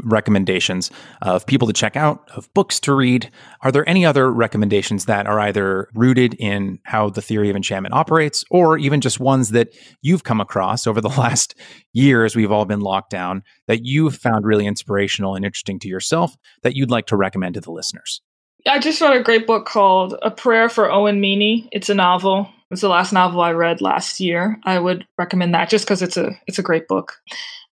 recommendations 0.05 0.91
of 1.23 1.47
people 1.47 1.67
to 1.67 1.75
check 1.75 1.97
out, 1.97 2.29
of 2.35 2.53
books 2.55 2.81
to 2.81 2.95
read. 2.95 3.31
Are 3.63 3.73
there 3.73 3.89
any 3.89 4.05
other 4.05 4.31
recommendations 4.31 5.07
that 5.07 5.27
are 5.27 5.41
either 5.41 5.89
rooted 5.95 6.35
in 6.35 6.79
how 6.85 7.11
the 7.11 7.23
theory 7.23 7.51
of 7.51 7.57
enchantment 7.57 7.95
operates, 7.95 8.45
or 8.51 8.79
even 8.79 9.01
just 9.01 9.21
ones 9.21 9.51
that 9.51 9.69
you've 10.03 10.25
come 10.25 10.41
across 10.41 10.87
over 10.87 11.01
the 11.01 11.09
last 11.21 11.55
years 11.93 12.37
we've 12.37 12.53
all 12.53 12.65
been 12.65 12.81
locked 12.81 13.11
down 13.11 13.43
that 13.67 13.85
you've 13.85 14.17
found 14.17 14.45
really 14.45 14.67
inspirational 14.67 15.35
and 15.35 15.45
interesting 15.45 15.79
to 15.81 15.89
yourself 15.89 16.37
that 16.63 16.77
you'd 16.77 16.91
like 16.91 17.07
to 17.07 17.17
recommend 17.17 17.55
to 17.55 17.61
the 17.61 17.73
listeners? 17.73 18.21
I 18.67 18.79
just 18.79 19.01
read 19.01 19.17
a 19.17 19.23
great 19.23 19.47
book 19.47 19.67
called 19.67 20.15
A 20.23 20.31
Prayer 20.31 20.69
for 20.69 20.91
Owen 20.91 21.21
Meany. 21.21 21.69
It's 21.73 21.89
a 21.89 21.95
novel. 21.95 22.51
It's 22.71 22.83
the 22.83 22.89
last 22.89 23.13
novel 23.13 23.41
I 23.41 23.53
read 23.53 23.81
last 23.81 24.21
year. 24.21 24.59
I 24.65 24.79
would 24.79 25.07
recommend 25.19 25.55
that 25.55 25.71
just 25.71 25.85
because 25.85 26.03
it's 26.03 26.17
a 26.17 26.31
it's 26.47 26.59
a 26.59 26.63
great 26.63 26.87
book. 26.87 27.17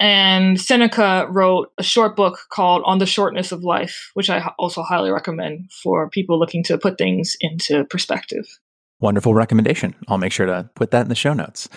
And 0.01 0.59
Seneca 0.59 1.27
wrote 1.29 1.71
a 1.77 1.83
short 1.83 2.15
book 2.15 2.39
called 2.49 2.81
On 2.85 2.97
the 2.97 3.05
Shortness 3.05 3.51
of 3.51 3.63
Life, 3.63 4.09
which 4.15 4.31
I 4.31 4.51
also 4.57 4.81
highly 4.81 5.11
recommend 5.11 5.71
for 5.71 6.09
people 6.09 6.39
looking 6.39 6.63
to 6.63 6.79
put 6.79 6.97
things 6.97 7.37
into 7.39 7.83
perspective. 7.83 8.47
Wonderful 8.99 9.35
recommendation. 9.35 9.93
I'll 10.07 10.17
make 10.17 10.31
sure 10.31 10.47
to 10.47 10.67
put 10.73 10.89
that 10.89 11.03
in 11.03 11.09
the 11.09 11.15
show 11.15 11.33
notes. 11.33 11.69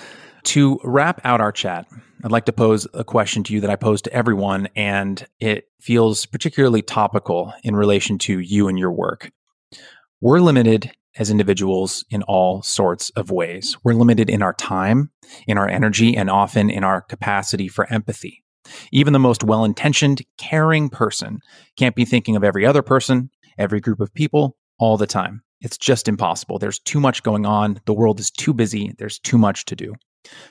To 0.45 0.81
wrap 0.83 1.21
out 1.23 1.43
our 1.43 1.53
chat, 1.53 1.87
I'd 2.25 2.33
like 2.33 2.47
to 2.47 2.53
pose 2.53 2.87
a 2.95 3.05
question 3.05 3.45
to 3.45 3.53
you 3.53 3.61
that 3.61 3.69
I 3.69 3.77
pose 3.77 4.01
to 4.03 4.13
everyone, 4.15 4.71
and 4.75 5.27
it 5.39 5.69
feels 5.83 6.25
particularly 6.25 6.81
topical 6.81 7.53
in 7.63 7.77
relation 7.77 8.17
to 8.21 8.39
you 8.39 8.69
and 8.69 8.79
your 8.79 8.93
work. 8.93 9.33
We're 10.23 10.41
limited 10.41 10.91
as 11.17 11.31
individuals 11.31 12.05
in 12.11 12.23
all 12.23 12.63
sorts 12.63 13.11
of 13.11 13.31
ways. 13.31 13.77
We're 13.85 13.95
limited 13.95 14.29
in 14.29 14.43
our 14.43 14.55
time, 14.55 15.11
in 15.47 15.59
our 15.59 15.69
energy, 15.69 16.17
and 16.17 16.31
often 16.31 16.71
in 16.71 16.85
our 16.85 17.01
capacity 17.01 17.69
for 17.69 17.91
empathy. 17.93 18.43
Even 18.93 19.13
the 19.13 19.19
most 19.19 19.45
well 19.45 19.65
intentioned, 19.65 20.23
caring 20.39 20.89
person 20.89 21.41
can't 21.77 21.95
be 21.95 22.05
thinking 22.05 22.37
of 22.37 22.45
every 22.45 22.65
other 22.65 22.83
person, 22.83 23.31
every 23.59 23.81
group 23.81 24.01
of 24.01 24.15
people, 24.15 24.57
all 24.79 24.97
the 24.97 25.07
time. 25.07 25.43
It's 25.61 25.79
just 25.79 26.09
impossible. 26.09 26.59
There's 26.59 26.79
too 26.79 27.01
much 27.01 27.23
going 27.23 27.47
on. 27.47 27.81
The 27.87 27.95
world 27.95 28.21
is 28.21 28.31
too 28.31 28.53
busy. 28.53 28.93
There's 28.99 29.19
too 29.19 29.39
much 29.39 29.65
to 29.67 29.77
do. 29.77 29.95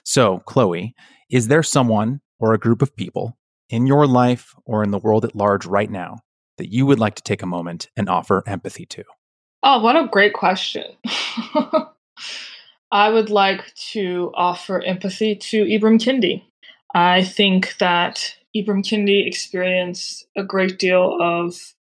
So, 0.03 0.39
Chloe, 0.45 0.95
is 1.29 1.47
there 1.47 1.63
someone 1.63 2.21
or 2.39 2.53
a 2.53 2.59
group 2.59 2.81
of 2.81 2.95
people 2.95 3.37
in 3.69 3.87
your 3.87 4.07
life 4.07 4.53
or 4.65 4.83
in 4.83 4.91
the 4.91 4.99
world 4.99 5.25
at 5.25 5.35
large 5.35 5.65
right 5.65 5.89
now 5.89 6.17
that 6.57 6.71
you 6.71 6.85
would 6.85 6.99
like 6.99 7.15
to 7.15 7.23
take 7.23 7.41
a 7.41 7.47
moment 7.47 7.89
and 7.95 8.09
offer 8.09 8.43
empathy 8.47 8.85
to? 8.87 9.03
Oh, 9.65 9.79
what 9.79 9.95
a 9.95 10.07
great 10.07 10.33
question. 10.33 10.83
I 12.91 13.09
would 13.09 13.29
like 13.29 13.73
to 13.91 14.31
offer 14.35 14.81
empathy 14.81 15.35
to 15.35 15.63
Ibram 15.63 15.99
Kendi. 15.99 16.43
I 16.93 17.23
think 17.23 17.77
that 17.77 18.35
Ibram 18.55 18.83
Kendi 18.83 19.25
experienced 19.25 20.27
a 20.37 20.43
great 20.43 20.77
deal 20.77 21.17
of 21.19 21.73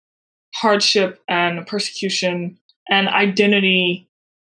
hardship 0.55 1.23
and 1.27 1.66
persecution 1.66 2.59
and 2.89 3.09
identity 3.09 4.09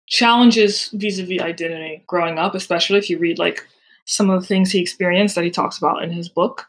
challenges 0.07 0.89
vis-a-vis 0.95 1.43
identity 1.43 2.03
growing 2.07 2.39
up, 2.39 2.55
especially 2.55 2.99
if 2.99 3.11
you 3.11 3.19
read 3.19 3.39
like 3.39 3.67
some 4.07 4.31
of 4.31 4.41
the 4.41 4.47
things 4.47 4.73
he 4.73 4.81
experienced 4.81 5.35
that 5.35 5.45
he 5.45 5.51
talks 5.51 5.77
about 5.77 6.03
in 6.03 6.11
his 6.11 6.31
book. 6.31 6.67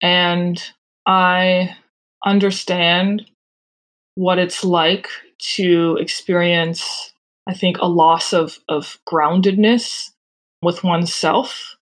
And 0.00 0.62
I 1.06 1.76
understand 2.24 3.28
what 4.14 4.38
it's 4.38 4.62
like 4.62 5.08
to 5.42 5.98
experience, 6.00 7.12
I 7.46 7.54
think, 7.54 7.78
a 7.78 7.88
loss 7.88 8.32
of, 8.32 8.58
of 8.68 8.98
groundedness 9.08 10.10
with 10.62 10.84
oneself 10.84 11.76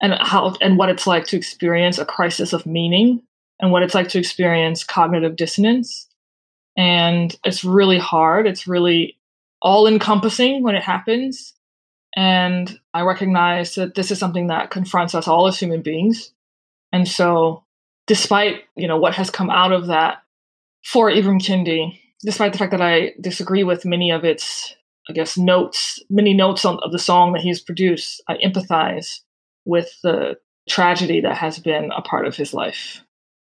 and 0.00 0.14
how 0.14 0.54
and 0.60 0.78
what 0.78 0.88
it's 0.88 1.06
like 1.06 1.26
to 1.26 1.36
experience 1.36 1.98
a 1.98 2.04
crisis 2.04 2.52
of 2.52 2.66
meaning 2.66 3.22
and 3.60 3.70
what 3.70 3.82
it's 3.82 3.94
like 3.94 4.08
to 4.08 4.18
experience 4.18 4.84
cognitive 4.84 5.36
dissonance. 5.36 6.08
And 6.76 7.36
it's 7.44 7.64
really 7.64 7.98
hard. 7.98 8.46
It's 8.46 8.66
really 8.66 9.18
all 9.60 9.86
encompassing 9.86 10.62
when 10.62 10.76
it 10.76 10.82
happens. 10.82 11.52
And 12.16 12.78
I 12.94 13.02
recognize 13.02 13.74
that 13.74 13.94
this 13.94 14.10
is 14.10 14.18
something 14.18 14.46
that 14.46 14.70
confronts 14.70 15.14
us 15.14 15.28
all 15.28 15.46
as 15.46 15.58
human 15.58 15.82
beings. 15.82 16.32
And 16.92 17.06
so, 17.06 17.64
despite 18.06 18.64
you 18.76 18.88
know 18.88 18.96
what 18.96 19.14
has 19.14 19.30
come 19.30 19.50
out 19.50 19.72
of 19.72 19.88
that 19.88 20.22
for 20.84 21.10
Ibram 21.10 21.40
Kendi, 21.40 21.98
despite 22.22 22.52
the 22.52 22.58
fact 22.58 22.72
that 22.72 22.82
I 22.82 23.12
disagree 23.20 23.64
with 23.64 23.84
many 23.84 24.10
of 24.10 24.24
its, 24.24 24.74
I 25.08 25.12
guess, 25.12 25.36
notes, 25.36 26.02
many 26.10 26.34
notes 26.34 26.64
on, 26.64 26.78
of 26.82 26.92
the 26.92 26.98
song 26.98 27.32
that 27.32 27.42
he's 27.42 27.60
produced, 27.60 28.22
I 28.28 28.36
empathize 28.44 29.20
with 29.64 29.90
the 30.02 30.36
tragedy 30.68 31.20
that 31.20 31.36
has 31.36 31.58
been 31.58 31.90
a 31.96 32.02
part 32.02 32.26
of 32.26 32.36
his 32.36 32.54
life. 32.54 33.02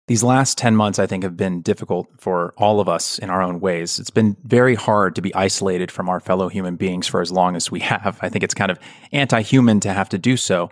These 0.09 0.22
last 0.22 0.56
10 0.56 0.76
months, 0.76 1.01
I 1.01 1.06
think, 1.06 1.24
have 1.24 1.36
been 1.36 1.62
difficult 1.62 2.06
for 2.18 2.55
all 2.56 2.78
of 2.78 2.88
us 2.88 3.18
in 3.18 3.28
our 3.28 3.43
own 3.43 3.59
ways. 3.59 3.98
It's 3.98 4.10
been 4.10 4.36
very 4.44 4.76
hard 4.76 5.16
to 5.16 5.22
be 5.22 5.34
isolated 5.34 5.90
from 5.90 6.09
our 6.09 6.20
fellow 6.20 6.48
human 6.48 6.76
beings 6.76 7.09
for 7.09 7.20
as 7.20 7.32
long 7.32 7.56
as 7.56 7.72
we 7.72 7.80
have. 7.80 8.16
I 8.22 8.28
think 8.28 8.44
it's 8.44 8.55
kind 8.55 8.70
of 8.70 8.78
anti 9.10 9.43
human 9.43 9.80
to 9.80 9.93
have 9.93 10.09
to 10.10 10.18
do 10.18 10.36
so. 10.36 10.70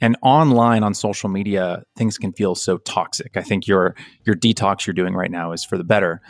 And 0.00 0.16
online 0.22 0.82
on 0.82 0.92
social 0.92 1.28
media, 1.28 1.84
things 1.96 2.18
can 2.18 2.32
feel 2.32 2.56
so 2.56 2.78
toxic. 2.78 3.36
I 3.36 3.42
think 3.42 3.68
your, 3.68 3.94
your 4.24 4.34
detox 4.34 4.86
you're 4.86 4.94
doing 4.94 5.14
right 5.14 5.30
now 5.30 5.52
is 5.52 5.62
for 5.62 5.78
the 5.78 5.84
better 5.84 6.20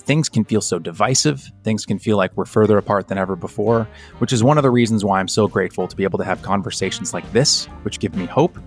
things 0.00 0.28
can 0.28 0.44
feel 0.44 0.60
so 0.60 0.78
divisive. 0.78 1.50
Things 1.64 1.84
can 1.84 1.98
feel 1.98 2.16
like 2.16 2.36
we're 2.36 2.44
further 2.44 2.78
apart 2.78 3.08
than 3.08 3.18
ever 3.18 3.36
before, 3.36 3.88
which 4.18 4.32
is 4.32 4.42
one 4.42 4.58
of 4.58 4.62
the 4.62 4.70
reasons 4.70 5.04
why 5.04 5.20
I'm 5.20 5.28
so 5.28 5.48
grateful 5.48 5.86
to 5.88 5.96
be 5.96 6.04
able 6.04 6.18
to 6.18 6.24
have 6.24 6.42
conversations 6.42 7.12
like 7.12 7.30
this, 7.32 7.66
which 7.82 8.00
give 8.00 8.14
me 8.14 8.26
hope 8.26 8.58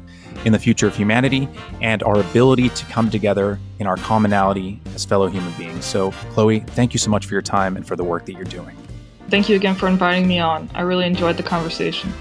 in 0.45 0.53
the 0.53 0.59
future 0.59 0.87
of 0.87 0.95
humanity 0.95 1.47
and 1.81 2.03
our 2.03 2.19
ability 2.19 2.69
to 2.69 2.85
come 2.85 3.09
together 3.09 3.59
in 3.79 3.87
our 3.87 3.97
commonality 3.97 4.79
as 4.95 5.05
fellow 5.05 5.27
human 5.27 5.53
beings. 5.53 5.85
So, 5.85 6.11
Chloe, 6.31 6.59
thank 6.59 6.93
you 6.93 6.99
so 6.99 7.09
much 7.09 7.25
for 7.25 7.33
your 7.33 7.41
time 7.41 7.75
and 7.75 7.87
for 7.87 7.95
the 7.95 8.03
work 8.03 8.25
that 8.25 8.33
you're 8.33 8.43
doing. 8.45 8.75
Thank 9.29 9.49
you 9.49 9.55
again 9.55 9.75
for 9.75 9.87
inviting 9.87 10.27
me 10.27 10.39
on. 10.39 10.69
I 10.73 10.81
really 10.81 11.05
enjoyed 11.05 11.37
the 11.37 11.43
conversation. 11.43 12.11